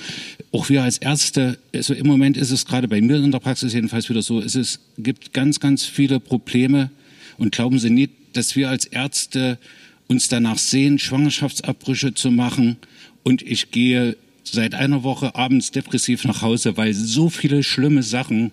auch 0.53 0.69
wir 0.69 0.85
als 0.85 0.99
Ärzte, 0.99 1.59
also 1.75 1.95
im 1.95 2.07
Moment 2.07 2.37
ist 2.37 2.53
es 2.53 2.65
gerade 2.65 2.87
bei 2.87 3.01
mir 3.01 3.17
in 3.17 3.33
der 3.33 3.41
Praxis 3.41 3.73
jedenfalls 3.73 4.09
wieder 4.09 4.23
so, 4.23 4.41
es 4.41 4.79
gibt 4.99 5.33
ganz, 5.33 5.59
ganz 5.59 5.85
viele 5.85 6.21
Probleme 6.21 6.91
und 7.37 7.53
glauben 7.53 7.79
Sie 7.79 7.91
nicht, 7.91 8.13
dass 8.35 8.55
wir 8.55 8.69
als 8.69 8.85
Ärzte 8.85 9.59
uns 10.07 10.29
danach 10.29 10.59
sehen, 10.59 10.99
Schwangerschaftsabbrüche 10.99 12.15
zu 12.15 12.31
machen 12.31 12.77
und 13.25 13.43
ich 13.43 13.73
gehe 13.73 14.17
seit 14.45 14.75
einer 14.75 15.03
Woche 15.03 15.35
abends 15.35 15.73
depressiv 15.73 16.25
nach 16.25 16.43
Hause, 16.43 16.77
weil 16.77 16.95
so 16.95 17.31
viele 17.31 17.63
schlimme 17.63 18.03
Sachen 18.03 18.53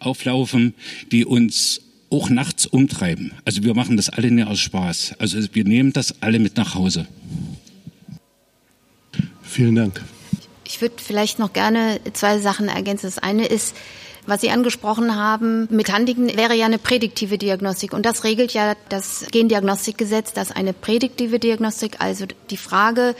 auflaufen, 0.00 0.74
die 1.12 1.24
uns 1.24 1.82
auch 2.10 2.30
nachts 2.30 2.66
umtreiben. 2.66 3.32
Also 3.44 3.62
wir 3.64 3.74
machen 3.74 3.96
das 3.96 4.08
alle 4.08 4.30
nicht 4.30 4.46
aus 4.46 4.60
Spaß. 4.60 5.14
Also 5.18 5.38
wir 5.52 5.64
nehmen 5.64 5.92
das 5.92 6.22
alle 6.22 6.38
mit 6.38 6.56
nach 6.56 6.74
Hause. 6.74 7.06
Vielen 9.42 9.74
Dank. 9.74 10.02
Ich 10.66 10.80
würde 10.80 10.96
vielleicht 10.98 11.38
noch 11.38 11.52
gerne 11.52 12.00
zwei 12.12 12.38
Sachen 12.38 12.68
ergänzen. 12.68 13.06
Das 13.06 13.18
eine 13.18 13.46
ist, 13.46 13.74
was 14.26 14.42
Sie 14.42 14.50
angesprochen 14.50 15.16
haben, 15.16 15.66
mit 15.70 15.90
Handigen 15.90 16.36
wäre 16.36 16.54
ja 16.54 16.66
eine 16.66 16.78
prädiktive 16.78 17.38
Diagnostik. 17.38 17.94
Und 17.94 18.04
das 18.04 18.24
regelt 18.24 18.52
ja 18.52 18.74
das 18.90 19.24
Gendiagnostikgesetz, 19.30 20.34
dass 20.34 20.52
eine 20.52 20.74
prädiktive 20.74 21.38
Diagnostik, 21.38 21.96
also 22.00 22.26
die 22.50 22.58
Frage, 22.58 23.14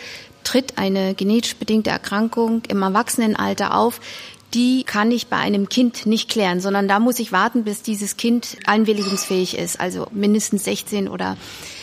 tritt 0.44 0.76
eine 0.76 1.14
genetisch 1.14 1.56
bedingte 1.56 1.90
Erkrankung 1.90 2.62
im 2.68 2.82
Erwachsenenalter 2.82 3.74
auf, 3.74 4.00
die 4.54 4.84
kann 4.84 5.10
ich 5.10 5.26
bei 5.26 5.36
einem 5.36 5.68
Kind 5.68 6.06
nicht 6.06 6.30
klären, 6.30 6.60
sondern 6.60 6.88
da 6.88 7.00
muss 7.00 7.18
ich 7.18 7.32
warten, 7.32 7.64
bis 7.64 7.82
dieses 7.82 8.16
Kind 8.16 8.56
einwilligungsfähig 8.66 9.58
ist, 9.58 9.80
also 9.80 10.06
mindestens 10.10 10.64
16 10.64 11.08
oder 11.08 11.36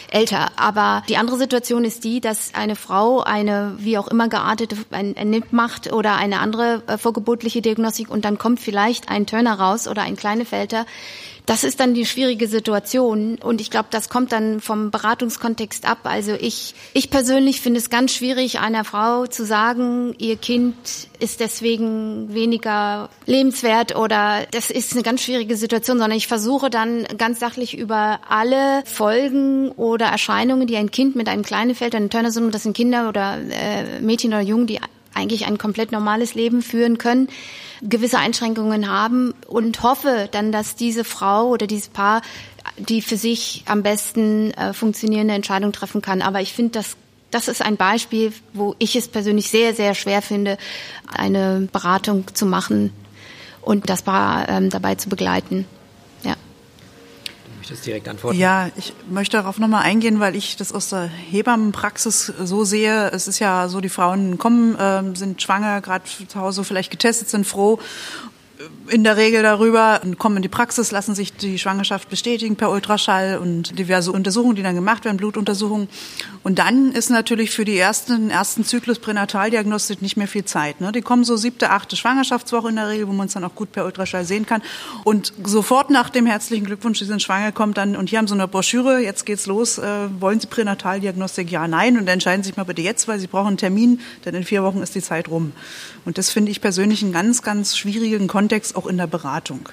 älter. 0.10 0.52
Aber 0.56 1.04
die 1.10 1.18
andere 1.18 1.38
Situation 1.38 1.84
ist 1.86 2.04
die, 2.04 2.22
dass 2.22 2.54
eine 2.54 2.76
Frau 2.76 3.22
eine 3.22 3.76
wie 3.78 3.98
auch 3.98 4.08
immer 4.08 4.30
geartete 4.30 4.78
ein, 4.92 5.16
ein 5.18 5.30
NIP 5.30 5.52
macht 5.52 5.92
oder 5.92 6.16
eine 6.16 6.40
andere 6.40 6.84
äh, 6.88 6.98
vorgeburtliche 6.98 7.62
Diagnostik 7.62 8.10
und 8.10 8.26
dann 8.26 8.38
kommt 8.38 8.60
vielleicht 8.60 9.10
ein 9.10 9.28
Turner 9.28 9.60
raus 9.60 9.88
oder 9.88 10.02
ein 10.02 10.16
Kleinefelter, 10.16 10.86
das 11.46 11.64
ist 11.64 11.80
dann 11.80 11.94
die 11.94 12.06
schwierige 12.06 12.48
Situation 12.48 13.36
und 13.36 13.62
ich 13.62 13.70
glaube, 13.70 13.88
das 13.92 14.10
kommt 14.10 14.32
dann 14.32 14.60
vom 14.62 14.92
Beratungskontext 14.92 15.88
ab. 15.88 16.00
Also 16.04 16.34
ich, 16.34 16.74
ich 16.94 17.10
persönlich 17.10 17.62
finde 17.62 17.80
es 17.80 17.90
ganz 17.90 18.14
schwierig, 18.14 18.60
einer 18.60 18.84
Frau 18.84 19.28
zu 19.28 19.46
sagen, 19.46 20.16
ihr 20.18 20.38
Kind 20.38 20.76
ist 21.20 21.40
deswegen 21.40 22.34
weniger 22.34 23.10
lebenswert 23.26 23.96
oder 23.96 24.46
das 24.52 24.70
ist 24.72 24.94
eine 24.94 25.04
ganz 25.04 25.22
schwierige 25.22 25.56
Situation, 25.56 25.98
sondern 26.00 26.18
ich 26.18 26.28
versuche 26.28 26.70
dann 26.70 27.06
ganz 27.18 27.40
sachlich 27.40 27.78
über 27.78 28.20
alle 28.28 28.84
Folgen 28.86 29.70
oder 29.72 30.08
Erscheinungen, 30.08 30.68
die 30.68 30.78
ein 30.78 30.92
Kind 30.92 31.16
mit 31.16 31.30
einem 31.30 31.44
kleinen 31.44 31.76
Feld, 31.76 31.96
einem 31.96 32.10
Turner-Syndrom, 32.10 32.52
das 32.52 32.64
sind 32.64 32.76
Kinder 32.76 33.08
oder 33.10 33.38
äh, 33.38 34.02
Mädchen 34.02 34.34
oder 34.34 34.42
Jungen, 34.42 34.68
die 34.68 34.80
eigentlich 35.16 35.46
ein 35.46 35.58
komplett 35.58 35.92
normales 35.92 36.36
Leben 36.36 36.62
führen 36.62 36.98
können, 36.98 37.30
gewisse 37.82 38.20
Einschränkungen 38.20 38.90
haben 38.90 39.34
und 39.48 39.82
hoffe 39.82 40.30
dann, 40.32 40.52
dass 40.52 40.76
diese 40.76 41.04
Frau 41.04 41.48
oder 41.48 41.68
dieses 41.68 41.90
Paar 41.90 42.22
die 42.78 43.02
für 43.02 43.18
sich 43.18 43.64
am 43.68 43.84
besten 43.84 44.52
äh, 44.52 44.74
funktionierende 44.74 45.34
Entscheidung 45.34 45.72
treffen 45.72 46.02
kann. 46.02 46.22
Aber 46.22 46.42
ich 46.42 46.54
finde, 46.54 46.72
das, 46.72 46.98
das 47.32 47.48
ist 47.48 47.62
ein 47.62 47.78
Beispiel, 47.78 48.34
wo 48.54 48.76
ich 48.80 48.96
es 48.96 49.08
persönlich 49.08 49.50
sehr, 49.50 49.74
sehr 49.74 49.94
schwer 49.94 50.22
finde, 50.22 50.58
eine 51.08 51.68
Beratung 51.72 52.26
zu 52.34 52.46
machen 52.46 52.92
und 53.62 53.90
das 53.90 54.02
Paar 54.02 54.50
ähm, 54.50 54.70
dabei 54.70 54.96
zu 54.96 55.10
begleiten 55.10 55.66
möchtest 57.66 57.86
direkt 57.88 58.08
antworten. 58.08 58.38
Ja, 58.38 58.70
ich 58.76 58.94
möchte 59.10 59.38
darauf 59.38 59.58
nochmal 59.58 59.84
eingehen, 59.84 60.20
weil 60.20 60.36
ich 60.36 60.56
das 60.56 60.72
aus 60.72 60.90
der 60.90 61.08
Hebammenpraxis 61.08 62.32
so 62.44 62.64
sehe. 62.64 63.10
Es 63.10 63.28
ist 63.28 63.40
ja 63.40 63.68
so, 63.70 63.82
die 63.82 63.90
Frauen 63.90 64.38
kommen, 64.38 64.76
äh, 64.76 65.16
sind 65.16 65.42
schwanger, 65.42 65.82
gerade 65.82 66.04
zu 66.06 66.40
Hause 66.40 66.64
vielleicht 66.64 66.92
getestet, 66.92 67.30
sind 67.30 67.46
froh 67.48 67.80
in 68.88 69.04
der 69.04 69.18
Regel 69.18 69.44
darüber 69.44 70.02
und 70.04 70.18
kommen 70.18 70.38
in 70.38 70.42
die 70.42 70.50
Praxis, 70.50 70.92
lassen 70.92 71.16
sich 71.16 71.34
die 71.34 71.58
Schwangerschaft 71.58 72.10
bestätigen 72.10 72.56
per 72.56 72.72
Ultraschall 72.72 73.38
und 73.38 73.78
diverse 73.78 74.12
Untersuchungen, 74.12 74.56
die 74.56 74.64
dann 74.64 74.76
gemacht 74.76 75.06
werden, 75.06 75.18
Blutuntersuchungen. 75.18 75.88
Und 76.44 76.60
dann 76.60 76.92
ist 76.92 77.10
natürlich 77.10 77.52
für 77.52 77.66
die 77.66 77.78
ersten, 77.78 78.30
ersten 78.30 78.64
Zyklus 78.64 79.00
Pränataldiagnostik 79.00 80.02
nicht 80.02 80.18
mehr 80.18 80.28
viel 80.28 80.46
Zeit. 80.46 80.82
Ne? 80.82 80.92
Die 80.92 81.02
kommen 81.02 81.24
so 81.24 81.38
siebte, 81.38 81.72
achte 81.72 81.96
Schwangerschaftswoche 81.96 82.70
in 82.70 82.76
der 82.76 82.90
Regel, 82.90 83.08
wo 83.08 83.14
man 83.14 83.28
es 83.28 83.34
dann 83.34 83.44
auch 83.44 83.56
gut 83.56 83.72
per 83.72 83.86
Ultraschall 83.86 84.26
sehen 84.26 84.46
kann. 84.46 84.62
Und 85.04 85.34
sofort 85.44 85.90
nach 85.90 86.10
dem 86.10 86.26
herzlichen 86.26 86.66
Glückwunsch, 86.66 87.00
Sie 87.00 87.06
sind 87.06 87.22
schwanger, 87.22 87.52
kommt 87.52 87.78
dann, 87.78 87.96
und 87.96 88.10
hier 88.10 88.20
haben 88.20 88.28
Sie 88.28 88.34
eine 88.34 88.48
Broschüre, 88.48 89.00
jetzt 89.00 89.26
geht's 89.26 89.46
los, 89.46 89.78
äh, 89.78 90.08
wollen 90.20 90.40
Sie 90.40 90.48
Pränataldiagnostik? 90.48 91.52
Ja, 91.52 91.68
nein. 91.68 91.98
Und 91.98 92.08
entscheiden 92.08 92.44
Sie 92.44 92.50
sich 92.50 92.58
mal 92.58 92.64
bitte 92.64 92.82
jetzt, 92.82 93.08
weil 93.08 93.20
Sie 93.20 93.28
brauchen 93.28 93.48
einen 93.48 93.58
Termin, 93.58 94.00
denn 94.26 94.36
in 94.36 94.44
vier 94.44 94.64
Wochen 94.64 94.82
ist 94.82 94.96
die 94.96 95.02
Zeit 95.02 95.30
rum. 95.30 95.54
Und 96.06 96.18
das 96.20 96.30
finde 96.30 96.52
ich 96.52 96.62
persönlich 96.62 97.02
einen 97.02 97.14
ganz, 97.14 97.42
ganz 97.42 97.76
schwierigen 97.76 98.28
Kontext 98.28 98.55
auch 98.76 98.88
in 98.88 98.98
der 98.98 99.08
Beratung. 99.08 99.70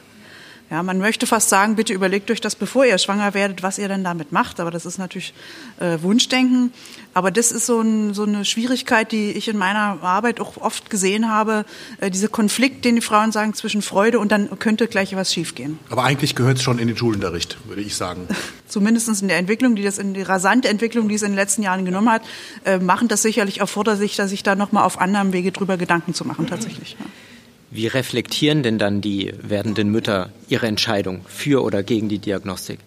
Ja, 0.72 0.82
man 0.82 0.96
möchte 0.96 1.26
fast 1.26 1.50
sagen, 1.50 1.76
bitte 1.76 1.92
überlegt 1.92 2.30
euch 2.30 2.40
das, 2.40 2.56
bevor 2.56 2.86
ihr 2.86 2.96
schwanger 2.96 3.34
werdet, 3.34 3.62
was 3.62 3.76
ihr 3.76 3.88
denn 3.88 4.04
damit 4.04 4.32
macht. 4.32 4.58
Aber 4.58 4.70
das 4.70 4.86
ist 4.86 4.96
natürlich 4.96 5.34
äh, 5.80 5.98
Wunschdenken. 6.00 6.72
Aber 7.12 7.30
das 7.30 7.52
ist 7.52 7.66
so, 7.66 7.82
ein, 7.82 8.14
so, 8.14 8.22
eine 8.22 8.46
Schwierigkeit, 8.46 9.12
die 9.12 9.32
ich 9.32 9.48
in 9.48 9.58
meiner 9.58 10.02
Arbeit 10.02 10.40
auch 10.40 10.56
oft 10.56 10.88
gesehen 10.88 11.30
habe. 11.30 11.66
Äh, 12.00 12.10
dieser 12.10 12.28
Konflikt, 12.28 12.86
den 12.86 12.94
die 12.94 13.02
Frauen 13.02 13.32
sagen, 13.32 13.52
zwischen 13.52 13.82
Freude 13.82 14.18
und 14.18 14.32
dann 14.32 14.58
könnte 14.60 14.88
gleich 14.88 15.14
was 15.14 15.34
schiefgehen. 15.34 15.78
Aber 15.90 16.04
eigentlich 16.04 16.34
gehört 16.36 16.56
es 16.56 16.62
schon 16.62 16.78
in 16.78 16.88
den 16.88 16.96
Schulunterricht, 16.96 17.58
würde 17.68 17.82
ich 17.82 17.94
sagen. 17.94 18.26
Zumindest 18.66 19.20
in 19.20 19.28
der 19.28 19.36
Entwicklung, 19.36 19.76
die 19.76 19.82
das 19.82 19.98
in 19.98 20.14
die 20.14 20.22
rasante 20.22 20.68
Entwicklung, 20.68 21.06
die 21.06 21.16
es 21.16 21.22
in 21.22 21.32
den 21.32 21.36
letzten 21.36 21.62
Jahren 21.62 21.84
genommen 21.84 22.10
hat, 22.10 22.22
äh, 22.64 22.78
machen 22.78 23.08
das 23.08 23.20
sicherlich 23.20 23.60
erforderlich, 23.60 24.16
dass 24.16 24.30
sich 24.30 24.42
da 24.42 24.54
nochmal 24.54 24.84
auf 24.84 24.98
anderem 24.98 25.34
Wege 25.34 25.52
drüber 25.52 25.76
Gedanken 25.76 26.14
zu 26.14 26.24
machen, 26.24 26.46
tatsächlich. 26.46 26.96
Ja. 26.98 27.04
Wie 27.74 27.86
reflektieren 27.86 28.62
denn 28.62 28.78
dann 28.78 29.00
die 29.00 29.32
werdenden 29.40 29.88
Mütter 29.90 30.30
ihre 30.50 30.66
Entscheidung 30.66 31.24
für 31.26 31.62
oder 31.62 31.82
gegen 31.82 32.10
die 32.10 32.18
Diagnostik? 32.18 32.80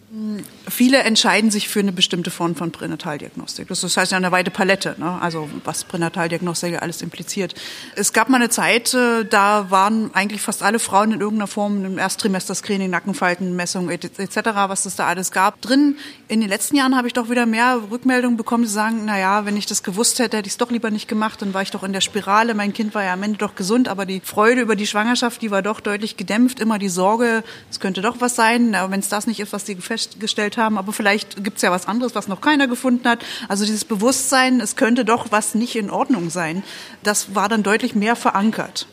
Viele 0.70 0.99
entscheiden 0.99 1.51
sich 1.51 1.68
für 1.68 1.82
eine 1.82 1.91
bestimmte 1.91 2.32
Form 2.32 2.55
von 2.55 2.72
Pränataldiagnostik. 2.72 3.68
Das 3.68 3.97
heißt 3.97 4.13
ja 4.13 4.18
eine 4.18 4.32
weite 4.32 4.49
Palette, 4.49 4.95
ne? 4.97 5.20
also 5.22 5.49
was 5.66 5.84
Pränataldiagnostik 5.84 6.82
alles 6.82 7.01
impliziert. 7.01 7.53
Es 7.95 8.13
gab 8.13 8.30
mal 8.30 8.38
eine 8.38 8.49
Zeit, 8.49 8.93
äh, 8.93 9.26
da 9.26 9.70
waren 9.72 10.11
eigentlich 10.13 10.41
fast 10.41 10.63
alle 10.63 10.80
Frauen 10.80 11.11
in 11.11 11.20
irgendeiner 11.20 11.47
Form 11.47 11.84
im 11.84 11.97
Erstrimester-Screening, 11.97 12.89
Nackenfaltenmessung 12.89 13.89
etc., 13.89 14.38
was 14.68 14.86
es 14.86 14.95
da 14.95 15.07
alles 15.07 15.32
gab, 15.32 15.59
drin. 15.61 15.97
In 16.30 16.39
den 16.39 16.49
letzten 16.49 16.78
Jahren 16.78 16.95
habe 16.95 17.07
ich 17.07 17.13
doch 17.13 17.30
wieder 17.30 17.45
mehr 17.45 17.82
Rückmeldungen 17.91 18.38
bekommen, 18.38 18.63
die 18.63 18.70
sagen, 18.70 19.01
na 19.03 19.20
ja, 19.20 19.45
wenn 19.45 19.57
ich 19.57 19.66
das 19.66 19.84
gewusst 19.84 20.20
hätte, 20.20 20.38
hätte 20.38 20.47
ich 20.47 20.53
es 20.53 20.57
doch 20.57 20.72
lieber 20.72 20.91
nicht 20.91 21.09
gemacht, 21.09 21.41
dann 21.41 21.53
war 21.53 21.61
ich 21.61 21.72
doch 21.72 21.84
in 21.84 21.91
der 21.91 22.01
Spirale, 22.01 22.53
mein 22.53 22.72
Kind 22.72 22.95
war 22.95 23.03
ja 23.03 23.13
am 23.13 23.24
Ende 23.24 23.38
doch 23.38 23.55
gesund, 23.55 23.89
aber 23.89 24.05
die 24.05 24.22
Freude 24.22 24.61
über 24.61 24.78
die 24.78 24.88
Schwangerschaft, 24.88 25.41
die 25.41 25.51
war 25.51 25.61
doch 25.61 25.82
deutlich 25.82 26.16
gedämpft, 26.16 26.61
immer 26.61 26.80
die 26.80 26.89
Sorge, 26.89 27.43
es 27.70 27.82
könnte 27.82 28.01
doch 28.01 28.22
was 28.22 28.36
sein, 28.36 28.76
aber 28.76 28.91
wenn 28.91 29.01
es 29.01 29.09
das 29.09 29.28
nicht 29.28 29.41
ist, 29.41 29.51
was 29.51 29.66
die 29.66 29.76
fest 29.76 30.04
festgestellt 30.05 30.57
haben, 30.57 30.77
aber 30.77 30.93
vielleicht 30.93 31.43
gibt 31.43 31.57
es 31.57 31.61
ja 31.63 31.71
was 31.71 31.87
anderes, 31.87 32.15
was 32.15 32.27
noch 32.27 32.41
keiner 32.41 32.67
gefunden 32.67 33.07
hat. 33.07 33.23
Also 33.47 33.65
dieses 33.65 33.85
Bewusstsein, 33.85 34.59
es 34.59 34.75
könnte 34.75 35.05
doch 35.05 35.31
was 35.31 35.55
nicht 35.55 35.75
in 35.75 35.89
Ordnung 35.89 36.29
sein, 36.29 36.63
das 37.03 37.35
war 37.35 37.49
dann 37.49 37.63
deutlich 37.63 37.95
mehr 37.95 38.15
verankert. 38.15 38.87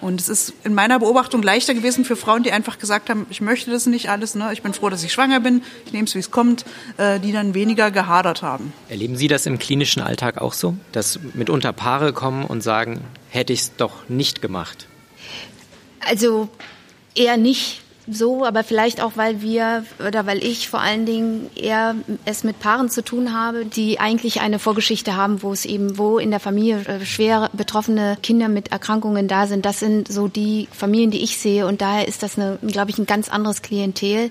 Und 0.00 0.20
es 0.20 0.28
ist 0.28 0.52
in 0.62 0.74
meiner 0.74 1.00
Beobachtung 1.00 1.42
leichter 1.42 1.74
gewesen 1.74 2.04
für 2.04 2.14
Frauen, 2.14 2.44
die 2.44 2.52
einfach 2.52 2.78
gesagt 2.78 3.10
haben, 3.10 3.26
ich 3.30 3.40
möchte 3.40 3.72
das 3.72 3.86
nicht 3.86 4.10
alles, 4.10 4.36
ne? 4.36 4.50
ich 4.52 4.62
bin 4.62 4.72
froh, 4.72 4.90
dass 4.90 5.02
ich 5.02 5.12
schwanger 5.12 5.40
bin, 5.40 5.62
ich 5.86 5.92
nehme 5.92 6.04
es, 6.04 6.14
wie 6.14 6.20
es 6.20 6.30
kommt, 6.30 6.64
äh, 6.98 7.18
die 7.18 7.32
dann 7.32 7.52
weniger 7.52 7.90
gehadert 7.90 8.42
haben. 8.42 8.72
Erleben 8.88 9.16
Sie 9.16 9.26
das 9.26 9.44
im 9.46 9.58
klinischen 9.58 10.00
Alltag 10.00 10.40
auch 10.40 10.52
so, 10.52 10.76
dass 10.92 11.18
mitunter 11.34 11.72
Paare 11.72 12.12
kommen 12.12 12.44
und 12.44 12.62
sagen, 12.62 13.00
hätte 13.28 13.52
ich 13.52 13.60
es 13.60 13.76
doch 13.76 14.08
nicht 14.08 14.40
gemacht? 14.40 14.86
Also 16.08 16.48
eher 17.16 17.36
nicht 17.36 17.82
so, 18.10 18.44
aber 18.44 18.64
vielleicht 18.64 19.02
auch, 19.02 19.12
weil 19.16 19.42
wir 19.42 19.84
oder 20.06 20.26
weil 20.26 20.42
ich 20.42 20.68
vor 20.68 20.80
allen 20.80 21.04
Dingen 21.04 21.50
eher 21.54 21.94
es 22.24 22.42
mit 22.42 22.58
Paaren 22.58 22.88
zu 22.88 23.02
tun 23.04 23.34
habe, 23.34 23.66
die 23.66 24.00
eigentlich 24.00 24.40
eine 24.40 24.58
Vorgeschichte 24.58 25.16
haben, 25.16 25.42
wo 25.42 25.52
es 25.52 25.64
eben, 25.64 25.98
wo 25.98 26.18
in 26.18 26.30
der 26.30 26.40
Familie 26.40 26.78
äh, 26.86 27.04
schwer 27.04 27.50
betroffene 27.52 28.16
Kinder 28.22 28.48
mit 28.48 28.72
Erkrankungen 28.72 29.28
da 29.28 29.46
sind. 29.46 29.64
Das 29.64 29.80
sind 29.80 30.10
so 30.10 30.28
die 30.28 30.68
Familien, 30.72 31.10
die 31.10 31.22
ich 31.22 31.38
sehe 31.38 31.66
und 31.66 31.80
daher 31.80 32.08
ist 32.08 32.22
das, 32.22 32.38
eine, 32.38 32.58
glaube 32.66 32.90
ich, 32.90 32.98
ein 32.98 33.06
ganz 33.06 33.28
anderes 33.28 33.62
Klientel. 33.62 34.30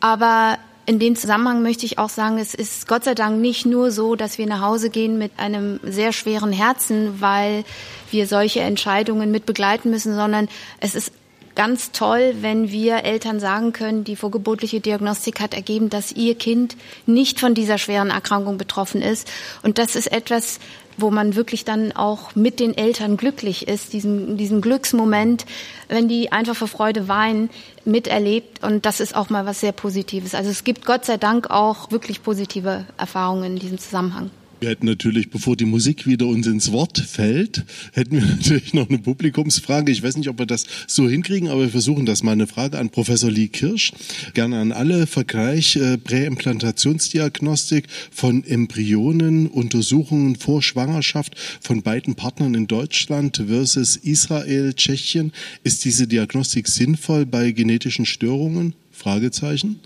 Aber 0.00 0.58
in 0.84 0.98
dem 0.98 1.16
Zusammenhang 1.16 1.62
möchte 1.62 1.86
ich 1.86 1.98
auch 1.98 2.08
sagen, 2.08 2.38
es 2.38 2.54
ist 2.54 2.88
Gott 2.88 3.04
sei 3.04 3.14
Dank 3.14 3.40
nicht 3.40 3.64
nur 3.64 3.90
so, 3.90 4.16
dass 4.16 4.36
wir 4.36 4.46
nach 4.46 4.60
Hause 4.60 4.90
gehen 4.90 5.16
mit 5.16 5.32
einem 5.38 5.80
sehr 5.82 6.12
schweren 6.12 6.52
Herzen, 6.52 7.20
weil 7.20 7.64
wir 8.10 8.26
solche 8.26 8.60
Entscheidungen 8.60 9.30
mit 9.30 9.46
begleiten 9.46 9.90
müssen, 9.90 10.14
sondern 10.14 10.48
es 10.80 10.94
ist 10.94 11.12
ganz 11.54 11.92
toll, 11.92 12.34
wenn 12.40 12.70
wir 12.70 13.04
Eltern 13.04 13.40
sagen 13.40 13.72
können, 13.72 14.04
die 14.04 14.16
vorgeburtliche 14.16 14.80
Diagnostik 14.80 15.40
hat 15.40 15.54
ergeben, 15.54 15.90
dass 15.90 16.12
ihr 16.12 16.34
Kind 16.34 16.76
nicht 17.06 17.40
von 17.40 17.54
dieser 17.54 17.78
schweren 17.78 18.10
Erkrankung 18.10 18.58
betroffen 18.58 19.02
ist. 19.02 19.30
Und 19.62 19.78
das 19.78 19.96
ist 19.96 20.10
etwas, 20.10 20.58
wo 20.96 21.10
man 21.10 21.34
wirklich 21.34 21.64
dann 21.64 21.92
auch 21.92 22.34
mit 22.34 22.60
den 22.60 22.76
Eltern 22.76 23.16
glücklich 23.16 23.68
ist, 23.68 23.92
diesen, 23.92 24.36
diesen 24.36 24.60
Glücksmoment, 24.60 25.46
wenn 25.88 26.08
die 26.08 26.32
einfach 26.32 26.54
vor 26.54 26.68
Freude 26.68 27.08
weinen, 27.08 27.50
miterlebt. 27.84 28.62
Und 28.62 28.86
das 28.86 29.00
ist 29.00 29.14
auch 29.14 29.30
mal 29.30 29.46
was 29.46 29.60
sehr 29.60 29.72
Positives. 29.72 30.34
Also 30.34 30.50
es 30.50 30.64
gibt 30.64 30.84
Gott 30.84 31.04
sei 31.04 31.16
Dank 31.16 31.50
auch 31.50 31.90
wirklich 31.90 32.22
positive 32.22 32.84
Erfahrungen 32.96 33.44
in 33.44 33.58
diesem 33.58 33.78
Zusammenhang. 33.78 34.30
Wir 34.62 34.68
hätten 34.68 34.86
natürlich, 34.86 35.28
bevor 35.28 35.56
die 35.56 35.64
Musik 35.64 36.06
wieder 36.06 36.28
uns 36.28 36.46
ins 36.46 36.70
Wort 36.70 36.96
fällt, 36.96 37.64
hätten 37.94 38.14
wir 38.14 38.24
natürlich 38.36 38.72
noch 38.74 38.88
eine 38.88 38.98
Publikumsfrage. 38.98 39.90
Ich 39.90 40.04
weiß 40.04 40.16
nicht, 40.16 40.28
ob 40.28 40.38
wir 40.38 40.46
das 40.46 40.66
so 40.86 41.08
hinkriegen, 41.08 41.48
aber 41.48 41.62
wir 41.62 41.70
versuchen 41.70 42.06
das 42.06 42.22
mal. 42.22 42.30
Eine 42.30 42.46
Frage 42.46 42.78
an 42.78 42.90
Professor 42.90 43.28
Lee 43.28 43.48
Kirsch. 43.48 43.92
Gerne 44.34 44.60
an 44.60 44.70
alle. 44.70 45.08
Vergleich 45.08 45.74
äh, 45.74 45.98
Präimplantationsdiagnostik 45.98 47.88
von 48.12 48.44
Embryonen, 48.44 49.48
Untersuchungen 49.48 50.36
vor 50.36 50.62
Schwangerschaft 50.62 51.34
von 51.60 51.82
beiden 51.82 52.14
Partnern 52.14 52.54
in 52.54 52.68
Deutschland 52.68 53.42
versus 53.48 53.96
Israel, 53.96 54.74
Tschechien. 54.74 55.32
Ist 55.64 55.84
diese 55.84 56.06
Diagnostik 56.06 56.68
sinnvoll 56.68 57.26
bei 57.26 57.50
genetischen 57.50 58.06
Störungen? 58.06 58.74
Fragezeichen. 58.92 59.80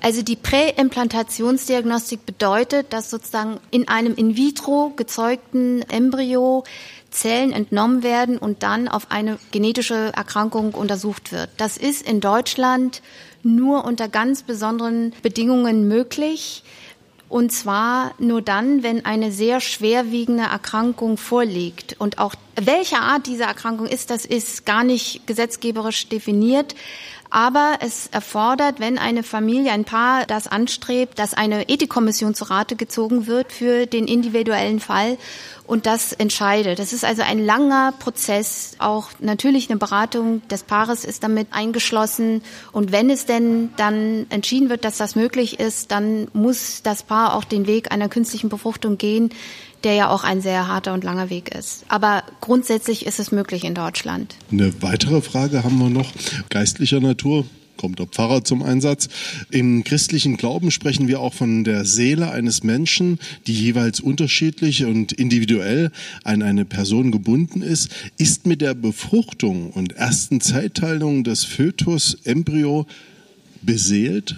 Also 0.00 0.22
die 0.22 0.36
Präimplantationsdiagnostik 0.36 2.24
bedeutet, 2.24 2.92
dass 2.92 3.10
sozusagen 3.10 3.60
in 3.70 3.86
einem 3.88 4.14
in 4.14 4.36
vitro 4.36 4.92
gezeugten 4.96 5.82
Embryo 5.82 6.64
Zellen 7.10 7.52
entnommen 7.52 8.02
werden 8.02 8.38
und 8.38 8.62
dann 8.62 8.88
auf 8.88 9.10
eine 9.10 9.38
genetische 9.50 10.12
Erkrankung 10.14 10.74
untersucht 10.74 11.32
wird. 11.32 11.50
Das 11.56 11.76
ist 11.76 12.08
in 12.08 12.20
Deutschland 12.20 13.02
nur 13.42 13.84
unter 13.84 14.08
ganz 14.08 14.42
besonderen 14.42 15.12
Bedingungen 15.22 15.88
möglich. 15.88 16.62
Und 17.28 17.52
zwar 17.52 18.12
nur 18.18 18.42
dann, 18.42 18.82
wenn 18.82 19.04
eine 19.04 19.30
sehr 19.30 19.60
schwerwiegende 19.60 20.42
Erkrankung 20.42 21.16
vorliegt. 21.16 21.94
Und 22.00 22.18
auch 22.18 22.34
welche 22.56 22.98
Art 22.98 23.26
diese 23.26 23.44
Erkrankung 23.44 23.86
ist, 23.86 24.10
das 24.10 24.26
ist 24.26 24.66
gar 24.66 24.82
nicht 24.82 25.28
gesetzgeberisch 25.28 26.08
definiert. 26.08 26.74
Aber 27.30 27.78
es 27.80 28.08
erfordert, 28.08 28.80
wenn 28.80 28.98
eine 28.98 29.22
Familie, 29.22 29.70
ein 29.70 29.84
Paar 29.84 30.26
das 30.26 30.48
anstrebt, 30.48 31.18
dass 31.20 31.32
eine 31.32 31.68
Ethikkommission 31.68 32.34
zu 32.34 32.44
Rate 32.44 32.74
gezogen 32.74 33.28
wird 33.28 33.52
für 33.52 33.86
den 33.86 34.08
individuellen 34.08 34.80
Fall 34.80 35.16
und 35.70 35.86
das 35.86 36.12
entscheidet. 36.12 36.80
Das 36.80 36.92
ist 36.92 37.04
also 37.04 37.22
ein 37.22 37.38
langer 37.38 37.92
Prozess. 37.96 38.74
Auch 38.78 39.10
natürlich 39.20 39.70
eine 39.70 39.78
Beratung 39.78 40.42
des 40.48 40.64
Paares 40.64 41.04
ist 41.04 41.22
damit 41.22 41.46
eingeschlossen. 41.52 42.42
Und 42.72 42.90
wenn 42.90 43.08
es 43.08 43.26
denn 43.26 43.70
dann 43.76 44.26
entschieden 44.30 44.68
wird, 44.68 44.84
dass 44.84 44.98
das 44.98 45.14
möglich 45.14 45.60
ist, 45.60 45.92
dann 45.92 46.26
muss 46.32 46.82
das 46.82 47.04
Paar 47.04 47.36
auch 47.36 47.44
den 47.44 47.68
Weg 47.68 47.92
einer 47.92 48.08
künstlichen 48.08 48.48
Befruchtung 48.48 48.98
gehen 48.98 49.30
der 49.84 49.94
ja 49.94 50.08
auch 50.10 50.24
ein 50.24 50.40
sehr 50.40 50.68
harter 50.68 50.92
und 50.92 51.04
langer 51.04 51.30
Weg 51.30 51.54
ist. 51.54 51.84
Aber 51.88 52.22
grundsätzlich 52.40 53.06
ist 53.06 53.18
es 53.18 53.32
möglich 53.32 53.64
in 53.64 53.74
Deutschland. 53.74 54.36
Eine 54.50 54.82
weitere 54.82 55.20
Frage 55.20 55.64
haben 55.64 55.78
wir 55.78 55.90
noch, 55.90 56.12
geistlicher 56.48 57.00
Natur 57.00 57.44
kommt 57.80 57.98
der 57.98 58.06
Pfarrer 58.06 58.44
zum 58.44 58.62
Einsatz. 58.62 59.08
Im 59.50 59.84
christlichen 59.84 60.36
Glauben 60.36 60.70
sprechen 60.70 61.08
wir 61.08 61.20
auch 61.20 61.32
von 61.32 61.64
der 61.64 61.86
Seele 61.86 62.30
eines 62.30 62.62
Menschen, 62.62 63.18
die 63.46 63.54
jeweils 63.54 64.00
unterschiedlich 64.00 64.84
und 64.84 65.12
individuell 65.12 65.90
an 66.22 66.42
eine 66.42 66.66
Person 66.66 67.10
gebunden 67.10 67.62
ist. 67.62 67.88
Ist 68.18 68.46
mit 68.46 68.60
der 68.60 68.74
Befruchtung 68.74 69.70
und 69.70 69.94
ersten 69.94 70.42
Zeitteilung 70.42 71.24
des 71.24 71.44
Fötus, 71.44 72.18
Embryo, 72.24 72.86
beseelt? 73.62 74.36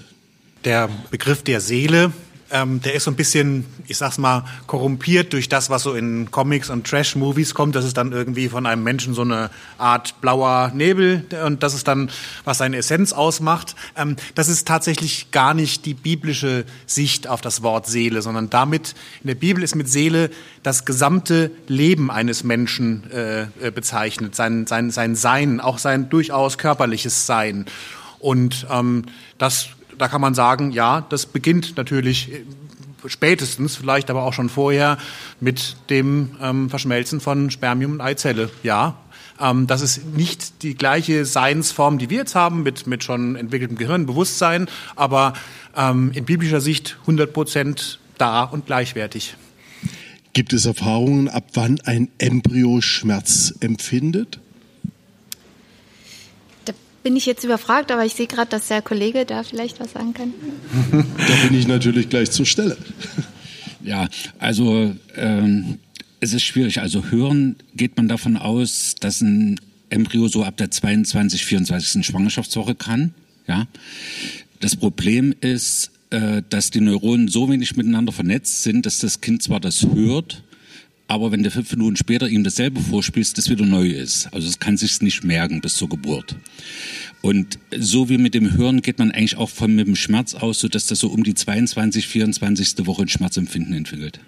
Der 0.64 0.88
Begriff 1.10 1.42
der 1.42 1.60
Seele 1.60 2.12
ähm, 2.52 2.80
der 2.82 2.94
ist 2.94 3.04
so 3.04 3.10
ein 3.10 3.16
bisschen, 3.16 3.64
ich 3.86 3.96
sag's 3.96 4.18
mal, 4.18 4.44
korrumpiert 4.66 5.32
durch 5.32 5.48
das, 5.48 5.70
was 5.70 5.82
so 5.82 5.94
in 5.94 6.30
Comics 6.30 6.70
und 6.70 6.86
Trash-Movies 6.86 7.54
kommt. 7.54 7.74
Das 7.74 7.84
ist 7.84 7.96
dann 7.96 8.12
irgendwie 8.12 8.48
von 8.48 8.66
einem 8.66 8.84
Menschen 8.84 9.14
so 9.14 9.22
eine 9.22 9.50
Art 9.78 10.20
blauer 10.20 10.70
Nebel 10.74 11.24
und 11.44 11.62
das 11.62 11.74
ist 11.74 11.88
dann, 11.88 12.10
was 12.44 12.58
seine 12.58 12.76
Essenz 12.76 13.12
ausmacht. 13.12 13.74
Ähm, 13.96 14.16
das 14.34 14.48
ist 14.48 14.68
tatsächlich 14.68 15.30
gar 15.30 15.54
nicht 15.54 15.86
die 15.86 15.94
biblische 15.94 16.64
Sicht 16.86 17.26
auf 17.26 17.40
das 17.40 17.62
Wort 17.62 17.86
Seele, 17.86 18.22
sondern 18.22 18.50
damit, 18.50 18.94
in 19.22 19.28
der 19.28 19.34
Bibel 19.34 19.64
ist 19.64 19.74
mit 19.74 19.88
Seele 19.88 20.30
das 20.62 20.84
gesamte 20.84 21.50
Leben 21.66 22.10
eines 22.10 22.44
Menschen 22.44 23.10
äh, 23.10 23.42
äh 23.42 23.70
bezeichnet, 23.74 24.36
sein, 24.36 24.66
sein, 24.66 24.90
sein 24.90 25.14
Sein, 25.16 25.60
auch 25.60 25.78
sein 25.78 26.10
durchaus 26.10 26.58
körperliches 26.58 27.26
Sein. 27.26 27.64
Und 28.18 28.66
ähm, 28.70 29.06
das 29.38 29.70
da 30.02 30.08
kann 30.08 30.20
man 30.20 30.34
sagen, 30.34 30.72
ja, 30.72 31.06
das 31.10 31.26
beginnt 31.26 31.76
natürlich 31.76 32.32
äh, 32.32 32.42
spätestens, 33.06 33.76
vielleicht 33.76 34.10
aber 34.10 34.24
auch 34.24 34.32
schon 34.32 34.48
vorher, 34.48 34.98
mit 35.38 35.76
dem 35.90 36.32
ähm, 36.42 36.68
Verschmelzen 36.70 37.20
von 37.20 37.52
Spermium 37.52 37.92
und 37.92 38.00
Eizelle. 38.00 38.50
Ja, 38.64 38.96
ähm, 39.40 39.68
das 39.68 39.80
ist 39.80 40.04
nicht 40.16 40.64
die 40.64 40.74
gleiche 40.74 41.24
Seinsform, 41.24 41.98
die 41.98 42.10
wir 42.10 42.18
jetzt 42.18 42.34
haben, 42.34 42.64
mit, 42.64 42.88
mit 42.88 43.04
schon 43.04 43.36
entwickeltem 43.36 43.78
Gehirn, 43.78 44.06
Bewusstsein, 44.06 44.66
aber 44.96 45.34
ähm, 45.76 46.10
in 46.14 46.24
biblischer 46.24 46.60
Sicht 46.60 46.96
100 47.02 47.32
Prozent 47.32 48.00
da 48.18 48.42
und 48.42 48.66
gleichwertig. 48.66 49.36
Gibt 50.32 50.52
es 50.52 50.66
Erfahrungen, 50.66 51.28
ab 51.28 51.44
wann 51.54 51.80
ein 51.84 52.08
Embryo 52.18 52.80
Schmerz 52.80 53.54
empfindet? 53.60 54.40
Bin 57.02 57.16
ich 57.16 57.26
jetzt 57.26 57.44
überfragt, 57.44 57.90
aber 57.90 58.04
ich 58.04 58.14
sehe 58.14 58.26
gerade, 58.26 58.50
dass 58.50 58.68
der 58.68 58.82
Kollege 58.82 59.24
da 59.24 59.42
vielleicht 59.42 59.80
was 59.80 59.92
sagen 59.92 60.14
kann. 60.14 60.32
da 60.92 61.48
bin 61.48 61.58
ich 61.58 61.66
natürlich 61.66 62.08
gleich 62.08 62.30
zur 62.30 62.46
Stelle. 62.46 62.76
Ja, 63.84 64.08
also 64.38 64.94
ähm, 65.16 65.78
es 66.20 66.32
ist 66.32 66.44
schwierig. 66.44 66.80
Also 66.80 67.06
hören 67.10 67.56
geht 67.74 67.96
man 67.96 68.06
davon 68.06 68.36
aus, 68.36 68.94
dass 69.00 69.20
ein 69.20 69.60
Embryo 69.90 70.28
so 70.28 70.44
ab 70.44 70.56
der 70.56 70.70
22, 70.70 71.44
24. 71.44 72.06
Schwangerschaftswoche 72.06 72.76
kann. 72.76 73.12
Ja, 73.48 73.66
das 74.60 74.76
Problem 74.76 75.34
ist, 75.40 75.90
äh, 76.10 76.42
dass 76.48 76.70
die 76.70 76.80
Neuronen 76.80 77.26
so 77.26 77.50
wenig 77.50 77.76
miteinander 77.76 78.12
vernetzt 78.12 78.62
sind, 78.62 78.86
dass 78.86 79.00
das 79.00 79.20
Kind 79.20 79.42
zwar 79.42 79.58
das 79.58 79.84
hört, 79.92 80.44
aber 81.12 81.30
wenn 81.30 81.42
du 81.42 81.50
fünf 81.50 81.70
Minuten 81.72 81.96
später 81.96 82.26
ihm 82.26 82.42
dasselbe 82.42 82.80
vorspielst, 82.80 83.36
das 83.36 83.50
wieder 83.50 83.66
neu 83.66 83.86
ist. 83.86 84.32
Also 84.32 84.48
es 84.48 84.58
kann 84.58 84.78
sich's 84.78 85.02
nicht 85.02 85.22
merken 85.24 85.60
bis 85.60 85.76
zur 85.76 85.90
Geburt. 85.90 86.36
Und 87.20 87.58
so 87.76 88.08
wie 88.08 88.16
mit 88.16 88.32
dem 88.32 88.56
Hören 88.56 88.80
geht 88.80 88.98
man 88.98 89.10
eigentlich 89.10 89.36
auch 89.36 89.50
von 89.50 89.74
mit 89.74 89.86
dem 89.86 89.94
Schmerz 89.94 90.32
aus, 90.32 90.60
so 90.60 90.68
dass 90.68 90.86
das 90.86 91.00
so 91.00 91.08
um 91.08 91.22
die 91.22 91.34
22, 91.34 92.08
24. 92.08 92.86
Woche 92.86 93.02
ein 93.02 93.08
Schmerzempfinden 93.08 93.74
entwickelt. 93.74 94.20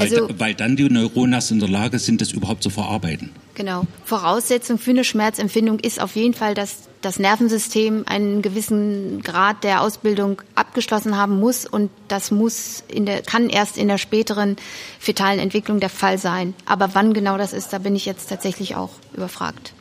Also, 0.00 0.28
weil, 0.28 0.40
weil 0.40 0.54
dann 0.54 0.76
die 0.76 0.88
Neuronas 0.88 1.50
in 1.50 1.60
der 1.60 1.68
Lage 1.68 1.98
sind, 1.98 2.20
das 2.20 2.32
überhaupt 2.32 2.62
zu 2.62 2.70
verarbeiten. 2.70 3.30
Genau. 3.54 3.84
Voraussetzung 4.04 4.78
für 4.78 4.90
eine 4.90 5.04
Schmerzempfindung 5.04 5.80
ist 5.80 6.00
auf 6.00 6.16
jeden 6.16 6.34
Fall, 6.34 6.54
dass 6.54 6.88
das 7.02 7.18
Nervensystem 7.18 8.04
einen 8.06 8.42
gewissen 8.42 9.22
Grad 9.22 9.64
der 9.64 9.82
Ausbildung 9.82 10.42
abgeschlossen 10.54 11.16
haben 11.16 11.38
muss 11.38 11.66
und 11.66 11.90
das 12.08 12.30
muss 12.30 12.84
in 12.88 13.06
der, 13.06 13.22
kann 13.22 13.48
erst 13.48 13.78
in 13.78 13.88
der 13.88 13.98
späteren 13.98 14.56
fetalen 14.98 15.38
Entwicklung 15.38 15.80
der 15.80 15.90
Fall 15.90 16.18
sein. 16.18 16.54
Aber 16.66 16.94
wann 16.94 17.14
genau 17.14 17.38
das 17.38 17.52
ist, 17.52 17.72
da 17.72 17.78
bin 17.78 17.96
ich 17.96 18.06
jetzt 18.06 18.28
tatsächlich 18.28 18.76
auch 18.76 18.90
überfragt. 19.14 19.72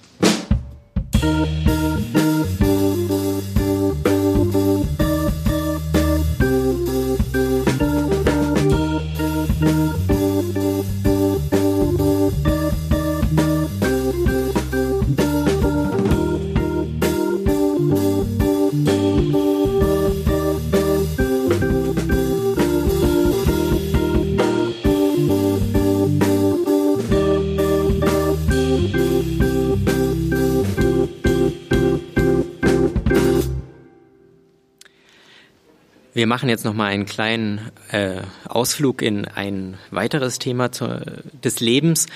Wir 36.20 36.28
machen 36.28 36.50
jetzt 36.50 36.66
noch 36.66 36.74
mal 36.74 36.88
einen 36.88 37.06
kleinen 37.06 37.72
äh, 37.92 38.24
Ausflug 38.44 39.02
in 39.02 39.24
ein 39.24 39.78
weiteres 39.90 40.38
Thema 40.38 40.70
zu, 40.70 41.02
des 41.46 41.62
Lebens, 41.62 42.08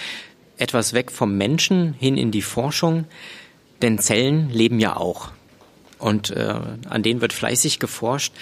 etwas 0.58 0.92
weg 0.92 1.10
vom 1.10 1.38
Menschen 1.38 1.94
hin 1.94 2.18
in 2.18 2.30
die 2.30 2.42
Forschung, 2.42 3.06
denn 3.82 4.00
Zellen 4.00 4.50
leben 4.50 4.82
ja 4.82 4.98
auch 4.98 5.32
und 6.00 6.32
äh, 6.32 6.54
an 6.90 7.02
denen 7.02 7.22
wird 7.22 7.32
fleißig 7.32 7.80
geforscht. 7.80 8.34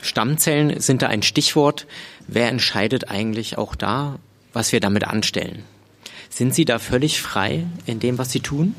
Stammzellen 0.00 0.80
sind 0.80 1.02
da 1.02 1.08
ein 1.08 1.22
Stichwort. 1.22 1.86
Wer 2.26 2.48
entscheidet 2.48 3.10
eigentlich 3.10 3.58
auch 3.58 3.74
da, 3.74 4.18
was 4.54 4.72
wir 4.72 4.80
damit 4.80 5.04
anstellen? 5.04 5.64
Sind 6.30 6.54
Sie 6.54 6.64
da 6.64 6.78
völlig 6.78 7.20
frei 7.20 7.66
in 7.84 8.00
dem, 8.00 8.16
was 8.16 8.32
Sie 8.32 8.40
tun? 8.40 8.74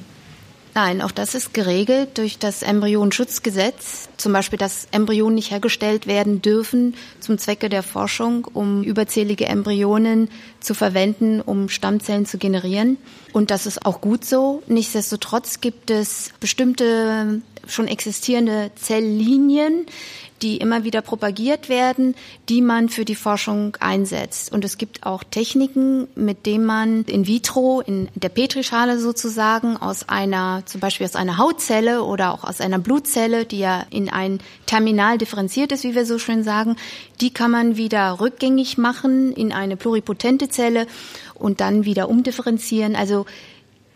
Nein, 0.77 1.01
auch 1.01 1.09
das 1.09 1.33
ist 1.33 1.55
geregelt 1.55 2.19
durch 2.19 2.37
das 2.37 2.61
Embryonschutzgesetz. 2.61 4.09
Zum 4.17 4.31
Beispiel, 4.31 4.59
dass 4.59 4.87
Embryonen 4.91 5.33
nicht 5.33 5.49
hergestellt 5.49 6.05
werden 6.05 6.43
dürfen 6.43 6.93
zum 7.19 7.39
Zwecke 7.39 7.67
der 7.67 7.81
Forschung, 7.81 8.45
um 8.45 8.83
überzählige 8.83 9.47
Embryonen 9.47 10.29
zu 10.59 10.75
verwenden, 10.75 11.41
um 11.41 11.69
Stammzellen 11.69 12.27
zu 12.27 12.37
generieren. 12.37 12.97
Und 13.33 13.49
das 13.49 13.65
ist 13.65 13.87
auch 13.87 14.01
gut 14.01 14.23
so. 14.23 14.61
Nichtsdestotrotz 14.67 15.61
gibt 15.61 15.89
es 15.89 16.31
bestimmte 16.39 17.41
schon 17.67 17.87
existierende 17.87 18.71
Zelllinien, 18.75 19.85
die 20.41 20.57
immer 20.57 20.83
wieder 20.83 21.01
propagiert 21.01 21.67
werden, 21.67 22.13
die 22.47 22.61
man 22.61 22.89
für 22.89 23.05
die 23.05 23.15
Forschung 23.15 23.75
einsetzt. 23.79 24.51
Und 24.51 24.63
es 24.63 24.77
gibt 24.77 25.03
auch 25.03 25.23
Techniken, 25.23 26.07
mit 26.15 26.45
denen 26.45 26.65
man 26.65 27.03
in 27.05 27.25
vitro, 27.25 27.81
in 27.81 28.09
der 28.13 28.29
Petrischale 28.29 28.99
sozusagen, 28.99 29.77
aus 29.77 30.07
einer, 30.07 30.61
zum 30.65 30.79
Beispiel 30.79 31.07
aus 31.07 31.15
einer 31.15 31.37
Hautzelle 31.37 32.03
oder 32.03 32.33
auch 32.33 32.43
aus 32.43 32.61
einer 32.61 32.77
Blutzelle, 32.77 33.45
die 33.45 33.59
ja 33.59 33.85
in 33.89 34.09
ein 34.09 34.39
Terminal 34.67 35.17
differenziert 35.17 35.71
ist, 35.71 35.83
wie 35.83 35.95
wir 35.95 36.05
so 36.05 36.19
schön 36.19 36.43
sagen, 36.43 36.75
die 37.19 37.33
kann 37.33 37.49
man 37.49 37.77
wieder 37.77 38.19
rückgängig 38.19 38.77
machen 38.77 39.33
in 39.33 39.51
eine 39.51 39.75
pluripotente 39.75 40.49
Zelle 40.49 40.85
und 41.33 41.61
dann 41.61 41.83
wieder 41.85 42.09
umdifferenzieren. 42.09 42.95
Also 42.95 43.25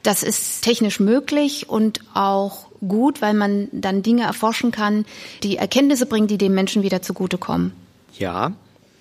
Das 0.03 0.23
ist 0.23 0.63
technisch 0.63 0.99
möglich 0.99 1.69
und 1.69 2.01
auch 2.15 2.70
gut, 2.87 3.21
weil 3.21 3.33
man 3.33 3.67
dann 3.71 4.03
Dinge 4.03 4.23
erforschen 4.23 4.71
kann, 4.71 5.05
die 5.43 5.57
Erkenntnisse 5.57 6.05
bringen, 6.05 6.27
die 6.27 6.37
dem 6.37 6.53
Menschen 6.53 6.83
wieder 6.83 7.01
zugutekommen. 7.01 7.73
Ja, 8.17 8.53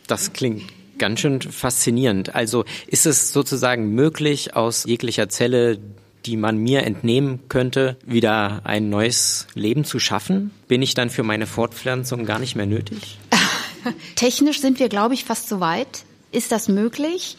das 0.07 0.33
klingt 0.33 0.63
ganz 0.99 1.21
schön 1.21 1.41
faszinierend. 1.41 2.35
Also 2.35 2.65
ist 2.87 3.07
es 3.07 3.33
sozusagen 3.33 3.95
möglich, 3.95 4.55
aus 4.55 4.85
jeglicher 4.85 5.29
Zelle, 5.29 5.79
die 6.27 6.37
man 6.37 6.59
mir 6.59 6.85
entnehmen 6.85 7.41
könnte, 7.49 7.97
wieder 8.05 8.61
ein 8.65 8.91
neues 8.91 9.47
Leben 9.55 9.85
zu 9.85 9.99
schaffen? 9.99 10.51
Bin 10.69 10.83
ich 10.83 10.95
dann 10.95 11.11
für 11.11 11.23
meine 11.23 11.47
Fortpflanzung 11.47 12.27
gar 12.27 12.39
nicht 12.39 12.55
mehr 12.55 12.67
nötig? 12.67 13.19
Technisch 14.15 14.61
sind 14.61 14.79
wir, 14.79 14.89
glaube 14.89 15.15
ich, 15.15 15.25
fast 15.25 15.49
so 15.49 15.61
weit. 15.61 16.05
Ist 16.33 16.53
das 16.53 16.69
möglich? 16.69 17.37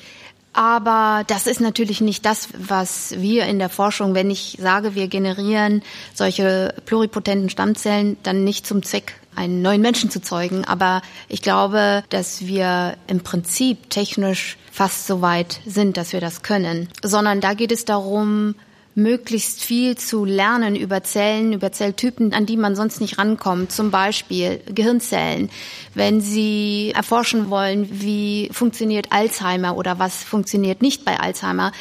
Aber 0.54 1.24
das 1.28 1.48
ist 1.48 1.62
natürlich 1.62 2.02
nicht 2.02 2.26
das, 2.26 2.50
was 2.58 3.16
wir 3.18 3.46
in 3.46 3.58
der 3.58 3.70
Forschung, 3.70 4.14
wenn 4.14 4.30
ich 4.30 4.58
sage, 4.60 4.96
wir 4.96 5.08
generieren 5.08 5.82
solche 6.14 6.76
pluripotenten 6.86 7.50
Stammzellen, 7.50 8.18
dann 8.24 8.44
nicht 8.44 8.68
zum 8.68 8.84
Zweck, 8.84 9.14
einen 9.34 9.62
neuen 9.62 9.82
Menschen 9.82 10.10
zu 10.10 10.22
zeugen. 10.22 10.66
Aber 10.66 11.02
ich 11.30 11.42
glaube, 11.42 12.04
dass 12.10 12.46
wir 12.46 12.98
im 13.08 13.22
Prinzip 13.22 13.90
technisch 13.90 14.58
fast 14.72 15.08
so 15.08 15.22
weit 15.22 15.62
sind, 15.66 15.96
dass 15.96 16.12
wir 16.12 16.20
das 16.20 16.44
können. 16.44 16.90
Sondern 17.02 17.40
da 17.40 17.54
geht 17.54 17.72
es 17.72 17.86
darum, 17.86 18.56
möglichst 18.96 19.64
viel 19.64 19.98
zu 19.98 20.26
lernen 20.26 20.76
über 20.76 21.04
Zellen, 21.04 21.54
über 21.54 21.72
Zelltypen, 21.72 22.34
an 22.34 22.46
die 22.46 22.58
man 22.58 22.76
sonst 22.76 23.00
nicht 23.00 23.18
rankommt. 23.18 23.72
Zum 23.72 23.92
Beispiel 23.92 24.62
Gehirnzellen. 24.66 25.50
Wenn 25.94 26.22
Sie 26.22 26.92
erforschen 26.96 27.50
wollen, 27.50 27.88
wie 27.92 28.50
funktioniert 28.52 29.08
Alzheimer 29.12 29.78
oder 29.78 30.00
was 30.00 30.24
funktioniert 30.24 30.82
nicht 30.82 31.06
bei 31.06 31.20
Alzheimer 31.20 31.72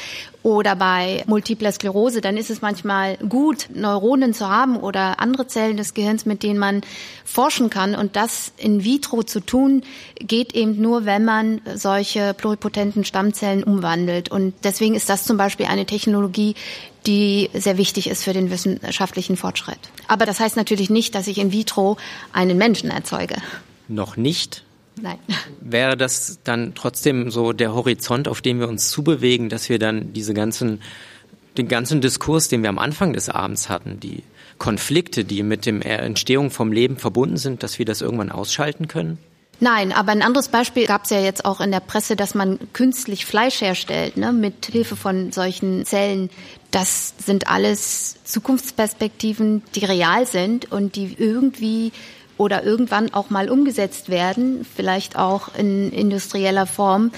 oder 0.43 0.75
bei 0.77 1.23
multipler 1.27 1.73
Sklerose, 1.73 2.21
dann 2.21 2.37
ist 2.37 2.51
es 2.51 2.63
manchmal 2.63 3.17
gut, 3.19 3.69
Neuronen 3.75 4.33
zu 4.33 4.49
haben 4.49 4.77
oder 4.77 5.21
andere 5.21 5.47
Zellen 5.47 5.77
des 5.77 5.95
Gehirns, 5.95 6.25
mit 6.27 6.43
denen 6.43 6.59
man 6.59 6.81
forschen 7.25 7.71
kann. 7.71 7.95
Und 7.95 8.17
das 8.17 8.53
in 8.57 8.85
vitro 8.85 9.23
zu 9.23 9.41
tun, 9.41 9.83
geht 10.19 10.55
eben 10.55 10.81
nur, 10.81 11.05
wenn 11.05 11.25
man 11.25 11.61
solche 11.75 12.35
pluripotenten 12.35 13.05
Stammzellen 13.05 13.65
umwandelt. 13.65 14.31
Und 14.31 14.55
deswegen 14.65 14.95
ist 14.95 15.09
das 15.09 15.25
zum 15.25 15.37
Beispiel 15.37 15.67
eine 15.67 15.87
Technologie, 15.87 16.55
die 17.07 17.51
sehr 17.55 17.77
wichtig 17.77 18.09
ist 18.09 18.25
für 18.25 18.33
den 18.33 18.51
wissenschaftlichen 18.51 19.37
Fortschritt. 19.37 19.79
Aber 20.09 20.27
das 20.27 20.41
heißt 20.41 20.57
natürlich 20.57 20.91
nicht, 20.91 21.15
dass 21.15 21.27
ich 21.27 21.39
in 21.39 21.53
vitro 21.53 21.97
einen 22.33 22.59
Menschen 22.59 22.91
erzeuge. 22.91 23.37
Noch 23.89 24.17
nicht? 24.17 24.65
Nein. 25.01 25.19
Wäre 25.61 25.97
das 25.97 26.41
dann 26.45 26.75
trotzdem 26.75 27.31
so 27.31 27.53
der 27.53 27.75
Horizont, 27.75 28.29
auf 28.29 28.41
dem 28.41 28.61
wir 28.61 28.69
uns 28.69 28.91
zubewegen, 28.91 29.49
dass 29.49 29.69
wir 29.69 29.79
dann 29.79 30.13
diese 30.13 30.35
ganzen, 30.35 30.81
den 31.57 31.69
ganzen 31.69 32.01
Diskurs, 32.01 32.49
den 32.49 32.63
wir 32.63 32.69
am 32.69 32.79
Anfang 32.79 33.13
des 33.13 33.29
Abends 33.29 33.69
hatten, 33.69 34.01
die 34.01 34.23
Konflikte, 34.59 35.25
die 35.25 35.43
mit 35.43 35.67
der 35.67 36.03
Entstehung 36.03 36.51
vom 36.51 36.73
Leben 36.73 36.97
verbunden 36.97 37.37
sind, 37.37 37.63
dass 37.63 37.79
wir 37.79 37.87
das 37.87 38.03
irgendwann 38.03 38.31
ausschalten 38.31 38.89
können? 38.89 39.19
Nein, 39.63 39.93
aber 39.93 40.13
ein 40.13 40.23
anderes 40.23 40.49
Beispiel 40.49 40.87
gab 40.87 41.05
es 41.05 41.11
ja 41.11 41.21
jetzt 41.21 41.45
auch 41.45 41.61
in 41.61 41.71
der 41.71 41.81
Presse, 41.81 42.17
dass 42.17 42.35
man 42.35 42.59
künstlich 42.73 43.27
Fleisch 43.27 43.61
herstellt, 43.61 44.17
ne, 44.17 44.33
mit 44.33 44.67
Hilfe 44.67 44.97
von 44.97 45.33
solchen 45.33 45.85
Zellen. 45.85 46.31
Das 46.71 47.13
sind 47.19 47.49
alles 47.49 48.17
Zukunftsperspektiven, 48.25 49.63
die 49.75 49.85
real 49.85 50.27
sind 50.27 50.73
und 50.73 50.97
die 50.97 51.15
irgendwie 51.19 51.93
oder 52.41 52.65
irgendwann 52.65 53.13
auch 53.13 53.29
mal 53.29 53.51
umgesetzt 53.51 54.09
werden, 54.09 54.65
vielleicht 54.75 55.15
auch 55.15 55.55
in 55.59 55.93
industrieller 55.93 56.65
Form. 56.65 57.11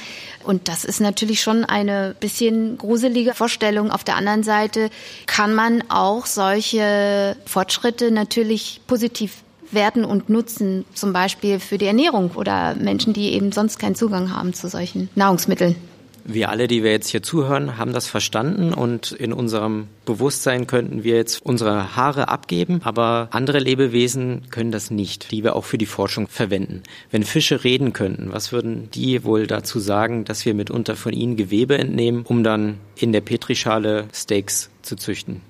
Und 0.42 0.66
das 0.66 0.84
ist 0.84 1.00
natürlich 1.00 1.40
schon 1.40 1.64
eine 1.64 2.16
bisschen 2.18 2.76
gruselige 2.76 3.32
Vorstellung. 3.32 3.92
Auf 3.92 4.02
der 4.02 4.16
anderen 4.16 4.42
Seite 4.42 4.90
kann 5.26 5.54
man 5.54 5.84
auch 5.90 6.26
solche 6.26 7.36
Fortschritte 7.46 8.10
natürlich 8.10 8.80
positiv 8.88 9.44
werden 9.70 10.04
und 10.04 10.28
nutzen, 10.28 10.84
zum 10.92 11.12
Beispiel 11.12 11.60
für 11.60 11.78
die 11.78 11.86
Ernährung 11.86 12.32
oder 12.34 12.74
Menschen, 12.74 13.12
die 13.12 13.32
eben 13.32 13.52
sonst 13.52 13.78
keinen 13.78 13.94
Zugang 13.94 14.36
haben 14.36 14.54
zu 14.54 14.68
solchen 14.68 15.08
Nahrungsmitteln. 15.14 15.76
Wir 16.24 16.50
alle, 16.50 16.68
die 16.68 16.82
wir 16.82 16.92
jetzt 16.92 17.08
hier 17.08 17.22
zuhören, 17.22 17.78
haben 17.78 17.92
das 17.92 18.06
verstanden 18.06 18.72
und 18.72 19.12
in 19.12 19.32
unserem 19.32 19.88
Bewusstsein 20.04 20.66
könnten 20.66 21.02
wir 21.02 21.16
jetzt 21.16 21.42
unsere 21.42 21.96
Haare 21.96 22.28
abgeben, 22.28 22.80
aber 22.84 23.28
andere 23.32 23.58
Lebewesen 23.58 24.42
können 24.50 24.70
das 24.70 24.90
nicht, 24.90 25.32
die 25.32 25.42
wir 25.42 25.56
auch 25.56 25.64
für 25.64 25.78
die 25.78 25.86
Forschung 25.86 26.28
verwenden. 26.28 26.82
Wenn 27.10 27.24
Fische 27.24 27.64
reden 27.64 27.92
könnten, 27.92 28.32
was 28.32 28.52
würden 28.52 28.88
die 28.92 29.24
wohl 29.24 29.46
dazu 29.46 29.80
sagen, 29.80 30.24
dass 30.24 30.44
wir 30.44 30.54
mitunter 30.54 30.96
von 30.96 31.12
ihnen 31.12 31.36
Gewebe 31.36 31.76
entnehmen, 31.76 32.24
um 32.26 32.44
dann 32.44 32.78
in 32.96 33.12
der 33.12 33.20
Petrischale 33.20 34.06
Steaks 34.14 34.70
zu 34.82 34.96
züchten? 34.96 35.40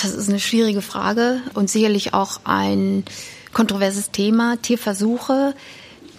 Das 0.00 0.14
ist 0.14 0.28
eine 0.28 0.40
schwierige 0.40 0.82
Frage 0.82 1.40
und 1.54 1.70
sicherlich 1.70 2.14
auch 2.14 2.40
ein 2.44 3.04
kontroverses 3.52 4.10
Thema. 4.10 4.56
Tierversuche. 4.60 5.54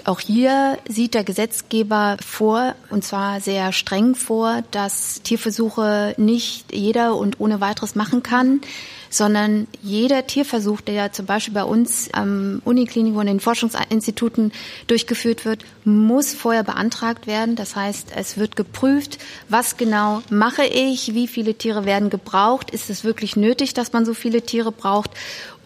Auch 0.06 0.20
hier 0.20 0.78
sieht 0.88 1.14
der 1.14 1.24
Gesetzgeber 1.24 2.18
vor, 2.26 2.76
und 2.90 3.04
zwar 3.04 3.42
sehr 3.42 3.72
streng 3.72 4.16
vor, 4.16 4.64
dass 4.72 5.22
Tierversuche 5.24 6.14
nicht 6.18 6.74
jeder 6.74 7.16
und 7.16 7.40
ohne 7.40 7.62
weiteres 7.62 7.96
machen 7.96 8.24
kann 8.24 8.62
sondern 9.10 9.68
jeder 9.82 10.28
Tierversuch, 10.28 10.82
der 10.82 10.94
ja 10.94 11.12
zum 11.12 11.26
Beispiel 11.26 11.54
bei 11.54 11.64
uns 11.64 12.10
am 12.14 12.62
Uniklinikum 12.66 13.20
und 13.20 13.26
den 13.28 13.40
Forschungsinstituten 13.40 14.52
durchgeführt 14.88 15.46
wird, 15.46 15.66
muss 15.84 16.34
vorher 16.34 16.64
beantragt 16.64 17.28
werden. 17.28 17.56
Das 17.56 17.76
heißt, 17.76 18.10
es 18.16 18.38
wird 18.38 18.56
geprüft, 18.56 19.18
was 19.48 19.78
genau 19.78 20.22
mache 20.30 20.66
ich, 20.66 21.14
wie 21.14 21.28
viele 21.28 21.56
Tiere 21.56 21.86
werden 21.86 22.10
gebraucht, 22.10 22.72
ist 22.72 22.90
es 22.90 23.04
wirklich 23.04 23.36
nötig, 23.36 23.74
dass 23.74 23.94
man 23.94 24.06
so 24.06 24.14
viele 24.14 24.42
Tiere 24.42 24.72
braucht 24.72 25.12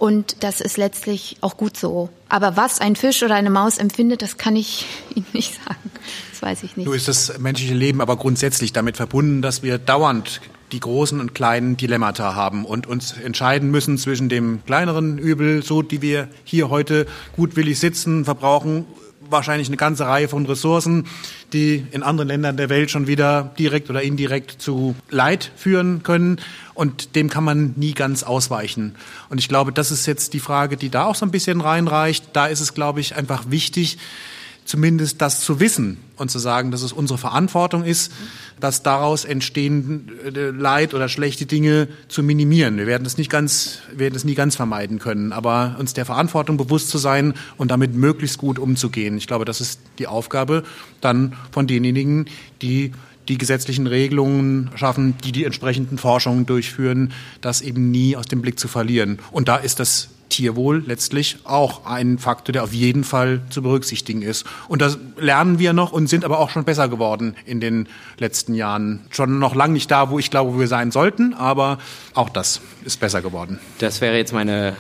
und 0.03 0.43
das 0.43 0.59
ist 0.59 0.75
letztlich 0.75 1.37
auch 1.39 1.55
gut 1.55 1.77
so. 1.77 2.09
Aber 2.27 2.57
was 2.57 2.81
ein 2.81 2.97
Fisch 2.97 3.23
oder 3.23 3.35
eine 3.35 3.49
Maus 3.49 3.77
empfindet, 3.77 4.21
das 4.21 4.37
kann 4.37 4.57
ich 4.57 4.85
Ihnen 5.15 5.25
nicht 5.31 5.53
sagen. 5.63 5.91
Das 6.31 6.41
weiß 6.41 6.63
ich 6.63 6.75
nicht. 6.75 6.85
Nur 6.85 6.95
ist 6.95 7.07
das 7.07 7.39
menschliche 7.39 7.73
Leben 7.73 8.01
aber 8.01 8.17
grundsätzlich 8.17 8.73
damit 8.73 8.97
verbunden, 8.97 9.41
dass 9.41 9.63
wir 9.63 9.77
dauernd 9.77 10.41
die 10.73 10.79
großen 10.79 11.19
und 11.19 11.33
kleinen 11.33 11.77
Dilemmata 11.77 12.35
haben 12.35 12.65
und 12.65 12.87
uns 12.87 13.13
entscheiden 13.13 13.71
müssen 13.71 13.97
zwischen 13.97 14.27
dem 14.27 14.65
kleineren 14.65 15.17
Übel, 15.17 15.63
so 15.63 15.81
die 15.81 16.01
wir 16.01 16.27
hier 16.43 16.69
heute 16.69 17.05
gutwillig 17.35 17.79
sitzen, 17.79 18.25
verbrauchen 18.25 18.85
wahrscheinlich 19.29 19.67
eine 19.67 19.77
ganze 19.77 20.05
Reihe 20.05 20.27
von 20.27 20.45
Ressourcen, 20.45 21.05
die 21.53 21.85
in 21.91 22.03
anderen 22.03 22.27
Ländern 22.27 22.57
der 22.57 22.69
Welt 22.69 22.91
schon 22.91 23.07
wieder 23.07 23.53
direkt 23.57 23.89
oder 23.89 24.01
indirekt 24.01 24.61
zu 24.61 24.95
Leid 25.09 25.51
führen 25.55 26.03
können. 26.03 26.39
Und 26.73 27.15
dem 27.15 27.29
kann 27.29 27.43
man 27.43 27.73
nie 27.75 27.93
ganz 27.93 28.23
ausweichen. 28.23 28.95
Und 29.29 29.39
ich 29.39 29.49
glaube, 29.49 29.71
das 29.71 29.91
ist 29.91 30.05
jetzt 30.05 30.33
die 30.33 30.39
Frage, 30.39 30.77
die 30.77 30.89
da 30.89 31.05
auch 31.05 31.15
so 31.15 31.25
ein 31.25 31.31
bisschen 31.31 31.61
reinreicht. 31.61 32.27
Da 32.33 32.47
ist 32.47 32.59
es, 32.59 32.73
glaube 32.73 32.99
ich, 32.99 33.15
einfach 33.15 33.45
wichtig, 33.49 33.97
zumindest 34.65 35.21
das 35.21 35.41
zu 35.41 35.59
wissen 35.59 35.97
und 36.15 36.31
zu 36.31 36.39
sagen, 36.39 36.71
dass 36.71 36.81
es 36.81 36.93
unsere 36.93 37.17
Verantwortung 37.17 37.83
ist, 37.83 38.11
dass 38.59 38.83
daraus 38.83 39.25
entstehende 39.25 40.13
äh, 40.23 40.49
Leid 40.51 40.93
oder 40.93 41.09
schlechte 41.09 41.45
Dinge 41.45 41.87
zu 42.07 42.23
minimieren. 42.23 42.77
Wir 42.77 42.87
werden 42.87 43.05
es 43.05 43.17
nicht 43.17 43.29
ganz, 43.29 43.79
werden 43.93 44.15
es 44.15 44.23
nie 44.23 44.35
ganz 44.35 44.55
vermeiden 44.55 44.99
können, 44.99 45.33
aber 45.33 45.75
uns 45.79 45.93
der 45.93 46.05
Verantwortung 46.05 46.57
bewusst 46.57 46.89
zu 46.89 46.97
sein 46.97 47.33
und 47.57 47.71
damit 47.71 47.93
möglichst 47.93 48.37
gut 48.37 48.59
umzugehen. 48.59 49.17
Ich 49.17 49.27
glaube, 49.27 49.45
das 49.45 49.61
ist 49.61 49.79
die 49.99 50.07
Aufgabe 50.07 50.63
dann 51.01 51.35
von 51.51 51.67
denjenigen, 51.67 52.25
die 52.61 52.91
die 53.29 53.37
gesetzlichen 53.37 53.87
Regelungen 53.87 54.69
schaffen, 54.75 55.15
die 55.23 55.31
die 55.31 55.45
entsprechenden 55.45 55.97
Forschungen 55.97 56.45
durchführen, 56.45 57.13
das 57.41 57.61
eben 57.61 57.89
nie 57.91 58.17
aus 58.17 58.25
dem 58.25 58.41
Blick 58.41 58.59
zu 58.59 58.67
verlieren. 58.67 59.19
Und 59.31 59.47
da 59.47 59.55
ist 59.55 59.79
das 59.79 60.09
Tierwohl 60.33 60.83
letztlich 60.87 61.37
auch 61.43 61.85
ein 61.85 62.17
Faktor, 62.17 62.53
der 62.53 62.63
auf 62.63 62.73
jeden 62.73 63.03
Fall 63.03 63.41
zu 63.51 63.61
berücksichtigen 63.61 64.23
ist. 64.23 64.45
Und 64.67 64.81
das 64.81 64.97
lernen 65.17 65.59
wir 65.59 65.73
noch 65.73 65.91
und 65.91 66.07
sind 66.07 66.25
aber 66.25 66.39
auch 66.39 66.49
schon 66.49 66.63
besser 66.63 66.89
geworden 66.89 67.35
in 67.45 67.59
den 67.59 67.87
letzten 68.17 68.55
Jahren. 68.55 69.01
Schon 69.11 69.37
noch 69.37 69.53
lange 69.53 69.73
nicht 69.73 69.91
da, 69.91 70.09
wo 70.09 70.17
ich 70.17 70.31
glaube, 70.31 70.55
wo 70.55 70.59
wir 70.59 70.67
sein 70.67 70.89
sollten, 70.89 71.35
aber 71.35 71.77
auch 72.15 72.29
das 72.29 72.61
ist 72.83 72.99
besser 72.99 73.21
geworden. 73.21 73.59
Das 73.77 74.01
wäre 74.01 74.17
jetzt 74.17 74.33
meine 74.33 74.75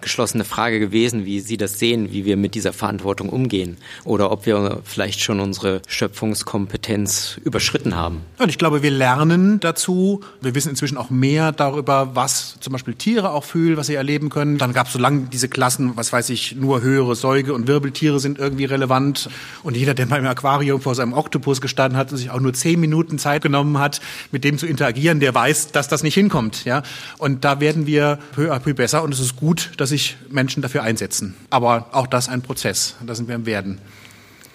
geschlossene 0.00 0.44
Frage 0.44 0.80
gewesen, 0.80 1.24
wie 1.24 1.40
Sie 1.40 1.56
das 1.56 1.78
sehen, 1.78 2.12
wie 2.12 2.24
wir 2.24 2.36
mit 2.36 2.54
dieser 2.54 2.72
Verantwortung 2.72 3.28
umgehen 3.28 3.76
oder 4.04 4.30
ob 4.30 4.46
wir 4.46 4.80
vielleicht 4.84 5.20
schon 5.20 5.40
unsere 5.40 5.82
Schöpfungskompetenz 5.86 7.40
überschritten 7.44 7.96
haben. 7.96 8.22
Und 8.38 8.48
ich 8.48 8.58
glaube, 8.58 8.82
wir 8.82 8.90
lernen 8.90 9.60
dazu. 9.60 10.20
Wir 10.40 10.54
wissen 10.54 10.70
inzwischen 10.70 10.96
auch 10.96 11.10
mehr 11.10 11.52
darüber, 11.52 12.14
was 12.14 12.56
zum 12.60 12.72
Beispiel 12.72 12.94
Tiere 12.94 13.30
auch 13.30 13.44
fühlen, 13.44 13.76
was 13.76 13.88
sie 13.88 13.94
erleben 13.94 14.28
können. 14.28 14.58
Dann 14.58 14.72
gab 14.72 14.86
es 14.86 14.92
so 14.92 14.98
lange 14.98 15.28
diese 15.32 15.48
Klassen, 15.48 15.96
was 15.96 16.12
weiß 16.12 16.30
ich, 16.30 16.56
nur 16.56 16.82
höhere 16.82 17.14
Säuge- 17.14 17.54
und 17.54 17.66
Wirbeltiere 17.66 18.20
sind 18.20 18.38
irgendwie 18.38 18.64
relevant. 18.64 19.28
Und 19.62 19.76
jeder, 19.76 19.94
der 19.94 20.06
mal 20.06 20.18
im 20.18 20.26
Aquarium 20.26 20.80
vor 20.80 20.94
seinem 20.94 21.12
Oktopus 21.12 21.60
gestanden 21.60 21.98
hat 21.98 22.10
und 22.10 22.18
sich 22.18 22.30
auch 22.30 22.40
nur 22.40 22.54
zehn 22.54 22.80
Minuten 22.80 23.18
Zeit 23.18 23.42
genommen 23.42 23.78
hat, 23.78 24.00
mit 24.32 24.44
dem 24.44 24.58
zu 24.58 24.66
interagieren, 24.66 25.20
der 25.20 25.34
weiß, 25.34 25.72
dass 25.72 25.88
das 25.88 26.02
nicht 26.02 26.14
hinkommt. 26.14 26.64
Ja? 26.64 26.82
Und 27.18 27.44
da 27.44 27.60
werden 27.60 27.86
wir 27.86 28.18
peu 28.34 28.52
à 28.52 28.58
peu 28.58 28.74
besser 28.74 29.02
und 29.02 29.12
es 29.12 29.20
ist 29.20 29.36
gut, 29.36 29.70
dass 29.76 29.87
sich 29.88 30.16
Menschen 30.28 30.62
dafür 30.62 30.82
einsetzen. 30.82 31.34
Aber 31.50 31.88
auch 31.92 32.06
das 32.06 32.28
ein 32.28 32.42
Prozess. 32.42 32.94
Da 33.04 33.14
sind 33.14 33.28
wir 33.28 33.34
im 33.34 33.46
Werden. 33.46 33.80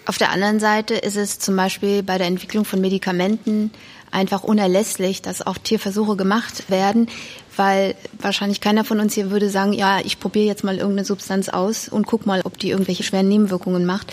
Auf 0.06 0.18
der 0.18 0.30
anderen 0.30 0.60
Seite 0.60 0.94
ist 0.94 1.16
es 1.16 1.38
zum 1.38 1.56
Beispiel 1.56 2.02
bei 2.02 2.18
der 2.18 2.26
Entwicklung 2.26 2.64
von 2.64 2.80
Medikamenten 2.80 3.70
einfach 4.10 4.42
unerlässlich, 4.42 5.22
dass 5.22 5.44
auch 5.44 5.58
Tierversuche 5.58 6.16
gemacht 6.16 6.70
werden, 6.70 7.08
weil 7.56 7.94
wahrscheinlich 8.18 8.60
keiner 8.60 8.84
von 8.84 9.00
uns 9.00 9.14
hier 9.14 9.30
würde 9.30 9.48
sagen, 9.48 9.72
ja, 9.72 10.00
ich 10.00 10.20
probiere 10.20 10.46
jetzt 10.46 10.64
mal 10.64 10.76
irgendeine 10.76 11.04
Substanz 11.04 11.48
aus 11.48 11.88
und 11.88 12.06
guck 12.06 12.26
mal, 12.26 12.42
ob 12.44 12.58
die 12.58 12.70
irgendwelche 12.70 13.02
schweren 13.02 13.28
Nebenwirkungen 13.28 13.84
macht. 13.84 14.12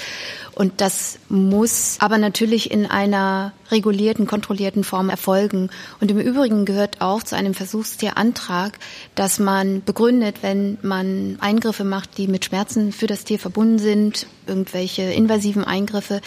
Und 0.54 0.82
das 0.82 1.18
muss 1.30 1.96
aber 2.00 2.18
natürlich 2.18 2.72
in 2.72 2.86
einer 2.86 3.54
regulierten, 3.72 4.28
kontrollierten 4.28 4.84
Form 4.84 5.10
erfolgen. 5.10 5.70
Und 6.02 6.12
im 6.12 6.20
Übrigen 6.20 6.66
gehört 6.66 7.00
auch 7.00 7.24
zu 7.24 7.36
einem 7.36 7.54
Versuchstierantrag, 7.54 8.78
dass 9.16 9.39
man 9.39 9.82
begründet, 9.84 10.38
wenn 10.42 10.78
man 10.82 11.38
Eingriffe 11.39 11.86
macht, 11.86 12.18
die 12.18 12.28
mit 12.28 12.44
Schmerzen 12.44 12.92
für 12.92 13.08
das 13.08 13.24
Tier 13.24 13.39
verbunden 13.39 13.80
sind, 13.80 14.28
irgendwelche 14.46 15.04
invasiven 15.04 15.64
Eingriffe, 15.64 16.20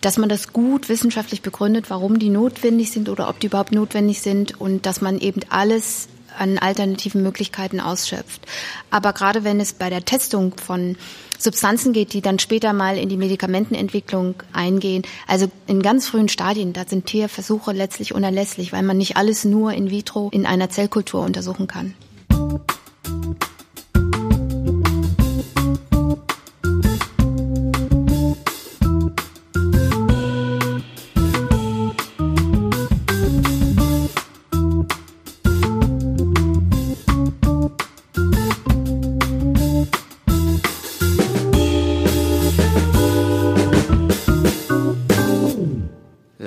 dass 0.00 0.18
man 0.18 0.28
das 0.28 0.52
gut 0.52 0.88
wissenschaftlich 0.88 1.42
begründet, 1.42 1.90
warum 1.90 2.18
die 2.18 2.30
notwendig 2.30 2.92
sind 2.92 3.08
oder 3.08 3.28
ob 3.28 3.40
die 3.40 3.48
überhaupt 3.48 3.72
notwendig 3.72 4.20
sind 4.20 4.60
und 4.60 4.86
dass 4.86 5.00
man 5.00 5.18
eben 5.18 5.40
alles 5.48 6.08
an 6.38 6.58
alternativen 6.58 7.22
Möglichkeiten 7.22 7.80
ausschöpft. 7.80 8.42
Aber 8.90 9.12
gerade 9.12 9.44
wenn 9.44 9.60
es 9.60 9.72
bei 9.72 9.90
der 9.90 10.04
Testung 10.04 10.54
von 10.56 10.96
Substanzen 11.38 11.92
geht, 11.92 12.12
die 12.12 12.22
dann 12.22 12.38
später 12.38 12.72
mal 12.72 12.96
in 12.96 13.08
die 13.08 13.16
Medikamentenentwicklung 13.16 14.34
eingehen, 14.52 15.02
also 15.26 15.50
in 15.66 15.82
ganz 15.82 16.08
frühen 16.08 16.28
Stadien, 16.28 16.72
da 16.72 16.84
sind 16.86 17.06
Tierversuche 17.06 17.72
letztlich 17.72 18.14
unerlässlich, 18.14 18.72
weil 18.72 18.82
man 18.82 18.96
nicht 18.96 19.16
alles 19.16 19.44
nur 19.44 19.72
in 19.72 19.90
vitro 19.90 20.30
in 20.32 20.46
einer 20.46 20.70
Zellkultur 20.70 21.22
untersuchen 21.22 21.66
kann. 21.66 21.94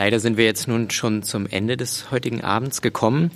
Leider 0.07 0.21
sind 0.21 0.37
wir 0.37 0.45
jetzt 0.45 0.69
nun 0.69 0.89
schon 0.89 1.21
zum 1.21 1.47
Ende 1.47 1.75
des 1.75 2.11
heutigen 2.11 2.41
Abends 2.41 2.81
gekommen. 2.81 3.29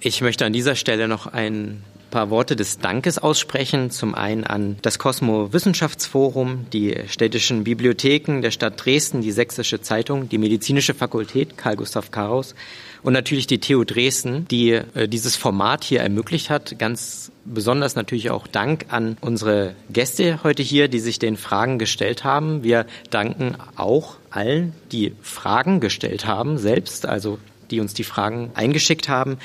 Ich 0.00 0.20
möchte 0.20 0.44
an 0.44 0.52
dieser 0.52 0.74
Stelle 0.74 1.08
noch 1.08 1.26
ein 1.26 1.82
paar 2.10 2.28
Worte 2.28 2.56
des 2.56 2.78
Dankes 2.78 3.16
aussprechen. 3.16 3.90
Zum 3.90 4.14
einen 4.14 4.44
an 4.44 4.76
das 4.82 4.98
Cosmo 4.98 5.54
Wissenschaftsforum, 5.54 6.66
die 6.74 6.94
städtischen 7.08 7.64
Bibliotheken 7.64 8.42
der 8.42 8.50
Stadt 8.50 8.84
Dresden, 8.84 9.22
die 9.22 9.32
Sächsische 9.32 9.80
Zeitung, 9.80 10.28
die 10.28 10.36
Medizinische 10.36 10.92
Fakultät 10.92 11.56
Karl 11.56 11.76
Gustav 11.76 12.10
Karaus 12.10 12.54
und 13.02 13.14
natürlich 13.14 13.46
die 13.46 13.58
TU 13.58 13.84
Dresden, 13.84 14.46
die 14.50 14.72
äh, 14.72 15.08
dieses 15.08 15.36
Format 15.36 15.84
hier 15.84 16.00
ermöglicht 16.00 16.50
hat. 16.50 16.78
Ganz 16.78 17.32
besonders 17.46 17.94
natürlich 17.94 18.30
auch 18.30 18.46
Dank 18.46 18.84
an 18.90 19.16
unsere 19.22 19.74
Gäste 19.90 20.40
heute 20.44 20.62
hier, 20.62 20.88
die 20.88 21.00
sich 21.00 21.18
den 21.18 21.38
Fragen 21.38 21.78
gestellt 21.78 22.24
haben. 22.24 22.62
Wir 22.62 22.84
danken 23.08 23.56
auch 23.76 24.19
allen, 24.30 24.72
die 24.92 25.14
Fragen 25.22 25.80
gestellt 25.80 26.26
haben, 26.26 26.58
selbst, 26.58 27.06
also 27.06 27.38
die 27.70 27.80
uns 27.80 27.94
die 27.94 28.04
Fragen 28.04 28.50
eingeschickt 28.54 29.08
haben. 29.08 29.38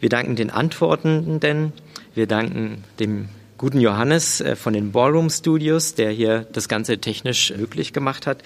Wir 0.00 0.08
danken 0.08 0.36
den 0.36 0.50
Antwortenden. 0.50 1.72
Wir 2.14 2.26
danken 2.26 2.84
dem 2.98 3.28
guten 3.58 3.80
Johannes 3.80 4.40
äh, 4.40 4.56
von 4.56 4.72
den 4.72 4.92
Ballroom 4.92 5.30
Studios, 5.30 5.94
der 5.94 6.10
hier 6.10 6.46
das 6.52 6.68
Ganze 6.68 6.98
technisch 6.98 7.52
möglich 7.56 7.92
gemacht 7.92 8.26
hat. 8.26 8.42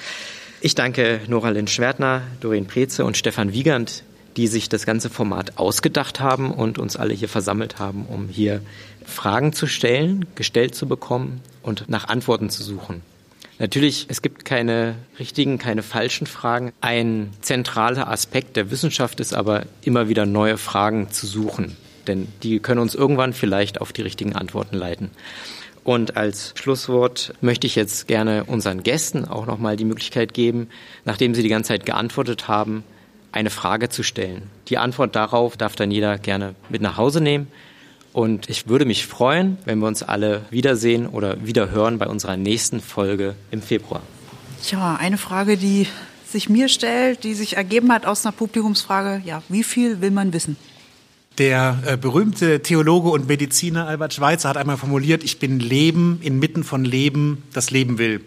Ich 0.61 0.75
danke 0.75 1.21
Nora 1.29 1.51
Lynn 1.51 1.69
Schwertner, 1.69 2.23
Doreen 2.41 2.67
Preze 2.67 3.05
und 3.05 3.17
Stefan 3.17 3.53
Wiegand, 3.53 4.03
die 4.37 4.49
sich 4.49 4.69
das 4.69 4.87
ganze 4.87 5.11
Format 5.11 5.59
ausgedacht 5.59 6.21
haben 6.21 6.51
und 6.51 6.79
uns 6.79 6.97
alle 6.97 7.15
hier 7.15 7.29
versammelt 7.29 7.79
haben, 7.79 8.07
um 8.07 8.29
hier 8.29 8.61
Fragen 9.05 9.53
zu 9.53 9.67
stellen, 9.67 10.27
gestellt 10.35 10.75
zu 10.75 10.89
bekommen 10.89 11.41
und 11.63 11.89
nach 11.89 12.09
Antworten 12.09 12.51
zu 12.51 12.63
suchen. 12.63 13.03
Natürlich, 13.59 14.07
es 14.09 14.21
gibt 14.21 14.45
keine 14.45 14.97
richtigen, 15.19 15.59
keine 15.59 15.83
falschen 15.83 16.27
Fragen. 16.27 16.73
Ein 16.81 17.31
zentraler 17.41 18.09
Aspekt 18.09 18.57
der 18.57 18.71
Wissenschaft 18.71 19.21
ist 19.21 19.33
aber 19.33 19.65
immer 19.83 20.09
wieder 20.09 20.27
neue 20.27 20.59
Fragen 20.59 21.11
zu 21.11 21.27
suchen, 21.27 21.77
denn 22.09 22.27
die 22.43 22.59
können 22.59 22.81
uns 22.81 22.95
irgendwann 22.95 23.33
vielleicht 23.33 23.81
auf 23.81 23.93
die 23.93 24.03
richtigen 24.03 24.35
Antworten 24.35 24.77
leiten. 24.77 25.11
Und 25.85 26.17
als 26.17 26.55
Schlusswort 26.57 27.35
möchte 27.43 27.67
ich 27.67 27.77
jetzt 27.77 28.09
gerne 28.09 28.45
unseren 28.45 28.83
Gästen 28.83 29.27
auch 29.27 29.47
nochmal 29.47 29.77
die 29.77 29.85
Möglichkeit 29.85 30.35
geben, 30.35 30.69
nachdem 31.05 31.35
sie 31.35 31.43
die 31.43 31.51
ganze 31.51 31.69
Zeit 31.69 31.87
geantwortet 31.87 32.49
haben, 32.49 32.83
eine 33.31 33.51
Frage 33.51 33.89
zu 33.89 34.03
stellen. 34.03 34.51
Die 34.69 34.79
Antwort 34.79 35.15
darauf 35.15 35.57
darf 35.57 35.77
dann 35.77 35.91
jeder 35.91 36.19
gerne 36.19 36.55
mit 36.71 36.81
nach 36.81 36.97
Hause 36.97 37.21
nehmen. 37.21 37.49
Und 38.15 38.49
ich 38.49 38.69
würde 38.69 38.85
mich 38.85 39.09
freuen, 39.09 39.59
wenn 39.65 39.81
wir 39.81 39.89
uns 39.89 40.05
alle 40.05 40.43
wiedersehen 40.51 41.09
oder 41.09 41.45
wieder 41.45 41.73
hören 41.73 41.99
bei 41.99 42.07
unserer 42.07 42.37
nächsten 42.37 42.81
Folge 42.81 43.35
im 43.51 43.61
Februar. 43.61 44.03
Ja, 44.71 44.95
eine 44.95 45.19
Frage, 45.19 45.57
die 45.57 45.89
sich 46.25 46.49
mir 46.49 46.69
stellt, 46.69 47.25
die 47.25 47.35
sich 47.35 47.57
ergeben 47.57 47.93
hat 47.93 48.07
aus 48.07 48.25
einer 48.25 48.31
Publikumsfrage, 48.31 49.21
ja, 49.27 49.43
wie 49.49 49.65
viel 49.65 50.01
will 50.01 50.12
man 50.12 50.33
wissen? 50.33 50.57
Der 51.39 51.83
äh, 51.85 51.97
berühmte 51.97 52.62
Theologe 52.62 53.11
und 53.11 53.27
Mediziner 53.27 53.89
Albert 53.89 54.15
Schweitzer 54.15 54.51
hat 54.51 54.59
einmal 54.59 54.77
formuliert, 54.77 55.25
ich 55.25 55.41
bin 55.41 55.59
Leben 55.59 56.21
inmitten 56.23 56.62
von 56.62 56.85
Leben, 56.85 57.43
das 57.53 57.73
Leben 57.73 57.99
will 57.99 58.21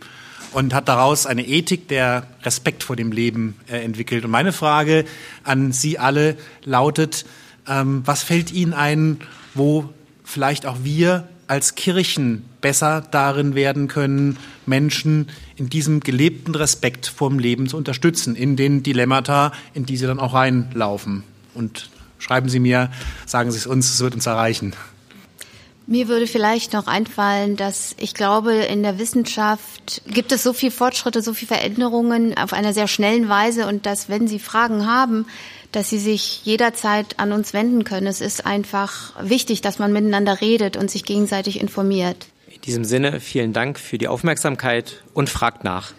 und 0.51 0.73
hat 0.73 0.89
daraus 0.89 1.25
eine 1.25 1.47
Ethik 1.47 1.87
der 1.87 2.27
Respekt 2.43 2.83
vor 2.83 2.97
dem 2.97 3.13
Leben 3.13 3.55
äh, 3.69 3.77
entwickelt. 3.77 4.25
Und 4.25 4.31
meine 4.31 4.51
Frage 4.51 5.05
an 5.45 5.71
Sie 5.71 5.97
alle 5.97 6.35
lautet, 6.65 7.25
ähm, 7.69 8.01
was 8.03 8.23
fällt 8.23 8.51
Ihnen 8.51 8.73
ein, 8.73 9.21
wo 9.57 9.89
vielleicht 10.23 10.65
auch 10.65 10.77
wir 10.83 11.27
als 11.47 11.75
Kirchen 11.75 12.43
besser 12.61 13.01
darin 13.11 13.55
werden 13.55 13.87
können, 13.87 14.37
Menschen 14.65 15.29
in 15.55 15.69
diesem 15.69 16.01
gelebten 16.01 16.55
Respekt 16.55 17.07
vorm 17.07 17.39
Leben 17.39 17.67
zu 17.67 17.77
unterstützen, 17.77 18.35
in 18.35 18.57
den 18.57 18.83
Dilemmata, 18.83 19.53
in 19.73 19.85
die 19.85 19.95
sie 19.97 20.05
dann 20.05 20.19
auch 20.19 20.33
reinlaufen. 20.33 21.23
Und 21.53 21.89
schreiben 22.19 22.49
Sie 22.49 22.59
mir, 22.59 22.91
sagen 23.25 23.51
Sie 23.51 23.57
es 23.57 23.67
uns, 23.67 23.93
es 23.93 24.01
wird 24.01 24.15
uns 24.15 24.25
erreichen. 24.25 24.73
Mir 25.89 26.09
würde 26.09 26.27
vielleicht 26.27 26.73
noch 26.73 26.87
einfallen, 26.87 27.55
dass 27.55 27.95
ich 27.97 28.13
glaube, 28.13 28.53
in 28.53 28.83
der 28.83 28.99
Wissenschaft 28.99 30.01
gibt 30.05 30.33
es 30.33 30.43
so 30.43 30.51
viel 30.51 30.69
Fortschritte, 30.69 31.21
so 31.21 31.33
viel 31.33 31.47
Veränderungen 31.47 32.37
auf 32.37 32.51
einer 32.51 32.73
sehr 32.73 32.89
schnellen 32.89 33.29
Weise 33.29 33.67
und 33.67 33.85
dass, 33.85 34.09
wenn 34.09 34.27
Sie 34.27 34.39
Fragen 34.39 34.85
haben, 34.85 35.25
dass 35.77 35.91
Sie 35.91 35.99
sich 35.99 36.43
jederzeit 36.43 37.19
an 37.19 37.31
uns 37.31 37.53
wenden 37.53 37.83
können. 37.83 38.07
Es 38.07 38.19
ist 38.19 38.47
einfach 38.47 39.13
wichtig, 39.21 39.61
dass 39.61 39.77
man 39.77 39.93
miteinander 39.93 40.41
redet 40.41 40.75
und 40.75 40.89
sich 40.89 41.05
gegenseitig 41.05 41.61
informiert. 41.61 42.25
In 42.49 42.61
diesem 42.61 42.83
Sinne 42.83 43.19
vielen 43.19 43.53
Dank 43.53 43.77
für 43.77 43.99
die 43.99 44.07
Aufmerksamkeit 44.07 45.03
und 45.13 45.29
fragt 45.29 45.63
nach. 45.63 45.93